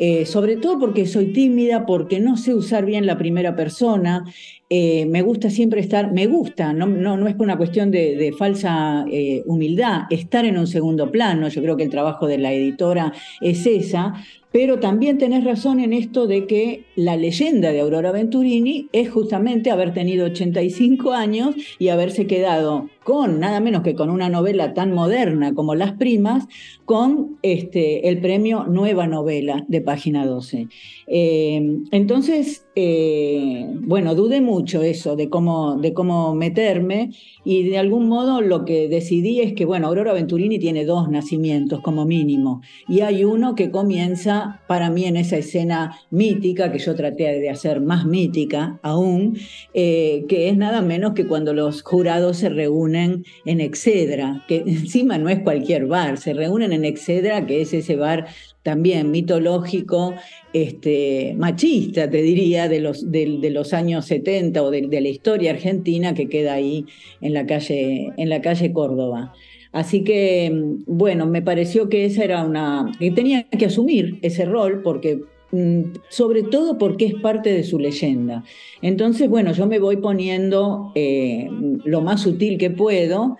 Eh, 0.00 0.26
sobre 0.26 0.56
todo 0.56 0.78
porque 0.78 1.06
soy 1.06 1.32
tímida, 1.32 1.84
porque 1.86 2.20
no 2.20 2.36
sé 2.36 2.54
usar 2.54 2.84
bien 2.84 3.06
la 3.06 3.18
primera 3.18 3.54
persona, 3.54 4.24
eh, 4.70 5.06
me 5.06 5.22
gusta 5.22 5.48
siempre 5.48 5.80
estar, 5.80 6.12
me 6.12 6.26
gusta, 6.26 6.74
no, 6.74 6.86
no, 6.86 7.16
no 7.16 7.26
es 7.26 7.34
por 7.34 7.44
una 7.44 7.56
cuestión 7.56 7.90
de, 7.90 8.34
falsa 8.38 9.06
eh, 9.10 9.42
humildad, 9.46 10.02
estar 10.10 10.44
en 10.44 10.58
un 10.58 10.66
segundo 10.66 11.10
plano, 11.10 11.48
yo 11.48 11.62
creo 11.62 11.78
que 11.78 11.84
el 11.84 11.90
trabajo 11.90 12.26
de 12.26 12.36
la 12.36 12.52
editora 12.52 13.14
es 13.40 13.64
esa, 13.64 14.12
pero 14.50 14.78
también 14.78 15.18
tenés 15.18 15.44
razón 15.44 15.78
en 15.78 15.92
esto 15.92 16.26
de 16.26 16.46
que 16.46 16.84
la 16.96 17.16
leyenda 17.16 17.70
de 17.70 17.80
Aurora 17.80 18.12
Venturini 18.12 18.88
es 18.92 19.10
justamente 19.10 19.70
haber 19.70 19.92
tenido 19.92 20.26
85 20.26 21.12
años 21.12 21.54
y 21.78 21.88
haberse 21.88 22.26
quedado 22.26 22.88
con 23.04 23.40
nada 23.40 23.60
menos 23.60 23.82
que 23.82 23.94
con 23.94 24.10
una 24.10 24.28
novela 24.28 24.74
tan 24.74 24.92
moderna 24.92 25.54
como 25.54 25.74
Las 25.74 25.92
Primas, 25.92 26.46
con 26.86 27.38
este, 27.42 28.08
el 28.08 28.20
premio 28.20 28.64
Nueva 28.64 29.06
Novela 29.06 29.64
de 29.68 29.80
página 29.82 30.26
12. 30.26 30.68
Eh, 31.06 31.78
entonces, 31.90 32.66
bueno, 32.74 34.14
dudé 34.14 34.40
mucho 34.40 34.57
eso 34.64 35.16
de 35.16 35.28
cómo, 35.28 35.76
de 35.76 35.92
cómo 35.92 36.34
meterme 36.34 37.10
y 37.44 37.68
de 37.68 37.78
algún 37.78 38.08
modo 38.08 38.40
lo 38.40 38.64
que 38.64 38.88
decidí 38.88 39.40
es 39.40 39.54
que, 39.54 39.64
bueno, 39.64 39.88
Aurora 39.88 40.12
Venturini 40.12 40.58
tiene 40.58 40.84
dos 40.84 41.08
nacimientos 41.08 41.80
como 41.80 42.04
mínimo 42.04 42.62
y 42.88 43.00
hay 43.00 43.24
uno 43.24 43.54
que 43.54 43.70
comienza 43.70 44.62
para 44.66 44.90
mí 44.90 45.04
en 45.04 45.16
esa 45.16 45.36
escena 45.36 45.98
mítica 46.10 46.70
que 46.72 46.78
yo 46.78 46.94
traté 46.94 47.40
de 47.40 47.50
hacer 47.50 47.80
más 47.80 48.04
mítica 48.04 48.78
aún, 48.82 49.38
eh, 49.74 50.24
que 50.28 50.48
es 50.48 50.56
nada 50.56 50.82
menos 50.82 51.14
que 51.14 51.26
cuando 51.26 51.54
los 51.54 51.82
jurados 51.82 52.38
se 52.38 52.48
reúnen 52.48 53.24
en 53.44 53.60
Excedra, 53.60 54.44
que 54.48 54.64
encima 54.66 55.18
no 55.18 55.28
es 55.28 55.40
cualquier 55.40 55.86
bar, 55.86 56.18
se 56.18 56.34
reúnen 56.34 56.72
en 56.72 56.84
Excedra, 56.84 57.46
que 57.46 57.62
es 57.62 57.72
ese 57.72 57.96
bar 57.96 58.26
también 58.62 59.10
mitológico, 59.10 60.14
este, 60.52 61.34
machista, 61.38 62.10
te 62.10 62.22
diría, 62.22 62.68
de 62.68 62.80
los, 62.80 63.10
de, 63.10 63.50
los 63.50 63.72
años 63.72 64.06
70 64.06 64.62
o 64.62 64.70
de, 64.70 64.82
de, 64.82 65.00
la 65.00 65.08
historia 65.08 65.52
argentina 65.52 66.14
que 66.14 66.28
queda 66.28 66.54
ahí 66.54 66.84
en 67.20 67.34
la 67.34 67.46
calle, 67.46 68.12
en 68.16 68.28
la 68.28 68.40
calle 68.40 68.72
Córdoba. 68.72 69.32
Así 69.72 70.02
que, 70.02 70.50
bueno, 70.86 71.26
me 71.26 71.42
pareció 71.42 71.88
que 71.88 72.04
esa 72.04 72.24
era 72.24 72.44
una. 72.44 72.90
que 72.98 73.10
tenía 73.10 73.44
que 73.44 73.66
asumir 73.66 74.18
ese 74.22 74.44
rol 74.44 74.82
porque 74.82 75.20
mm, 75.52 75.82
sobre 76.08 76.42
todo 76.42 76.78
porque 76.78 77.06
es 77.06 77.14
parte 77.14 77.52
de 77.52 77.64
su 77.64 77.78
leyenda. 77.78 78.44
Entonces, 78.80 79.28
bueno, 79.28 79.52
yo 79.52 79.66
me 79.66 79.78
voy 79.78 79.98
poniendo 79.98 80.92
eh, 80.94 81.48
lo 81.84 82.00
más 82.00 82.22
sutil 82.22 82.58
que 82.58 82.70
puedo 82.70 83.36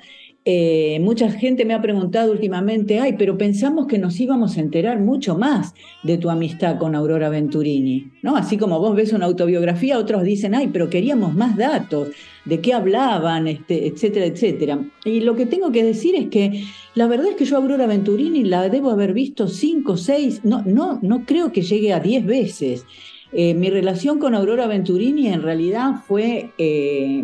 eh, 0.51 0.99
mucha 1.01 1.30
gente 1.30 1.66
me 1.66 1.74
ha 1.74 1.82
preguntado 1.82 2.32
últimamente, 2.32 3.01
ay, 3.01 3.16
pero 3.18 3.36
pensamos 3.36 3.86
que 3.86 3.99
nos 3.99 4.18
íbamos 4.18 4.57
a 4.57 4.61
enterar 4.61 4.99
mucho 4.99 5.36
más 5.36 5.74
de 6.03 6.16
tu 6.16 6.30
amistad 6.30 6.78
con 6.78 6.94
Aurora 6.94 7.28
Venturini, 7.28 8.12
¿no? 8.22 8.34
Así 8.34 8.57
como 8.57 8.80
vos 8.80 8.96
ves 8.96 9.12
una 9.12 9.26
autobiografía, 9.26 9.99
otros 9.99 10.22
dicen, 10.22 10.55
ay, 10.55 10.70
pero 10.72 10.88
queríamos 10.88 11.34
más 11.34 11.55
datos, 11.55 12.09
de 12.46 12.62
qué 12.62 12.72
hablaban, 12.72 13.46
este, 13.46 13.88
etcétera, 13.88 14.24
etcétera. 14.24 14.78
Y 15.05 15.20
lo 15.20 15.36
que 15.36 15.44
tengo 15.44 15.70
que 15.70 15.84
decir 15.84 16.14
es 16.14 16.28
que 16.28 16.64
la 16.94 17.07
verdad 17.07 17.26
es 17.28 17.36
que 17.36 17.44
yo 17.44 17.59
Aurora 17.59 17.86
Venturini 17.86 18.42
la 18.42 18.70
debo 18.70 18.90
haber 18.90 19.12
visto 19.12 19.49
cinco, 19.49 19.99
seis, 19.99 20.40
no, 20.44 20.62
no, 20.62 20.99
no 21.03 21.26
creo 21.26 21.53
que 21.53 21.61
llegue 21.61 21.92
a 21.92 22.01
diez 22.01 22.24
veces. 22.24 22.86
Eh, 23.32 23.53
mi 23.53 23.68
relación 23.68 24.18
con 24.18 24.34
Aurora 24.34 24.66
Venturini 24.66 25.26
en 25.26 25.42
realidad 25.42 25.96
fue 26.07 26.53
eh, 26.57 27.22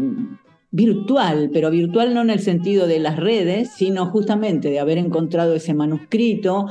virtual, 0.75 1.51
pero 1.53 1.70
virtual 1.70 2.14
no 2.14 2.22
en 2.22 2.31
el 2.31 2.41
sentido 2.41 2.89
de 2.89 2.99
las 2.99 3.16
redes, 3.16 3.70
sino 3.77 4.07
justamente 4.07 4.70
de 4.70 4.81
haber 4.81 4.99
encontrado 4.99 5.55
ese 5.55 5.72
manuscrito, 5.72 6.66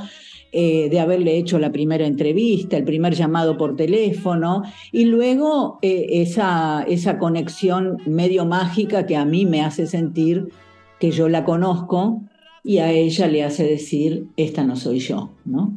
eh, 0.52 0.90
de 0.90 1.00
haberle 1.00 1.38
hecho 1.38 1.58
la 1.58 1.72
primera 1.72 2.06
entrevista, 2.06 2.76
el 2.76 2.84
primer 2.84 3.14
llamado 3.16 3.58
por 3.58 3.78
teléfono, 3.78 4.64
y 4.92 5.06
luego 5.06 5.80
eh, 5.82 6.22
esa, 6.22 6.84
esa 6.84 7.18
conexión 7.18 7.98
medio 8.06 8.46
mágica 8.46 9.06
que 9.06 9.16
a 9.16 9.24
mí 9.24 9.46
me 9.46 9.62
hace 9.62 9.88
sentir 9.88 10.50
que 11.00 11.12
yo 11.12 11.30
la 11.30 11.46
conozco 11.46 12.24
y 12.62 12.80
a 12.80 12.92
ella 12.92 13.28
le 13.28 13.44
hace 13.46 13.64
decir, 13.64 14.28
esta 14.36 14.66
no 14.66 14.76
soy 14.76 15.00
yo, 15.00 15.32
¿no? 15.46 15.74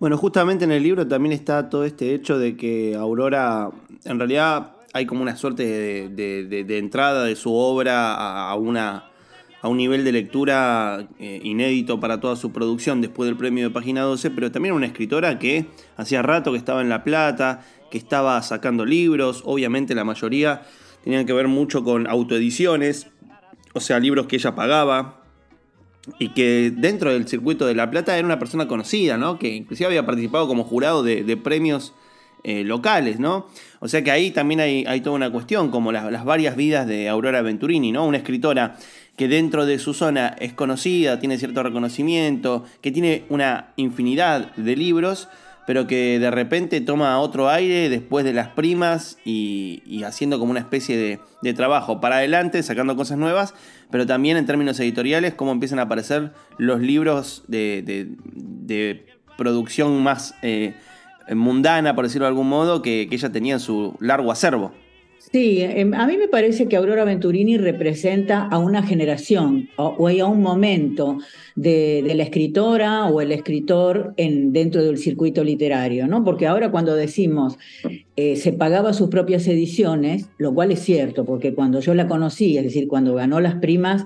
Bueno, 0.00 0.18
justamente 0.18 0.64
en 0.64 0.72
el 0.72 0.82
libro 0.82 1.06
también 1.06 1.32
está 1.32 1.68
todo 1.68 1.84
este 1.84 2.14
hecho 2.14 2.36
de 2.36 2.56
que 2.56 2.96
Aurora 2.96 3.70
en 4.04 4.18
realidad 4.18 4.73
hay 4.94 5.06
como 5.06 5.22
una 5.22 5.36
suerte 5.36 6.08
de, 6.08 6.78
entrada 6.78 7.24
de 7.24 7.34
su 7.34 7.52
obra 7.52 8.14
a, 8.14 8.54
un 8.54 9.76
nivel 9.76 10.04
de 10.04 10.12
lectura 10.12 11.08
eh, 11.18 11.40
inédito 11.42 11.98
para 11.98 12.20
toda 12.20 12.36
su 12.36 12.52
producción 12.52 13.00
después 13.00 13.26
del 13.26 13.36
premio 13.36 13.64
de 13.64 13.70
Página 13.70 14.02
12, 14.02 14.30
pero 14.30 14.52
también 14.52 14.72
una 14.72 14.86
escritora 14.86 15.40
que 15.40 15.66
hacía 15.96 16.22
rato 16.22 16.52
que 16.52 16.58
estaba 16.58 16.80
en 16.80 16.88
La 16.88 17.02
Plata, 17.02 17.66
que 17.90 17.98
estaba 17.98 18.40
sacando 18.42 18.86
libros, 18.86 19.42
obviamente 19.44 19.96
la 19.96 20.04
mayoría 20.04 20.62
tenían 21.02 21.26
que 21.26 21.32
ver 21.32 21.48
mucho 21.48 21.82
con 21.82 22.06
autoediciones, 22.06 23.08
o 23.72 23.80
sea, 23.80 23.98
libros 23.98 24.28
que 24.28 24.36
ella 24.36 24.54
pagaba, 24.54 25.22
y 26.20 26.34
que 26.34 26.70
dentro 26.72 27.12
del 27.12 27.26
circuito 27.26 27.66
de 27.66 27.74
La 27.74 27.90
Plata 27.90 28.16
era 28.16 28.24
una 28.24 28.38
persona 28.38 28.68
conocida, 28.68 29.16
¿no? 29.16 29.40
Que 29.40 29.56
inclusive 29.56 29.86
había 29.86 30.06
participado 30.06 30.46
como 30.46 30.62
jurado 30.62 31.02
de 31.02 31.36
premios 31.36 31.94
eh, 32.46 32.62
locales, 32.62 33.18
¿no? 33.18 33.46
O 33.84 33.88
sea 33.88 34.02
que 34.02 34.10
ahí 34.10 34.30
también 34.30 34.60
hay, 34.60 35.00
toda 35.02 35.14
una 35.14 35.30
cuestión, 35.30 35.70
como 35.70 35.92
las, 35.92 36.24
varias 36.24 36.56
vidas 36.56 36.86
de 36.86 37.10
Aurora 37.10 37.42
Venturini, 37.42 37.92
¿no? 37.92 38.06
Una 38.06 38.16
escritora 38.16 38.78
que 39.14 39.28
dentro 39.28 39.66
de 39.66 39.78
su 39.78 39.92
zona 39.92 40.34
es 40.40 40.54
conocida, 40.54 41.20
tiene 41.20 41.36
cierto 41.36 41.62
reconocimiento, 41.62 42.64
que 42.80 42.90
tiene 42.90 43.24
una 43.28 43.74
infinidad 43.76 44.54
de 44.54 44.74
libros, 44.74 45.28
pero 45.66 45.86
que 45.86 46.18
de 46.18 46.30
repente 46.30 46.80
toma 46.80 47.20
otro 47.20 47.50
aire 47.50 47.90
después 47.90 48.24
de 48.24 48.32
las 48.32 48.48
primas 48.48 49.18
y, 49.22 50.02
haciendo 50.02 50.38
como 50.38 50.50
una 50.50 50.60
especie 50.60 51.20
de, 51.42 51.52
trabajo 51.52 52.00
para 52.00 52.16
adelante, 52.16 52.62
sacando 52.62 52.96
cosas 52.96 53.18
nuevas, 53.18 53.52
pero 53.90 54.06
también 54.06 54.38
en 54.38 54.46
términos 54.46 54.80
editoriales, 54.80 55.34
cómo 55.34 55.52
empiezan 55.52 55.78
a 55.78 55.82
aparecer 55.82 56.32
los 56.56 56.80
libros 56.80 57.44
de, 57.48 59.04
producción 59.36 60.02
más... 60.02 60.34
Eh, 60.40 60.72
mundana, 61.32 61.94
por 61.94 62.04
decirlo 62.04 62.26
de 62.26 62.30
algún 62.30 62.48
modo, 62.48 62.82
que, 62.82 63.08
ella 63.10 63.30
tenía 63.30 63.54
en 63.54 63.60
su 63.60 63.96
largo 64.00 64.32
acervo. 64.32 64.72
Sí, 65.32 65.62
em, 65.62 65.94
a 65.94 66.06
mí 66.06 66.18
me 66.18 66.28
parece 66.28 66.68
que 66.68 66.76
Aurora 66.76 67.04
Venturini 67.04 67.56
representa 67.56 68.42
a 68.42 68.58
una 68.58 68.82
generación 68.82 69.70
o, 69.76 70.08
a 70.08 70.26
un 70.26 70.42
momento 70.42 71.18
de, 71.56 72.12
la 72.14 72.22
escritora 72.22 73.06
o 73.06 73.20
el 73.20 73.32
escritor 73.32 74.12
en, 74.16 74.52
dentro 74.52 74.84
del 74.84 74.98
circuito 74.98 75.42
literario, 75.42 76.06
¿no? 76.06 76.24
Porque 76.24 76.46
ahora 76.46 76.70
cuando 76.70 76.94
decimos 76.94 77.56
eh, 78.16 78.36
se 78.36 78.52
pagaba 78.52 78.92
sus 78.92 79.08
propias 79.08 79.48
ediciones, 79.48 80.28
lo 80.36 80.54
cual 80.54 80.72
es 80.72 80.80
cierto, 80.80 81.24
porque 81.24 81.54
cuando 81.54 81.80
yo 81.80 81.94
la 81.94 82.06
conocí, 82.06 82.58
es 82.58 82.64
decir, 82.64 82.86
cuando 82.86 83.14
ganó 83.14 83.40
las 83.40 83.54
primas, 83.54 84.04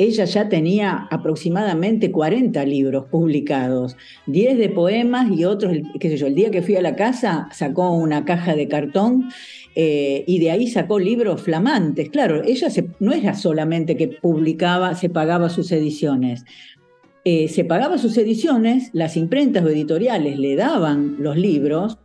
ella 0.00 0.24
ya 0.24 0.48
tenía 0.48 1.06
aproximadamente 1.10 2.10
40 2.10 2.64
libros 2.64 3.04
publicados, 3.10 3.98
10 4.28 4.56
de 4.56 4.70
poemas 4.70 5.30
y 5.30 5.44
otros, 5.44 5.76
qué 6.00 6.08
sé 6.08 6.16
yo, 6.16 6.26
el 6.26 6.34
día 6.34 6.50
que 6.50 6.62
fui 6.62 6.74
a 6.76 6.80
la 6.80 6.96
casa 6.96 7.48
sacó 7.52 7.90
una 7.90 8.24
caja 8.24 8.56
de 8.56 8.66
cartón 8.66 9.28
eh, 9.74 10.24
y 10.26 10.38
de 10.38 10.52
ahí 10.52 10.68
sacó 10.68 10.98
libros 10.98 11.42
flamantes. 11.42 12.08
Claro, 12.08 12.42
ella 12.42 12.68
no 12.98 13.12
era 13.12 13.34
solamente 13.34 13.94
que 13.98 14.08
publicaba, 14.08 14.94
se 14.94 15.10
pagaba 15.10 15.50
sus 15.50 15.70
ediciones, 15.70 16.46
eh, 17.22 17.48
se 17.48 17.64
pagaba 17.64 17.98
sus 17.98 18.16
ediciones, 18.16 18.88
las 18.94 19.14
imprentas 19.18 19.62
o 19.62 19.68
editoriales 19.68 20.38
le 20.38 20.56
daban 20.56 21.16
los 21.18 21.36
libros, 21.36 21.98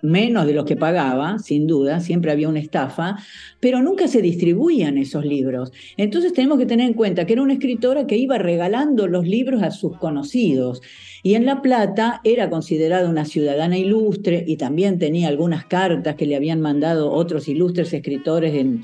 menos 0.00 0.46
de 0.46 0.52
los 0.52 0.64
que 0.64 0.76
pagaba, 0.76 1.40
sin 1.40 1.66
duda, 1.66 1.98
siempre 1.98 2.30
había 2.30 2.48
una 2.48 2.60
estafa, 2.60 3.16
pero 3.58 3.82
nunca 3.82 4.06
se 4.06 4.22
distribuían 4.22 4.96
esos 4.96 5.24
libros. 5.24 5.72
Entonces 5.96 6.32
tenemos 6.32 6.58
que 6.58 6.66
tener 6.66 6.86
en 6.86 6.94
cuenta 6.94 7.26
que 7.26 7.32
era 7.32 7.42
una 7.42 7.54
escritora 7.54 8.06
que 8.06 8.16
iba 8.16 8.38
regalando 8.38 9.08
los 9.08 9.26
libros 9.26 9.60
a 9.64 9.72
sus 9.72 9.96
conocidos. 9.96 10.82
Y 11.24 11.34
en 11.34 11.44
La 11.44 11.60
Plata 11.60 12.20
era 12.22 12.48
considerada 12.48 13.10
una 13.10 13.24
ciudadana 13.24 13.76
ilustre 13.76 14.44
y 14.46 14.56
también 14.56 15.00
tenía 15.00 15.26
algunas 15.26 15.64
cartas 15.64 16.14
que 16.14 16.26
le 16.26 16.36
habían 16.36 16.60
mandado 16.60 17.10
otros 17.10 17.48
ilustres 17.48 17.92
escritores 17.92 18.54
en, 18.54 18.82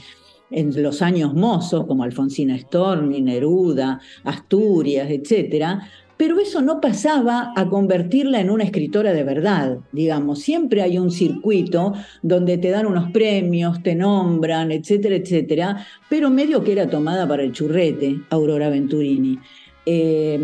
en 0.54 0.82
los 0.82 1.02
años 1.02 1.34
mozos, 1.34 1.86
como 1.86 2.04
Alfonsina 2.04 2.58
Storni, 2.58 3.20
Neruda, 3.20 4.00
Asturias, 4.24 5.08
etc., 5.10 5.80
pero 6.16 6.38
eso 6.38 6.62
no 6.62 6.80
pasaba 6.80 7.52
a 7.56 7.68
convertirla 7.68 8.40
en 8.40 8.50
una 8.50 8.64
escritora 8.64 9.12
de 9.12 9.24
verdad, 9.24 9.78
digamos. 9.92 10.40
Siempre 10.40 10.82
hay 10.82 10.96
un 10.96 11.10
circuito 11.10 11.92
donde 12.22 12.56
te 12.56 12.70
dan 12.70 12.86
unos 12.86 13.10
premios, 13.10 13.82
te 13.82 13.94
nombran, 13.94 14.70
etcétera, 14.70 15.16
etcétera, 15.16 15.86
pero 16.08 16.30
medio 16.30 16.62
que 16.62 16.72
era 16.72 16.88
tomada 16.88 17.26
para 17.26 17.42
el 17.42 17.52
churrete, 17.52 18.20
Aurora 18.30 18.68
Venturini. 18.68 19.40
Eh, 19.86 20.40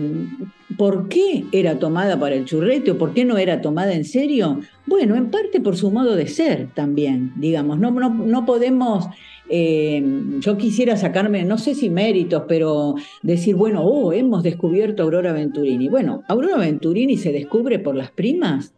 ¿Por 0.77 1.09
qué 1.09 1.45
era 1.51 1.79
tomada 1.79 2.19
para 2.19 2.35
el 2.35 2.45
churrete 2.45 2.91
o 2.91 2.99
por 2.99 3.15
qué 3.15 3.25
no 3.25 3.39
era 3.39 3.61
tomada 3.61 3.95
en 3.95 4.05
serio? 4.05 4.61
Bueno, 4.87 5.15
en 5.15 5.31
parte 5.31 5.61
por 5.61 5.77
su 5.77 5.91
modo 5.91 6.15
de 6.15 6.27
ser 6.27 6.69
también, 6.75 7.33
digamos. 7.37 7.79
No, 7.79 7.91
no, 7.91 8.11
no 8.11 8.45
podemos 8.45 9.07
eh, 9.53 10.01
yo 10.39 10.57
quisiera 10.57 10.97
sacarme, 10.97 11.45
no 11.45 11.59
sé 11.59 11.75
si 11.75 11.91
méritos, 11.91 12.45
pero 12.47 12.95
decir, 13.23 13.57
bueno, 13.57 13.83
oh, 13.83 14.13
hemos 14.13 14.45
descubierto 14.45 15.03
a 15.03 15.05
Aurora 15.05 15.33
Venturini. 15.33 15.89
Bueno, 15.89 16.23
Aurora 16.29 16.57
Venturini 16.57 17.17
se 17.17 17.33
descubre 17.33 17.81
por 17.81 17.97
las 17.97 18.13
primas. 18.13 18.73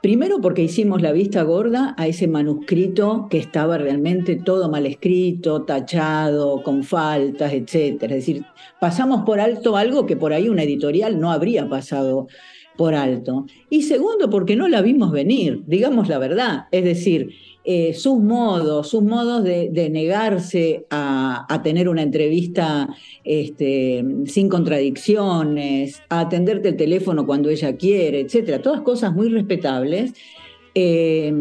Primero 0.00 0.40
porque 0.40 0.62
hicimos 0.62 1.02
la 1.02 1.12
vista 1.12 1.42
gorda 1.42 1.94
a 1.98 2.06
ese 2.06 2.28
manuscrito 2.28 3.26
que 3.28 3.36
estaba 3.38 3.76
realmente 3.76 4.36
todo 4.36 4.70
mal 4.70 4.86
escrito, 4.86 5.62
tachado, 5.62 6.62
con 6.62 6.84
faltas, 6.84 7.52
etc. 7.52 8.04
Es 8.04 8.10
decir, 8.10 8.44
pasamos 8.80 9.24
por 9.26 9.40
alto 9.40 9.76
algo 9.76 10.06
que 10.06 10.16
por 10.16 10.32
ahí 10.32 10.48
una 10.48 10.62
editorial 10.62 11.20
no 11.20 11.32
habría 11.32 11.68
pasado 11.68 12.28
por 12.78 12.94
alto. 12.94 13.44
Y 13.68 13.82
segundo, 13.82 14.30
porque 14.30 14.56
no 14.56 14.68
la 14.68 14.80
vimos 14.80 15.12
venir, 15.12 15.64
digamos 15.66 16.08
la 16.08 16.18
verdad. 16.18 16.64
Es 16.70 16.84
decir, 16.84 17.34
eh, 17.64 17.92
sus 17.94 18.18
modos, 18.18 18.88
sus 18.88 19.02
modos 19.02 19.44
de, 19.44 19.88
negarse 19.90 20.86
a, 20.90 21.60
tener 21.62 21.88
una 21.88 22.02
entrevista 22.02 22.88
este, 23.22 24.04
sin 24.26 24.48
contradicciones, 24.48 26.02
a 26.08 26.20
atenderte 26.20 26.70
el 26.70 26.76
teléfono 26.76 27.26
cuando 27.26 27.50
ella 27.50 27.76
quiere, 27.76 28.20
etcétera, 28.20 28.62
todas 28.62 28.80
cosas 28.80 29.12
muy 29.12 29.28
respetables. 29.28 30.14
Eh, 30.74 31.32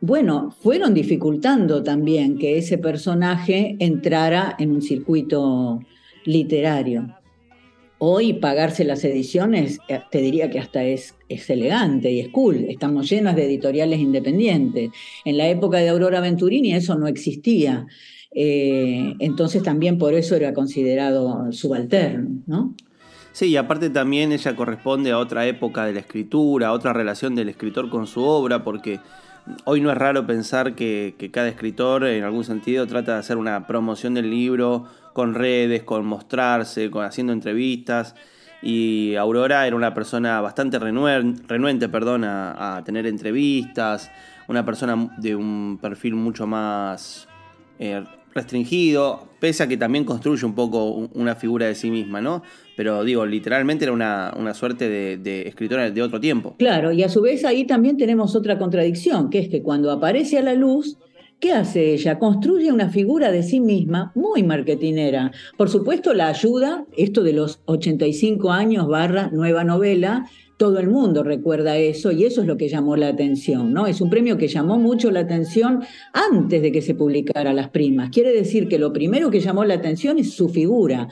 bueno, 0.00 0.50
fueron 0.50 0.94
dificultando 0.94 1.84
también 1.84 2.36
que 2.36 2.58
ese 2.58 2.76
personaje 2.76 3.76
entrara 3.78 4.56
en 4.58 4.72
un 4.72 4.82
circuito 4.82 5.78
literario. 6.24 7.16
Hoy 7.98 8.32
pagarse 8.32 8.82
las 8.82 9.04
ediciones, 9.04 9.78
eh, 9.86 10.00
te 10.10 10.20
diría 10.20 10.50
que 10.50 10.58
hasta 10.58 10.82
es, 10.82 11.14
es, 11.34 11.50
elegante 11.50 12.10
y 12.10 12.20
es 12.20 12.28
cool. 12.28 12.66
Estamos 12.68 13.08
llenas 13.08 13.36
de 13.36 13.46
editoriales 13.46 14.00
independientes. 14.00 14.90
En 15.24 15.36
la 15.36 15.48
época 15.48 15.78
de 15.78 15.88
Aurora 15.88 16.20
Venturini 16.20 16.74
eso 16.74 16.96
no 16.96 17.06
existía. 17.06 17.86
Eh, 18.34 19.14
entonces 19.18 19.62
también 19.62 19.98
por 19.98 20.14
eso 20.14 20.36
era 20.36 20.54
considerado 20.54 21.52
subalterno, 21.52 22.42
¿no? 22.46 22.74
Sí, 23.32 23.46
y 23.46 23.56
aparte 23.56 23.88
también 23.90 24.32
ella 24.32 24.54
corresponde 24.54 25.10
a 25.10 25.18
otra 25.18 25.46
época 25.46 25.86
de 25.86 25.94
la 25.94 26.00
escritura, 26.00 26.68
a 26.68 26.72
otra 26.72 26.92
relación 26.92 27.34
del 27.34 27.48
escritor 27.48 27.88
con 27.88 28.06
su 28.06 28.22
obra, 28.22 28.62
porque 28.62 29.00
hoy 29.64 29.80
no 29.80 29.90
es 29.90 29.96
raro 29.96 30.26
pensar 30.26 30.74
que, 30.74 31.14
que 31.18 31.30
cada 31.30 31.48
escritor 31.48 32.04
en 32.04 32.24
algún 32.24 32.44
sentido 32.44 32.86
trata 32.86 33.14
de 33.14 33.18
hacer 33.20 33.38
una 33.38 33.66
promoción 33.66 34.14
del 34.14 34.30
libro 34.30 34.86
con 35.14 35.34
redes, 35.34 35.82
con 35.82 36.04
mostrarse, 36.04 36.90
con 36.90 37.04
haciendo 37.04 37.32
entrevistas. 37.32 38.14
Y 38.62 39.16
Aurora 39.16 39.66
era 39.66 39.74
una 39.74 39.92
persona 39.92 40.40
bastante 40.40 40.78
renuente 40.78 41.88
perdón, 41.88 42.24
a, 42.24 42.80
tener 42.84 43.06
entrevistas, 43.06 44.10
una 44.48 44.64
persona 44.64 45.10
de 45.18 45.34
un 45.34 45.78
perfil 45.82 46.14
mucho 46.14 46.46
más 46.46 47.28
eh, 47.78 48.04
restringido, 48.34 49.28
pese 49.40 49.64
a 49.64 49.68
que 49.68 49.76
también 49.76 50.04
construye 50.04 50.46
un 50.46 50.54
poco 50.54 51.08
una 51.12 51.34
figura 51.34 51.66
de 51.66 51.74
sí 51.74 51.90
misma, 51.90 52.20
¿no? 52.20 52.42
Pero 52.76 53.04
digo, 53.04 53.26
literalmente 53.26 53.84
era 53.84 53.92
una, 53.92 54.32
una 54.38 54.54
suerte 54.54 54.88
de, 54.88 55.18
de, 55.18 55.48
escritora 55.48 55.90
de 55.90 56.02
otro 56.02 56.20
tiempo. 56.20 56.54
Claro, 56.58 56.92
y 56.92 57.02
a 57.02 57.08
su 57.08 57.20
vez 57.20 57.44
ahí 57.44 57.66
también 57.66 57.96
tenemos 57.96 58.34
otra 58.34 58.58
contradicción, 58.58 59.28
que 59.28 59.40
es 59.40 59.48
que 59.48 59.62
cuando 59.62 59.90
aparece 59.90 60.38
a 60.38 60.42
la 60.42 60.54
luz, 60.54 60.96
¿Qué 61.42 61.52
hace 61.52 61.92
ella? 61.92 62.20
Construye 62.20 62.70
una 62.70 62.88
figura 62.88 63.32
de 63.32 63.42
sí 63.42 63.58
misma 63.58 64.12
muy 64.14 64.44
marketinera. 64.44 65.32
Por 65.58 65.68
supuesto, 65.68 66.14
la 66.14 66.28
ayuda, 66.28 66.86
esto 66.96 67.24
de 67.24 67.32
los 67.32 67.62
85 67.64 68.52
años 68.52 68.86
barra 68.86 69.28
nueva 69.32 69.64
novela, 69.64 70.30
todo 70.56 70.78
el 70.78 70.88
mundo 70.88 71.24
recuerda 71.24 71.76
eso 71.76 72.12
y 72.12 72.22
eso 72.22 72.42
es 72.42 72.46
lo 72.46 72.56
que 72.56 72.68
llamó 72.68 72.94
la 72.94 73.08
atención, 73.08 73.72
¿no? 73.72 73.88
Es 73.88 74.00
un 74.00 74.08
premio 74.08 74.38
que 74.38 74.46
llamó 74.46 74.78
mucho 74.78 75.10
la 75.10 75.18
atención 75.18 75.82
antes 76.12 76.62
de 76.62 76.70
que 76.70 76.80
se 76.80 76.94
publicara 76.94 77.52
Las 77.52 77.70
Primas. 77.70 78.10
Quiere 78.10 78.32
decir 78.32 78.68
que 78.68 78.78
lo 78.78 78.92
primero 78.92 79.28
que 79.28 79.40
llamó 79.40 79.64
la 79.64 79.74
atención 79.74 80.20
es 80.20 80.34
su 80.34 80.48
figura. 80.48 81.08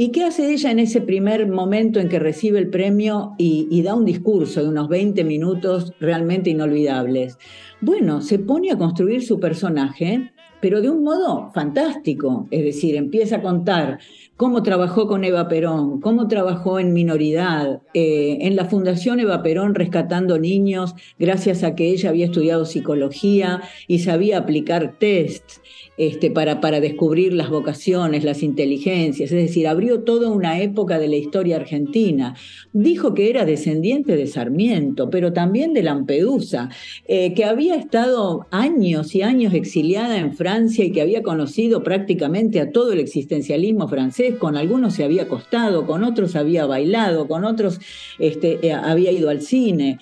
¿Y 0.00 0.12
qué 0.12 0.22
hace 0.22 0.52
ella 0.52 0.70
en 0.70 0.78
ese 0.78 1.00
primer 1.00 1.48
momento 1.48 1.98
en 1.98 2.08
que 2.08 2.20
recibe 2.20 2.60
el 2.60 2.70
premio 2.70 3.34
y, 3.36 3.66
y 3.68 3.82
da 3.82 3.96
un 3.96 4.04
discurso 4.04 4.62
de 4.62 4.68
unos 4.68 4.88
20 4.88 5.24
minutos 5.24 5.92
realmente 5.98 6.50
inolvidables? 6.50 7.36
Bueno, 7.80 8.20
se 8.20 8.38
pone 8.38 8.70
a 8.70 8.78
construir 8.78 9.24
su 9.24 9.40
personaje, 9.40 10.30
pero 10.60 10.80
de 10.80 10.88
un 10.88 11.02
modo 11.02 11.50
fantástico. 11.52 12.46
Es 12.52 12.62
decir, 12.62 12.94
empieza 12.94 13.38
a 13.38 13.42
contar 13.42 13.98
cómo 14.38 14.62
trabajó 14.62 15.08
con 15.08 15.24
Eva 15.24 15.48
Perón, 15.48 16.00
cómo 16.00 16.28
trabajó 16.28 16.78
en 16.78 16.92
minoridad, 16.92 17.82
eh, 17.92 18.38
en 18.42 18.54
la 18.54 18.66
Fundación 18.66 19.18
Eva 19.18 19.42
Perón 19.42 19.74
rescatando 19.74 20.38
niños, 20.38 20.94
gracias 21.18 21.64
a 21.64 21.74
que 21.74 21.90
ella 21.90 22.10
había 22.10 22.26
estudiado 22.26 22.64
psicología 22.64 23.62
y 23.88 23.98
sabía 23.98 24.38
aplicar 24.38 24.96
tests 24.96 25.60
este, 25.98 26.30
para, 26.30 26.60
para 26.60 26.78
descubrir 26.80 27.32
las 27.32 27.50
vocaciones, 27.50 28.22
las 28.22 28.44
inteligencias, 28.44 29.32
es 29.32 29.48
decir, 29.48 29.66
abrió 29.66 30.04
toda 30.04 30.30
una 30.30 30.60
época 30.60 31.00
de 31.00 31.08
la 31.08 31.16
historia 31.16 31.56
argentina. 31.56 32.36
Dijo 32.72 33.14
que 33.14 33.30
era 33.30 33.44
descendiente 33.44 34.14
de 34.14 34.28
Sarmiento, 34.28 35.10
pero 35.10 35.32
también 35.32 35.72
de 35.72 35.82
Lampedusa, 35.82 36.70
eh, 37.08 37.34
que 37.34 37.44
había 37.44 37.74
estado 37.74 38.46
años 38.52 39.16
y 39.16 39.22
años 39.22 39.52
exiliada 39.52 40.18
en 40.18 40.34
Francia 40.34 40.84
y 40.84 40.92
que 40.92 41.02
había 41.02 41.24
conocido 41.24 41.82
prácticamente 41.82 42.60
a 42.60 42.70
todo 42.70 42.92
el 42.92 43.00
existencialismo 43.00 43.88
francés, 43.88 44.27
con 44.36 44.56
algunos 44.56 44.94
se 44.94 45.04
había 45.04 45.22
acostado, 45.22 45.86
con 45.86 46.04
otros 46.04 46.36
había 46.36 46.66
bailado, 46.66 47.26
con 47.26 47.44
otros 47.44 47.80
este, 48.18 48.66
eh, 48.66 48.72
había 48.72 49.10
ido 49.10 49.30
al 49.30 49.40
cine. 49.40 49.98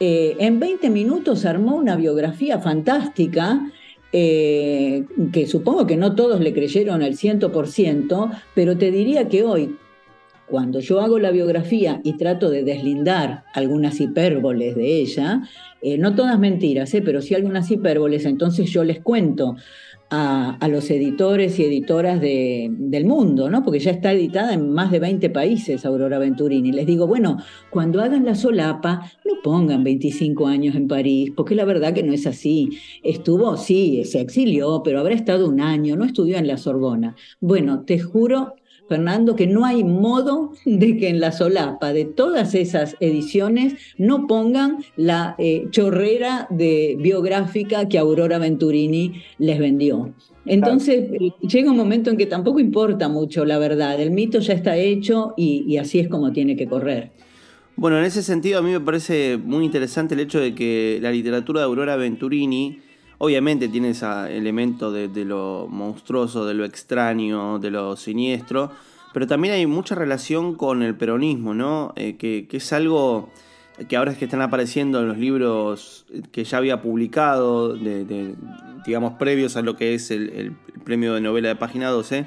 Eh, 0.00 0.36
en 0.38 0.60
20 0.60 0.90
minutos 0.90 1.44
armó 1.44 1.76
una 1.76 1.96
biografía 1.96 2.58
fantástica 2.58 3.60
eh, 4.12 5.04
que 5.32 5.46
supongo 5.46 5.86
que 5.86 5.96
no 5.96 6.14
todos 6.14 6.40
le 6.40 6.52
creyeron 6.52 7.02
al 7.02 7.16
100%, 7.16 8.30
pero 8.54 8.76
te 8.76 8.90
diría 8.90 9.28
que 9.28 9.42
hoy, 9.42 9.76
cuando 10.46 10.80
yo 10.80 11.00
hago 11.00 11.18
la 11.18 11.30
biografía 11.30 12.00
y 12.04 12.16
trato 12.16 12.50
de 12.50 12.62
deslindar 12.62 13.44
algunas 13.54 14.00
hipérboles 14.00 14.76
de 14.76 15.00
ella, 15.00 15.42
no 15.98 16.14
todas 16.14 16.38
mentiras, 16.38 16.92
eh, 16.94 17.02
pero 17.02 17.20
sí 17.20 17.34
algunas 17.34 17.70
hipérboles, 17.70 18.24
entonces 18.24 18.70
yo 18.70 18.84
les 18.84 19.00
cuento 19.00 19.56
a, 20.10 20.68
los 20.68 20.90
editores 20.90 21.58
y 21.58 21.64
editoras 21.64 22.20
del 22.20 23.04
mundo, 23.04 23.50
¿no? 23.50 23.62
porque 23.62 23.78
ya 23.78 23.90
está 23.90 24.12
editada 24.12 24.54
en 24.54 24.70
más 24.72 24.90
de 24.90 24.98
20 25.00 25.30
países 25.30 25.84
Aurora 25.84 26.18
Venturini. 26.18 26.72
Les 26.72 26.86
digo, 26.86 27.06
bueno, 27.06 27.38
cuando 27.70 28.00
hagan 28.00 28.24
la 28.24 28.34
solapa, 28.34 29.10
no 29.24 29.34
pongan 29.42 29.84
25 29.84 30.46
años 30.46 30.74
en 30.74 30.88
París, 30.88 31.32
porque 31.36 31.54
la 31.54 31.64
verdad 31.64 31.92
que 31.92 32.02
no 32.02 32.12
es 32.12 32.26
así. 32.26 32.70
Estuvo, 33.02 33.56
sí, 33.56 34.04
se 34.04 34.20
exilió, 34.20 34.82
pero 34.84 35.00
habrá 35.00 35.14
estado 35.14 35.48
un 35.48 35.60
año, 35.60 35.96
no 35.96 36.04
estudió 36.04 36.36
en 36.36 36.46
la 36.46 36.56
Sorbona. 36.56 37.16
Bueno, 37.40 37.84
te 37.84 37.98
juro 37.98 38.54
Fernando, 38.88 39.36
que 39.36 39.46
no 39.46 39.64
hay 39.64 39.82
modo 39.84 40.52
de 40.64 40.96
que 40.96 41.08
en 41.08 41.20
la 41.20 41.32
solapa 41.32 41.92
de 41.92 42.04
todas 42.04 42.54
esas 42.54 42.96
ediciones 43.00 43.74
no 43.96 44.26
pongan 44.26 44.78
la 44.96 45.34
eh, 45.38 45.66
chorrera 45.70 46.46
de 46.50 46.96
biográfica 47.00 47.88
que 47.88 47.98
Aurora 47.98 48.38
Venturini 48.38 49.22
les 49.38 49.58
vendió. 49.58 50.12
Entonces 50.46 51.08
eh, 51.12 51.32
llega 51.40 51.70
un 51.70 51.76
momento 51.76 52.10
en 52.10 52.16
que 52.16 52.26
tampoco 52.26 52.60
importa 52.60 53.08
mucho 53.08 53.44
la 53.44 53.58
verdad, 53.58 54.00
el 54.00 54.10
mito 54.10 54.40
ya 54.40 54.52
está 54.52 54.76
hecho 54.76 55.32
y, 55.36 55.64
y 55.66 55.78
así 55.78 55.98
es 55.98 56.08
como 56.08 56.32
tiene 56.32 56.56
que 56.56 56.66
correr. 56.66 57.12
Bueno, 57.76 57.98
en 57.98 58.04
ese 58.04 58.22
sentido 58.22 58.60
a 58.60 58.62
mí 58.62 58.70
me 58.70 58.80
parece 58.80 59.36
muy 59.36 59.64
interesante 59.64 60.14
el 60.14 60.20
hecho 60.20 60.38
de 60.38 60.54
que 60.54 60.98
la 61.02 61.10
literatura 61.10 61.60
de 61.60 61.66
Aurora 61.66 61.96
Venturini 61.96 62.78
Obviamente 63.18 63.68
tiene 63.68 63.90
ese 63.90 64.06
elemento 64.36 64.90
de, 64.90 65.08
lo 65.24 65.66
monstruoso, 65.70 66.44
de 66.46 66.54
lo 66.54 66.64
extraño, 66.64 67.58
de 67.58 67.70
lo 67.70 67.96
siniestro, 67.96 68.70
pero 69.12 69.26
también 69.26 69.54
hay 69.54 69.66
mucha 69.66 69.94
relación 69.94 70.56
con 70.56 70.82
el 70.82 70.96
peronismo, 70.96 71.54
¿no? 71.54 71.92
Eh, 71.96 72.16
que, 72.16 72.48
es 72.50 72.72
algo 72.72 73.30
que 73.88 73.96
ahora 73.96 74.12
es 74.12 74.18
que 74.18 74.24
están 74.24 74.42
apareciendo 74.42 75.00
en 75.00 75.08
los 75.08 75.18
libros 75.18 76.06
que 76.32 76.44
ya 76.44 76.58
había 76.58 76.82
publicado, 76.82 77.74
de, 77.76 78.34
digamos, 78.84 79.14
previos 79.14 79.56
a 79.56 79.62
lo 79.62 79.76
que 79.76 79.94
es 79.94 80.10
el, 80.10 80.56
premio 80.84 81.14
de 81.14 81.20
novela 81.20 81.48
de 81.48 81.56
página 81.56 81.88
12. 81.90 82.26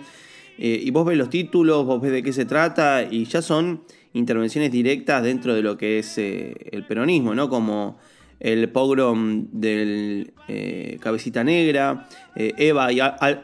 Eh, 0.60 0.82
y 0.84 0.90
vos 0.92 1.06
ves 1.06 1.18
los 1.18 1.30
títulos, 1.30 1.86
vos 1.86 2.02
ves 2.02 2.12
de 2.12 2.24
qué 2.24 2.34
se 2.34 2.46
trata, 2.46 3.04
y 3.04 3.26
ya 3.26 3.42
son 3.42 3.84
intervenciones 4.14 4.72
directas 4.72 5.24
dentro 5.24 5.54
de 5.54 5.62
lo 5.62 5.78
que 5.78 6.00
es 6.00 6.18
eh, 6.18 6.56
el 6.72 6.86
peronismo, 6.86 7.36
¿no? 7.36 7.50
Como 7.50 7.98
el 8.40 8.70
pogrom 8.70 9.48
del 9.52 10.34
eh, 10.48 10.98
Cabecita 11.00 11.44
Negra, 11.44 12.08
eh, 12.36 12.54
Eva, 12.58 12.92
y, 12.92 13.00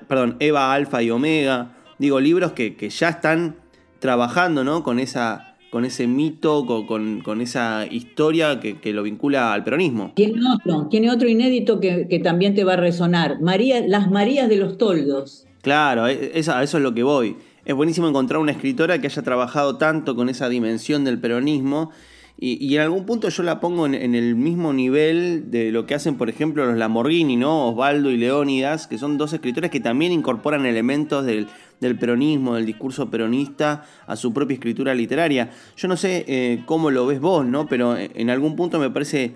perdón, 0.07 0.37
Eva 0.39 0.73
Alfa 0.73 1.01
y 1.01 1.09
Omega. 1.09 1.75
Digo, 1.97 2.19
libros 2.19 2.51
que, 2.53 2.75
ya 2.89 3.09
están 3.09 3.55
trabajando 3.99 4.63
¿no? 4.63 4.83
con, 4.83 4.99
esa, 4.99 5.55
con 5.71 5.85
ese 5.85 6.07
mito, 6.07 6.65
con, 6.65 7.21
con, 7.21 7.41
esa 7.41 7.85
historia 7.89 8.59
que, 8.59 8.93
lo 8.93 9.03
vincula 9.03 9.53
al 9.53 9.63
peronismo. 9.63 10.11
Tiene 10.15 10.41
otro, 10.53 10.87
tiene 10.89 11.11
otro 11.11 11.27
inédito 11.27 11.79
que, 11.79 12.21
también 12.23 12.55
te 12.55 12.63
va 12.63 12.73
a 12.73 12.77
resonar. 12.77 13.41
María, 13.41 13.85
Las 13.87 14.11
Marías 14.11 14.49
de 14.49 14.57
los 14.57 14.77
Toldos. 14.77 15.47
Claro, 15.61 16.07
e, 16.07 16.31
eso 16.35 16.61
es 16.61 16.73
lo 16.73 16.93
que 16.93 17.03
voy. 17.03 17.37
Es 17.65 17.73
buenísimo 17.73 18.09
encontrar 18.09 18.41
una 18.41 18.51
escritora 18.51 18.99
que 18.99 19.07
haya 19.07 19.21
trabajado 19.21 19.77
tanto 19.77 20.15
con 20.15 20.27
esa 20.27 20.49
dimensión 20.49 21.05
del 21.05 21.19
peronismo 21.19 21.91
y, 22.37 22.75
en 22.75 22.81
algún 22.81 23.05
punto 23.05 23.29
yo 23.29 23.43
la 23.43 23.59
pongo 23.59 23.85
en, 23.85 24.15
el 24.15 24.35
mismo 24.35 24.73
nivel 24.73 25.51
de 25.51 25.71
lo 25.71 25.85
que 25.85 25.95
hacen, 25.95 26.15
por 26.15 26.29
ejemplo, 26.29 26.65
los 26.65 26.77
Lamborghini, 26.77 27.37
¿no? 27.37 27.69
Osvaldo 27.69 28.09
y 28.09 28.17
Leónidas, 28.17 28.87
que 28.87 28.97
son 28.97 29.17
dos 29.17 29.33
escritores 29.33 29.71
que 29.71 29.79
también 29.79 30.11
incorporan 30.11 30.65
elementos 30.65 31.25
del, 31.25 31.47
peronismo, 31.79 32.55
del 32.55 32.65
discurso 32.65 33.09
peronista 33.09 33.85
a 34.07 34.15
su 34.15 34.33
propia 34.33 34.55
escritura 34.55 34.93
literaria. 34.93 35.51
Yo 35.77 35.87
no 35.87 35.95
sé 35.95 36.25
eh, 36.27 36.63
cómo 36.65 36.91
lo 36.91 37.05
ves 37.05 37.21
vos, 37.21 37.45
¿no? 37.45 37.67
Pero 37.67 37.95
en 37.97 38.29
algún 38.29 38.55
punto 38.55 38.79
me 38.79 38.89
parece 38.89 39.35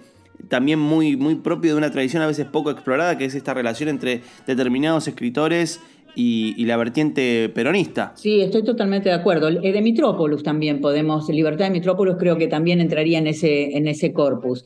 también 0.49 0.79
muy, 0.79 1.15
muy 1.17 1.35
propio 1.35 1.71
de 1.71 1.77
una 1.77 1.91
tradición 1.91 2.23
a 2.23 2.27
veces 2.27 2.45
poco 2.45 2.71
explorada, 2.71 3.17
que 3.17 3.25
es 3.25 3.35
esta 3.35 3.53
relación 3.53 3.89
entre 3.89 4.21
determinados 4.45 5.07
escritores 5.07 5.81
y, 6.17 6.65
la 6.65 6.77
vertiente 6.77 7.49
peronista. 7.49 8.13
Sí, 8.15 8.41
estoy 8.41 8.63
totalmente 8.63 9.09
de 9.09 9.15
acuerdo. 9.15 9.49
Eh, 9.49 9.71
de 9.71 9.81
Mitrópolis 9.81 10.41
también 10.41 10.81
podemos, 10.81 11.29
Libertad 11.29 11.65
de 11.65 11.71
Mitrópolis 11.71 12.15
creo 12.17 12.37
que 12.37 12.47
también 12.47 12.81
entraría 12.81 13.19
en 13.19 13.27
ese, 13.27 13.77
en 13.77 13.87
ese 13.87 14.11
corpus. 14.13 14.63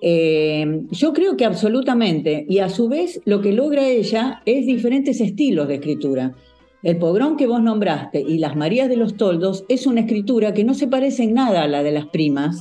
Eh, 0.00 0.82
yo 0.90 1.12
creo 1.12 1.36
que 1.36 1.44
absolutamente, 1.44 2.46
y 2.48 2.58
a 2.58 2.68
su 2.68 2.88
vez 2.88 3.20
lo 3.24 3.40
que 3.40 3.52
logra 3.52 3.88
ella 3.88 4.42
es 4.44 4.66
diferentes 4.66 5.20
estilos 5.20 5.66
de 5.66 5.74
escritura. 5.74 6.34
El 6.82 6.98
pogrón 6.98 7.36
que 7.36 7.46
vos 7.46 7.62
nombraste 7.62 8.20
y 8.20 8.38
Las 8.38 8.56
Marías 8.56 8.88
de 8.88 8.96
los 8.96 9.16
Toldos 9.16 9.64
es 9.68 9.86
una 9.86 10.00
escritura 10.00 10.54
que 10.54 10.64
no 10.64 10.74
se 10.74 10.86
parece 10.86 11.24
en 11.24 11.34
nada 11.34 11.62
a 11.62 11.68
la 11.68 11.82
de 11.82 11.92
las 11.92 12.06
primas, 12.06 12.60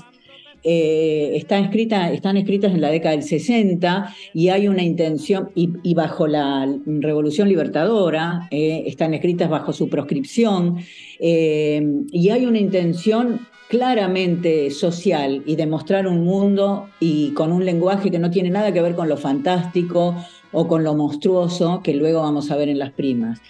eh, 0.63 1.31
están, 1.35 1.65
escritas 1.65 2.73
en 2.73 2.81
la 2.81 2.89
década 2.89 3.15
del 3.15 3.23
60 3.23 4.15
y 4.33 4.49
hay 4.49 4.67
una 4.67 4.81
intención, 4.81 5.49
y, 5.55 5.93
bajo 5.93 6.27
la 6.27 6.67
Revolución 6.85 7.49
Libertadora, 7.49 8.47
eh, 8.49 8.83
están 8.85 9.13
escritas 9.13 9.49
bajo 9.49 9.73
su 9.73 9.89
proscripción, 9.89 10.77
eh, 11.19 11.81
y 12.11 12.29
hay 12.29 12.45
una 12.45 12.59
intención 12.59 13.41
claramente 13.67 14.69
social 14.71 15.43
y 15.45 15.55
de 15.55 15.65
mostrar 15.65 16.07
un 16.07 16.23
mundo 16.23 16.89
y 16.99 17.31
con 17.31 17.51
un 17.51 17.65
lenguaje 17.65 18.11
que 18.11 18.19
no 18.19 18.29
tiene 18.29 18.49
nada 18.49 18.71
que 18.71 18.81
ver 18.81 18.95
con 18.95 19.09
lo 19.09 19.17
fantástico 19.17 20.15
o 20.51 20.67
con 20.67 20.83
lo 20.83 20.93
monstruoso 20.95 21.81
que 21.83 21.95
luego 21.95 22.21
vamos 22.21 22.51
a 22.51 22.55
ver 22.55 22.69
en 22.69 22.79
las 22.79 22.91
primas. 22.91 23.41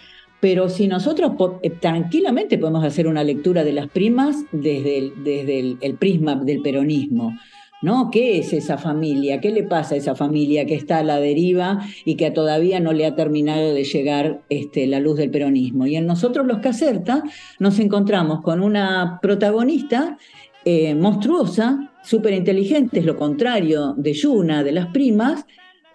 Pero 0.43 0.67
si 0.67 0.89
nosotros 0.89 1.31
eh, 1.61 1.69
tranquilamente 1.69 2.57
podemos 2.57 2.83
hacer 2.83 3.07
una 3.07 3.23
lectura 3.23 3.63
de 3.63 3.71
las 3.71 3.87
primas 3.87 4.43
desde 4.51 4.97
el, 4.97 5.23
desde 5.23 5.77
el, 5.79 5.95
prisma 5.95 6.35
del 6.35 6.61
peronismo, 6.61 7.39
¿no? 7.81 8.11
¿Qué 8.11 8.39
es 8.39 8.51
esa 8.51 8.77
familia? 8.77 9.39
¿Qué 9.39 9.51
le 9.51 9.63
pasa 9.63 9.95
a 9.95 9.97
esa 9.99 10.15
familia 10.15 10.65
que 10.65 10.75
está 10.75 10.97
a 10.97 11.03
la 11.05 11.21
deriva 11.21 11.79
y 12.03 12.15
que 12.15 12.29
todavía 12.29 12.81
no 12.81 12.91
le 12.91 13.05
ha 13.05 13.15
terminado 13.15 13.73
de 13.73 13.85
llegar 13.85 14.41
este, 14.49 14.85
la 14.85 14.99
luz 14.99 15.15
del 15.15 15.31
peronismo? 15.31 15.87
Y 15.87 15.95
en 15.95 16.07
nosotros 16.07 16.45
los 16.45 16.57
Caserta 16.57 17.23
nos 17.59 17.79
encontramos 17.79 18.41
con 18.41 18.61
una 18.61 19.19
protagonista 19.21 20.17
eh, 20.65 20.93
monstruosa, 20.93 21.93
súper 22.03 22.33
inteligente, 22.33 22.99
es 22.99 23.05
lo 23.05 23.15
contrario 23.15 23.93
de 23.95 24.11
Yuna, 24.11 24.61
de 24.61 24.73
las 24.73 24.87
primas, 24.87 25.45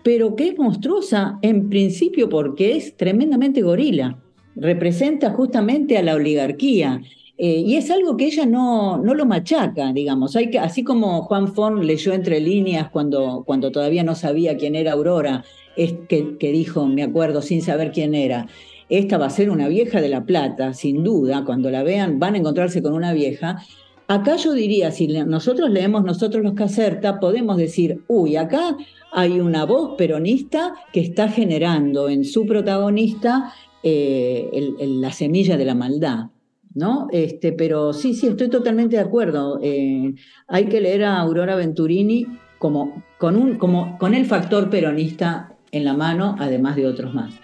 pero 0.02 0.34
que 0.36 0.48
es 0.48 0.58
monstruosa 0.58 1.38
en 1.42 1.68
principio 1.68 2.30
porque 2.30 2.78
es 2.78 2.96
tremendamente 2.96 3.60
gorila, 3.60 4.16
representa 4.60 5.30
justamente 5.30 5.96
a 5.98 6.02
la 6.02 6.14
oligarquía. 6.14 7.02
Eh, 7.36 7.62
y 7.64 7.76
es 7.76 7.90
algo 7.90 8.16
que 8.16 8.26
ella 8.26 8.46
no, 8.46 8.98
no 8.98 9.14
lo 9.14 9.24
machaca, 9.24 9.92
digamos. 9.92 10.34
Hay 10.34 10.50
que, 10.50 10.58
así 10.58 10.82
como 10.82 11.22
Juan 11.22 11.54
Fon 11.54 11.86
leyó 11.86 12.12
entre 12.12 12.40
líneas 12.40 12.90
cuando, 12.90 13.44
cuando 13.46 13.70
todavía 13.70 14.02
no 14.02 14.16
sabía 14.16 14.56
quién 14.56 14.74
era 14.74 14.92
Aurora, 14.92 15.44
es 15.76 15.94
que, 16.08 16.36
que 16.36 16.50
dijo, 16.50 16.86
me 16.88 17.04
acuerdo, 17.04 17.40
sin 17.40 17.62
saber 17.62 17.92
quién 17.92 18.16
era, 18.16 18.48
esta 18.88 19.18
va 19.18 19.26
a 19.26 19.30
ser 19.30 19.50
una 19.50 19.68
vieja 19.68 20.00
de 20.00 20.08
La 20.08 20.24
Plata, 20.24 20.74
sin 20.74 21.04
duda, 21.04 21.44
cuando 21.44 21.70
la 21.70 21.82
vean 21.82 22.18
van 22.18 22.34
a 22.34 22.38
encontrarse 22.38 22.82
con 22.82 22.94
una 22.94 23.12
vieja. 23.12 23.62
Acá 24.08 24.36
yo 24.36 24.54
diría, 24.54 24.90
si 24.90 25.06
nosotros 25.06 25.68
leemos 25.68 26.02
nosotros 26.02 26.42
los 26.42 26.54
Caserta, 26.54 27.20
podemos 27.20 27.58
decir, 27.58 28.02
uy, 28.08 28.36
acá 28.36 28.76
hay 29.12 29.38
una 29.38 29.64
voz 29.66 29.96
peronista 29.98 30.72
que 30.92 31.00
está 31.00 31.28
generando 31.28 32.08
en 32.08 32.24
su 32.24 32.46
protagonista 32.46 33.52
eh, 33.82 34.74
la 34.78 35.12
semilla 35.12 35.56
de 35.56 35.64
la 35.64 35.74
maldad. 35.74 36.30
¿no? 36.74 37.08
Este, 37.10 37.52
pero 37.52 37.92
sí, 37.92 38.14
sí, 38.14 38.28
estoy 38.28 38.48
totalmente 38.48 38.96
de 38.96 39.02
acuerdo. 39.02 39.58
Eh, 39.62 40.14
hay 40.46 40.66
que 40.66 40.80
leer 40.80 41.04
a 41.04 41.18
Aurora 41.18 41.56
Venturini 41.56 42.26
como, 42.58 43.02
con, 43.18 43.36
un, 43.36 43.56
como, 43.56 43.98
con 43.98 44.14
el 44.14 44.26
factor 44.26 44.70
peronista 44.70 45.56
en 45.72 45.84
la 45.84 45.94
mano, 45.94 46.36
además 46.38 46.76
de 46.76 46.86
otros 46.86 47.14
más. 47.14 47.34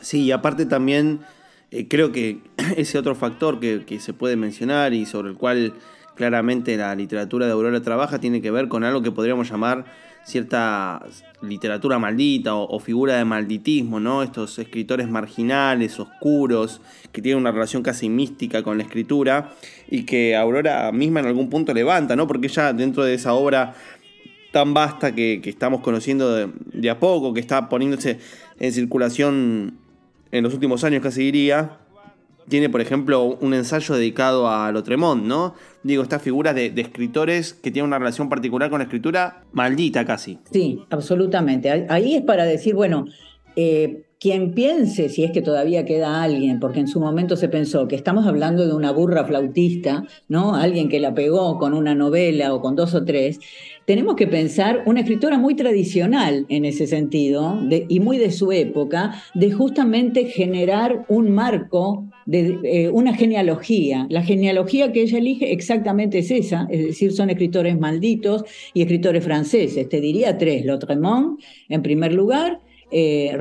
Sí, 0.00 0.22
y 0.22 0.32
aparte 0.32 0.66
también 0.66 1.20
eh, 1.70 1.88
creo 1.88 2.12
que 2.12 2.40
ese 2.76 2.98
otro 2.98 3.14
factor 3.14 3.60
que, 3.60 3.84
que, 3.84 3.98
se 3.98 4.12
puede 4.12 4.36
mencionar 4.36 4.94
y 4.94 5.06
sobre 5.06 5.30
el 5.30 5.36
cual 5.36 5.74
claramente 6.14 6.76
la 6.76 6.94
literatura 6.94 7.46
de 7.46 7.52
Aurora 7.52 7.82
trabaja 7.82 8.20
tiene 8.20 8.40
que 8.40 8.50
ver 8.50 8.68
con 8.68 8.84
algo 8.84 9.02
que 9.02 9.10
podríamos 9.10 9.50
llamar 9.50 9.86
cierta 10.24 11.04
literatura 11.42 11.98
maldita 11.98 12.54
o, 12.54 12.80
figura 12.80 13.16
de 13.16 13.24
malditismo, 13.24 14.00
¿no? 14.00 14.22
Estos 14.22 14.58
escritores 14.58 15.08
marginales, 15.08 16.00
oscuros, 16.00 16.80
que 17.12 17.22
tienen 17.22 17.40
una 17.40 17.52
relación 17.52 17.82
casi 17.82 18.08
mística 18.08 18.62
con 18.62 18.78
la 18.78 18.84
escritura 18.84 19.52
y 19.88 20.04
que 20.04 20.34
Aurora 20.34 20.90
misma 20.92 21.20
en 21.20 21.26
algún 21.26 21.50
punto 21.50 21.74
levanta, 21.74 22.16
¿no? 22.16 22.26
Porque 22.26 22.48
ya 22.48 22.72
dentro 22.72 23.04
de 23.04 23.14
esa 23.14 23.34
obra 23.34 23.74
tan 24.50 24.72
vasta 24.72 25.14
que, 25.14 25.40
estamos 25.44 25.80
conociendo 25.80 26.34
de, 26.34 26.48
de, 26.72 26.90
a 26.90 26.98
poco, 26.98 27.34
que 27.34 27.40
está 27.40 27.68
poniéndose 27.68 28.18
en 28.58 28.72
circulación 28.72 29.78
en 30.30 30.42
los 30.44 30.54
últimos 30.54 30.84
años, 30.84 31.02
casi 31.02 31.22
diría, 31.22 31.78
tiene, 32.48 32.68
por 32.68 32.80
ejemplo, 32.80 33.38
un 33.40 33.54
ensayo 33.54 33.94
dedicado 33.94 34.48
a 34.48 34.70
Lotremont, 34.72 35.24
¿no? 35.24 35.54
Digo, 35.82 36.02
estas 36.02 36.22
figuras 36.22 36.54
de, 36.54 36.72
escritores 36.76 37.54
que 37.54 37.70
tienen 37.70 37.88
una 37.88 37.98
relación 37.98 38.28
particular 38.28 38.70
con 38.70 38.78
la 38.78 38.84
escritura 38.84 39.44
maldita 39.52 40.04
casi. 40.04 40.38
Sí, 40.50 40.82
absolutamente. 40.90 41.86
Ahí 41.88 42.14
es 42.14 42.22
para 42.22 42.44
decir, 42.44 42.74
bueno, 42.74 43.06
eh, 43.56 44.04
quien 44.24 44.54
piense, 44.54 45.10
si 45.10 45.22
es 45.22 45.32
que 45.32 45.42
todavía 45.42 45.84
queda 45.84 46.22
alguien, 46.22 46.58
porque 46.58 46.80
en 46.80 46.88
su 46.88 46.98
momento 46.98 47.36
se 47.36 47.50
pensó 47.50 47.88
que 47.88 47.96
estamos 47.96 48.26
hablando 48.26 48.66
de 48.66 48.72
una 48.72 48.90
burra 48.90 49.26
flautista, 49.26 50.04
¿no? 50.28 50.54
Alguien 50.54 50.88
que 50.88 50.98
la 50.98 51.12
pegó 51.12 51.58
con 51.58 51.74
una 51.74 51.94
novela 51.94 52.54
o 52.54 52.62
con 52.62 52.74
dos 52.74 52.94
o 52.94 53.04
tres, 53.04 53.38
tenemos 53.86 54.16
que 54.16 54.26
pensar 54.26 54.82
una 54.86 55.00
escritora 55.00 55.38
muy 55.38 55.54
tradicional 55.54 56.46
en 56.48 56.64
ese 56.64 56.86
sentido 56.86 57.60
y 57.88 58.00
muy 58.00 58.18
de 58.18 58.30
su 58.30 58.52
época, 58.52 59.14
de 59.34 59.52
justamente 59.52 60.26
generar 60.26 61.04
un 61.08 61.30
marco, 61.30 62.06
de 62.26 62.58
eh, 62.64 62.88
una 62.88 63.14
genealogía. 63.14 64.06
La 64.08 64.22
genealogía 64.22 64.92
que 64.92 65.02
ella 65.02 65.18
elige 65.18 65.52
exactamente 65.52 66.18
es 66.18 66.30
esa, 66.30 66.66
es 66.70 66.86
decir, 66.86 67.12
son 67.12 67.30
escritores 67.30 67.78
malditos 67.78 68.44
y 68.72 68.82
escritores 68.82 69.22
franceses. 69.22 69.88
Te 69.88 70.00
diría 70.00 70.38
tres, 70.38 70.64
Lautremont 70.64 71.40
en 71.68 71.82
primer 71.82 72.12
lugar, 72.12 72.60
eh, 72.90 73.36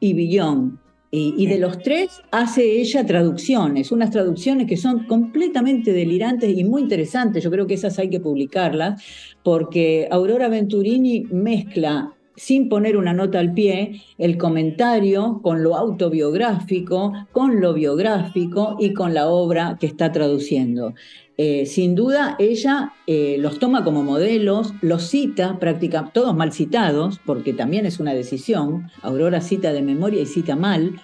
y 0.00 0.12
Villon. 0.12 0.78
Y, 1.10 1.46
de 1.46 1.58
los 1.58 1.78
tres 1.78 2.20
hace 2.30 2.80
ella 2.80 3.06
traducciones, 3.06 3.92
unas 3.92 4.10
traducciones 4.10 4.66
que 4.66 4.76
son 4.76 5.06
completamente 5.06 5.92
delirantes 5.92 6.54
y 6.54 6.64
muy 6.64 6.82
interesantes. 6.82 7.42
Yo 7.42 7.50
creo 7.50 7.66
que 7.66 7.74
esas 7.74 7.98
hay 7.98 8.10
que 8.10 8.20
publicarlas, 8.20 9.02
porque 9.42 10.06
Aurora 10.10 10.48
Venturini 10.48 11.24
mezcla 11.30 12.12
sin 12.36 12.68
poner 12.68 12.96
una 12.96 13.14
nota 13.14 13.40
al 13.40 13.52
pie, 13.52 14.02
el 14.16 14.38
comentario 14.38 15.40
con 15.42 15.64
lo 15.64 15.76
autobiográfico, 15.76 17.12
con 17.32 17.60
lo 17.60 17.74
biográfico 17.74 18.76
y 18.78 18.92
con 18.92 19.12
la 19.12 19.28
obra 19.28 19.76
que 19.80 19.86
está 19.86 20.12
traduciendo. 20.12 20.94
Eh, 21.40 21.66
sin 21.66 21.94
duda, 21.94 22.34
ella 22.40 22.94
eh, 23.06 23.36
los 23.38 23.60
toma 23.60 23.84
como 23.84 24.02
modelos, 24.02 24.74
los 24.80 25.04
cita, 25.04 25.60
prácticamente 25.60 26.10
todos 26.12 26.34
mal 26.34 26.52
citados, 26.52 27.20
porque 27.24 27.52
también 27.52 27.86
es 27.86 28.00
una 28.00 28.12
decisión. 28.12 28.90
Aurora 29.02 29.40
cita 29.40 29.72
de 29.72 29.82
memoria 29.82 30.20
y 30.20 30.26
cita 30.26 30.56
mal. 30.56 31.00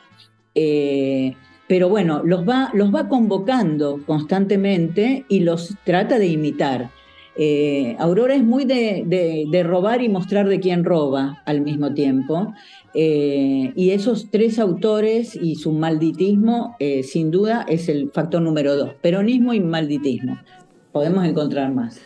Eh, 0.56 1.34
pero 1.68 1.88
bueno, 1.88 2.22
los 2.24 2.46
va, 2.46 2.70
los 2.74 2.92
va 2.92 3.08
convocando 3.08 4.00
constantemente 4.04 5.24
y 5.28 5.40
los 5.40 5.76
trata 5.84 6.18
de 6.18 6.26
imitar. 6.26 6.90
Aurora 7.98 8.34
es 8.34 8.44
muy 8.44 8.64
de, 8.64 9.62
robar 9.64 10.02
y 10.02 10.08
mostrar 10.08 10.48
de 10.48 10.60
quién 10.60 10.84
roba 10.84 11.42
al 11.46 11.60
mismo 11.60 11.94
tiempo. 11.94 12.54
Eh, 12.94 13.72
y 13.74 13.90
esos 13.90 14.30
tres 14.30 14.60
autores 14.60 15.34
y 15.34 15.56
su 15.56 15.72
malditismo, 15.72 16.76
eh, 16.78 17.02
sin 17.02 17.32
duda, 17.32 17.66
es 17.68 17.88
el 17.88 18.10
factor 18.12 18.40
número 18.40 18.76
dos. 18.76 18.94
Peronismo 19.00 19.52
y 19.52 19.60
malditismo. 19.60 20.38
Podemos 20.92 21.24
encontrar 21.24 21.72
más. 21.72 22.00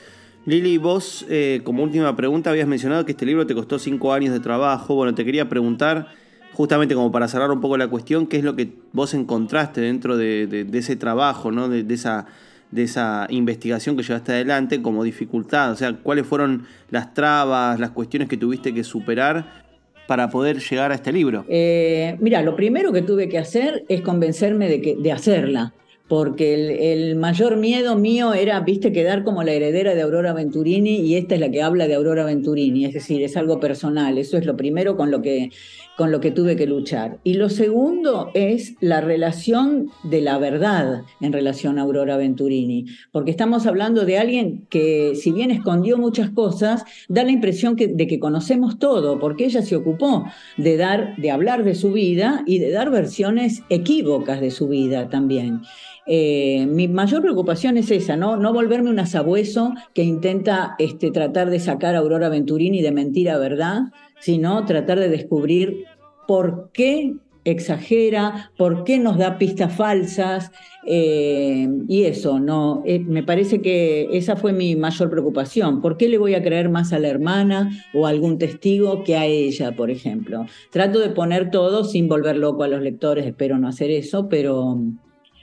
Lili, 0.46 0.78
vos, 0.78 1.26
eh, 1.28 1.60
como 1.62 1.82
última 1.82 2.16
pregunta, 2.16 2.48
habías 2.48 2.66
mencionado 2.66 3.04
que 3.04 3.12
este 3.12 3.26
libro 3.26 3.46
te 3.46 3.54
costó 3.54 3.78
cinco 3.78 4.14
años 4.14 4.32
de 4.32 4.40
trabajo. 4.40 4.94
Bueno, 4.94 5.14
te 5.14 5.26
quería 5.26 5.46
preguntar, 5.46 6.08
justamente 6.54 6.94
como 6.94 7.12
para 7.12 7.28
cerrar 7.28 7.50
un 7.50 7.60
poco 7.60 7.76
la 7.76 7.88
cuestión, 7.88 8.26
¿qué 8.26 8.38
es 8.38 8.44
lo 8.44 8.56
que 8.56 8.72
vos 8.94 9.12
encontraste 9.12 9.82
dentro 9.82 10.16
de, 10.16 10.66
ese 10.72 10.96
trabajo, 10.96 11.52
¿no? 11.52 11.68
de, 11.68 11.84
esa, 11.92 12.24
de 12.70 12.82
esa 12.82 13.26
investigación 13.30 13.96
que 13.96 14.02
llevaste 14.02 14.32
adelante 14.32 14.82
como 14.82 15.04
dificultad? 15.04 15.72
O 15.72 15.76
sea, 15.76 15.92
¿cuáles 15.94 16.26
fueron 16.26 16.66
las 16.90 17.14
trabas, 17.14 17.78
las 17.80 17.90
cuestiones 17.90 18.28
que 18.28 18.36
tuviste 18.36 18.74
que 18.74 18.84
superar 18.84 19.64
para 20.06 20.30
poder 20.30 20.58
llegar 20.58 20.90
a 20.92 20.94
este 20.94 21.12
libro? 21.12 21.44
Eh, 21.48 22.16
mira, 22.20 22.42
lo 22.42 22.56
primero 22.56 22.92
que 22.92 23.02
tuve 23.02 23.28
que 23.28 23.38
hacer 23.38 23.84
es 23.88 24.00
convencerme 24.00 24.68
de, 24.68 24.80
que, 24.80 24.96
de 24.96 25.12
hacerla, 25.12 25.74
porque 26.08 26.92
el, 26.92 27.16
mayor 27.16 27.56
miedo 27.56 27.96
mío 27.96 28.32
era, 28.34 28.60
viste, 28.60 28.92
quedar 28.92 29.24
como 29.24 29.42
la 29.42 29.52
heredera 29.52 29.94
de 29.94 30.02
Aurora 30.02 30.32
Venturini 30.32 30.96
y 30.96 31.16
esta 31.16 31.34
es 31.34 31.40
la 31.40 31.50
que 31.50 31.62
habla 31.62 31.86
de 31.86 31.94
Aurora 31.94 32.24
Venturini, 32.24 32.86
es 32.86 32.94
decir, 32.94 33.22
es 33.22 33.36
algo 33.36 33.60
personal, 33.60 34.18
eso 34.18 34.38
es 34.38 34.46
lo 34.46 34.56
primero 34.56 34.96
con 34.96 35.10
lo 35.10 35.20
que 35.20 35.50
con 35.98 36.12
lo 36.12 36.20
que 36.20 36.30
tuve 36.30 36.54
que 36.54 36.68
luchar. 36.68 37.18
Y 37.24 37.34
lo 37.34 37.48
segundo 37.48 38.30
es 38.32 38.76
la 38.80 39.00
relación 39.00 39.90
de 40.04 40.20
la 40.20 40.38
verdad 40.38 41.02
en 41.20 41.32
relación 41.32 41.76
a 41.76 41.82
Aurora 41.82 42.16
Venturini, 42.16 42.86
porque 43.10 43.32
estamos 43.32 43.66
hablando 43.66 44.04
de 44.04 44.16
alguien 44.16 44.64
que, 44.70 45.16
si 45.16 45.32
bien 45.32 45.50
escondió 45.50 45.98
muchas 45.98 46.30
cosas, 46.30 46.84
da 47.08 47.24
la 47.24 47.32
impresión 47.32 47.74
de 47.74 48.06
que 48.06 48.20
conocemos 48.20 48.78
todo, 48.78 49.18
porque 49.18 49.46
ella 49.46 49.62
se 49.62 49.74
ocupó 49.74 50.24
de, 50.56 50.76
dar, 50.76 51.16
de 51.16 51.32
hablar 51.32 51.64
de 51.64 51.74
su 51.74 51.90
vida 51.90 52.44
y 52.46 52.60
de 52.60 52.70
dar 52.70 52.92
versiones 52.92 53.64
equívocas 53.68 54.40
de 54.40 54.52
su 54.52 54.68
vida 54.68 55.08
también. 55.08 55.62
Eh, 56.10 56.66
mi 56.66 56.88
mayor 56.88 57.20
preocupación 57.20 57.76
es 57.76 57.90
esa, 57.90 58.16
¿no? 58.16 58.36
no 58.38 58.54
volverme 58.54 58.88
un 58.88 58.98
asabueso 58.98 59.74
que 59.94 60.02
intenta 60.02 60.74
este, 60.78 61.10
tratar 61.10 61.50
de 61.50 61.60
sacar 61.60 61.94
a 61.94 61.98
Aurora 61.98 62.30
Venturini 62.30 62.80
de 62.80 62.92
mentira 62.92 63.34
a 63.34 63.38
verdad, 63.38 63.80
sino 64.18 64.64
tratar 64.64 64.98
de 64.98 65.10
descubrir 65.10 65.84
por 66.26 66.70
qué 66.72 67.14
exagera, 67.44 68.52
por 68.56 68.84
qué 68.84 68.98
nos 68.98 69.18
da 69.18 69.38
pistas 69.38 69.74
falsas 69.74 70.50
eh, 70.86 71.68
y 71.88 72.04
eso, 72.04 72.40
no, 72.40 72.82
eh, 72.86 73.00
me 73.00 73.22
parece 73.22 73.60
que 73.60 74.08
esa 74.12 74.36
fue 74.36 74.54
mi 74.54 74.76
mayor 74.76 75.10
preocupación. 75.10 75.82
¿Por 75.82 75.98
qué 75.98 76.08
le 76.08 76.16
voy 76.16 76.34
a 76.34 76.42
creer 76.42 76.70
más 76.70 76.94
a 76.94 76.98
la 76.98 77.08
hermana 77.08 77.70
o 77.92 78.06
a 78.06 78.10
algún 78.10 78.38
testigo 78.38 79.04
que 79.04 79.16
a 79.16 79.26
ella, 79.26 79.72
por 79.76 79.90
ejemplo? 79.90 80.46
Trato 80.70 80.98
de 81.00 81.10
poner 81.10 81.50
todo 81.50 81.84
sin 81.84 82.08
volver 82.08 82.36
loco 82.36 82.62
a 82.62 82.68
los 82.68 82.80
lectores, 82.80 83.26
espero 83.26 83.58
no 83.58 83.68
hacer 83.68 83.90
eso, 83.90 84.28
pero 84.30 84.78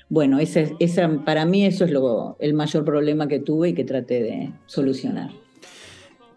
bueno, 0.09 0.39
para 1.25 1.45
mí 1.45 1.65
eso 1.65 1.85
es 1.85 1.91
lo, 1.91 2.37
el 2.39 2.53
mayor 2.53 2.85
problema 2.85 3.27
que 3.27 3.39
tuve 3.39 3.69
y 3.69 3.73
que 3.73 3.83
traté 3.83 4.21
de 4.21 4.51
solucionar. 4.65 5.31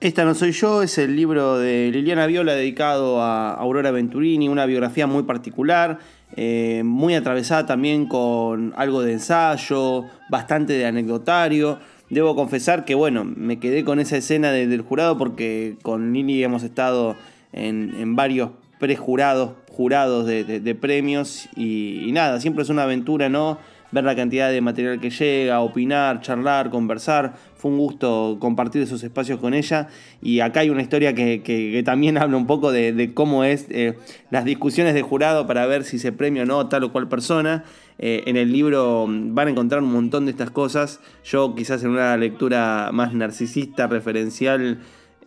Esta 0.00 0.24
no 0.24 0.34
soy 0.36 0.52
yo, 0.52 0.84
es 0.84 0.96
el 0.98 1.16
libro 1.16 1.58
de 1.58 1.90
Liliana 1.90 2.26
Viola 2.26 2.54
dedicado 2.54 3.20
a 3.20 3.52
Aurora 3.54 3.90
Venturini, 3.90 4.48
una 4.48 4.64
biografía 4.64 5.08
muy 5.08 5.24
particular, 5.24 5.98
eh, 6.36 6.82
muy 6.84 7.16
atravesada 7.16 7.66
también 7.66 8.06
con 8.06 8.74
algo 8.76 9.02
de 9.02 9.14
ensayo, 9.14 10.04
bastante 10.30 10.74
de 10.74 10.86
anecdotario. 10.86 11.80
Debo 12.10 12.36
confesar 12.36 12.84
que, 12.84 12.94
bueno, 12.94 13.24
me 13.24 13.58
quedé 13.58 13.84
con 13.84 13.98
esa 13.98 14.16
escena 14.16 14.52
del 14.52 14.82
jurado 14.82 15.18
porque 15.18 15.76
con 15.82 16.12
Lili 16.12 16.44
hemos 16.44 16.62
estado 16.62 17.16
en, 17.52 18.14
varios 18.14 18.50
prejurados, 18.78 19.54
jurados 19.78 20.26
de, 20.26 20.74
premios 20.74 21.48
y, 21.54 22.10
nada, 22.10 22.40
siempre 22.40 22.64
es 22.64 22.68
una 22.68 22.82
aventura, 22.82 23.28
¿no? 23.28 23.58
Ver 23.92 24.02
la 24.02 24.16
cantidad 24.16 24.50
de 24.50 24.60
material 24.60 24.98
que 24.98 25.08
llega, 25.08 25.60
opinar, 25.60 26.20
charlar, 26.20 26.68
conversar. 26.68 27.36
Fue 27.54 27.70
un 27.70 27.78
gusto 27.78 28.38
compartir 28.40 28.82
esos 28.82 29.04
espacios 29.04 29.38
con 29.38 29.54
ella. 29.54 29.86
Y 30.20 30.40
acá 30.40 30.60
hay 30.60 30.70
una 30.70 30.82
historia 30.82 31.14
que, 31.14 31.82
también 31.84 32.18
habla 32.18 32.36
un 32.36 32.48
poco 32.48 32.72
de, 32.72 33.12
cómo 33.14 33.44
es 33.44 33.66
eh, 33.70 33.96
las 34.32 34.44
discusiones 34.44 34.94
de 34.94 35.02
jurado 35.02 35.46
para 35.46 35.64
ver 35.66 35.84
si 35.84 36.00
se 36.00 36.10
premia 36.10 36.42
o 36.42 36.46
no 36.46 36.68
tal 36.68 36.82
o 36.82 36.90
cual 36.90 37.08
persona. 37.08 37.62
Eh, 38.00 38.24
en 38.26 38.36
el 38.36 38.50
libro 38.52 39.06
van 39.08 39.46
a 39.46 39.50
encontrar 39.52 39.84
un 39.84 39.92
montón 39.92 40.24
de 40.24 40.32
estas 40.32 40.50
cosas. 40.50 40.98
Yo 41.22 41.54
quizás 41.54 41.84
en 41.84 41.90
una 41.90 42.16
lectura 42.16 42.90
más 42.92 43.14
narcisista, 43.14 43.86
referencial, 43.86 44.80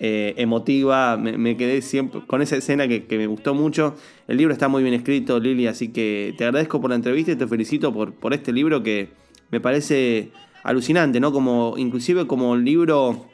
eh, 0.04 0.34
emotiva, 0.38 1.16
me, 1.16 1.56
quedé 1.56 1.84
siempre 1.84 2.22
con 2.26 2.42
esa 2.42 2.56
escena 2.56 2.88
que, 2.88 3.06
me 3.12 3.28
gustó 3.28 3.54
mucho. 3.54 3.96
El 4.28 4.38
libro 4.38 4.52
está 4.52 4.68
muy 4.68 4.82
bien 4.82 4.96
escrito, 4.96 5.40
Lili, 5.40 5.68
así 5.68 5.90
que 5.90 6.34
te 6.40 6.44
agradezco 6.44 6.82
por 6.82 6.90
la 6.90 6.96
entrevista 6.96 7.34
y 7.34 7.36
te 7.36 7.46
felicito 7.46 7.94
por, 7.94 8.12
por 8.12 8.34
este 8.34 8.52
libro 8.52 8.82
que 8.82 9.10
me 9.52 9.60
parece 9.62 10.32
alucinante, 10.64 11.20
¿no? 11.20 11.32
Como, 11.32 11.76
inclusive 11.78 12.26
como 12.26 12.56
libro 12.56 13.28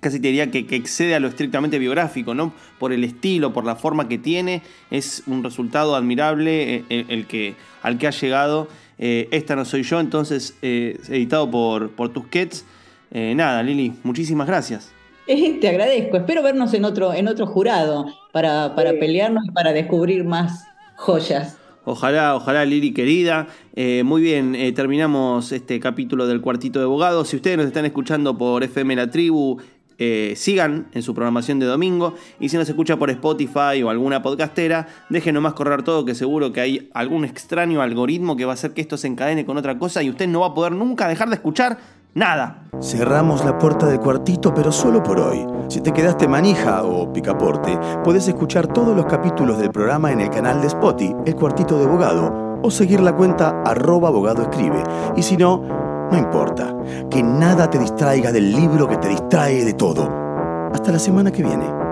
casi 0.00 0.18
te 0.18 0.26
diría 0.26 0.50
que, 0.50 0.66
excede 0.70 1.14
a 1.14 1.20
lo 1.20 1.28
estrictamente 1.28 1.78
biográfico, 1.78 2.34
¿no? 2.34 2.52
Por 2.80 2.92
el 2.92 3.04
estilo, 3.04 3.52
por 3.52 3.64
la 3.64 3.76
forma 3.76 4.08
que 4.08 4.18
tiene, 4.18 4.62
es 4.90 5.22
un 5.28 5.44
resultado 5.44 5.94
admirable 5.94 6.84
eh, 6.88 7.04
el, 7.08 7.28
que, 7.28 7.54
al 7.82 7.96
que 7.96 8.08
ha 8.08 8.10
llegado. 8.10 8.66
Eh, 8.98 9.28
esta 9.30 9.54
no 9.54 9.64
soy 9.64 9.84
yo, 9.84 10.00
entonces, 10.00 10.56
eh, 10.62 10.98
editado 11.08 11.48
por, 11.48 11.90
por 11.90 12.08
Tusquets. 12.08 12.64
nada, 13.12 13.62
Lili, 13.62 13.92
muchísimas 14.02 14.48
gracias. 14.48 14.95
Te 15.26 15.68
agradezco, 15.68 16.16
espero 16.16 16.42
vernos 16.42 16.72
en 16.74 16.84
otro, 16.84 17.12
en 17.12 17.28
otro 17.28 17.46
jurado 17.46 18.06
para, 18.32 18.74
para 18.74 18.92
pelearnos 18.92 19.44
y 19.46 19.50
para 19.50 19.72
descubrir 19.72 20.24
más 20.24 20.64
joyas. 20.96 21.58
Ojalá, 21.84 22.34
ojalá, 22.34 22.64
Lili 22.64 22.92
querida. 22.92 23.46
muy 24.04 24.20
bien, 24.20 24.56
terminamos 24.74 25.52
este 25.52 25.78
capítulo 25.78 26.26
del 26.26 26.40
Cuartito 26.40 26.80
de 26.80 26.84
Abogados. 26.84 27.28
Si 27.28 27.36
ustedes 27.36 27.56
nos 27.56 27.66
están 27.66 27.84
escuchando 27.84 28.36
por 28.36 28.64
FM 28.64 28.96
La 28.96 29.08
Tribu, 29.08 29.60
eh, 29.98 30.34
sigan 30.36 30.88
en 30.92 31.02
su 31.02 31.14
programación 31.14 31.58
de 31.58 31.66
domingo. 31.66 32.14
Y 32.38 32.50
si 32.50 32.56
nos 32.56 32.68
escucha 32.68 32.98
por 32.98 33.08
Spotify 33.08 33.82
o 33.82 33.88
alguna 33.88 34.22
podcastera, 34.22 34.88
dejen 35.08 35.34
nomás 35.34 35.54
correr 35.54 35.82
todo, 35.84 36.04
que 36.04 36.14
seguro 36.14 36.52
que 36.52 36.60
hay 36.60 36.90
algún 36.92 37.24
extraño 37.24 37.80
algoritmo 37.80 38.36
que 38.36 38.44
va 38.44 38.52
a 38.52 38.54
hacer 38.54 38.74
que 38.74 38.82
esto 38.82 38.98
se 38.98 39.06
encadene 39.06 39.46
con 39.46 39.56
otra 39.56 39.78
cosa 39.78 40.02
y 40.02 40.10
usted 40.10 40.28
no 40.28 40.40
va 40.40 40.48
a 40.48 40.54
poder 40.54 40.72
nunca 40.72 41.08
dejar 41.08 41.28
de 41.28 41.36
escuchar 41.36 41.78
nada. 42.16 42.62
Cerramos 42.80 43.44
la 43.44 43.58
puerta 43.58 43.86
de 43.86 44.00
cuartito, 44.00 44.52
pero 44.52 44.72
solo 44.72 45.02
por 45.02 45.20
hoy. 45.20 45.46
Si 45.68 45.80
te 45.80 45.92
quedaste 45.92 46.26
manija 46.26 46.82
o 46.82 47.12
picaporte, 47.12 47.78
puedes 48.02 48.26
escuchar 48.26 48.66
todos 48.66 48.96
los 48.96 49.04
capítulos 49.06 49.58
del 49.58 49.70
programa 49.70 50.10
en 50.10 50.20
el 50.20 50.30
canal 50.30 50.60
de 50.60 50.66
Spotify, 50.68 51.14
El 51.26 51.36
Cuartito 51.36 51.78
de 51.78 51.84
Abogado, 51.84 52.58
o 52.62 52.70
seguir 52.70 53.00
la 53.00 53.14
cuenta 53.14 53.62
arroba. 53.64 54.10
Y 55.14 55.22
si 55.22 55.36
no, 55.36 55.58
no 56.10 56.18
importa, 56.18 56.74
que 57.10 57.22
nada 57.22 57.68
te 57.68 57.78
distraiga 57.78 58.32
del 58.32 58.50
libro 58.50 58.88
que 58.88 58.96
te 58.96 59.08
distrae 59.08 59.64
de 59.64 59.74
todo. 59.74 60.08
Hasta 60.72 60.92
la 60.92 60.98
semana 60.98 61.30
que 61.30 61.42
viene. 61.42 61.85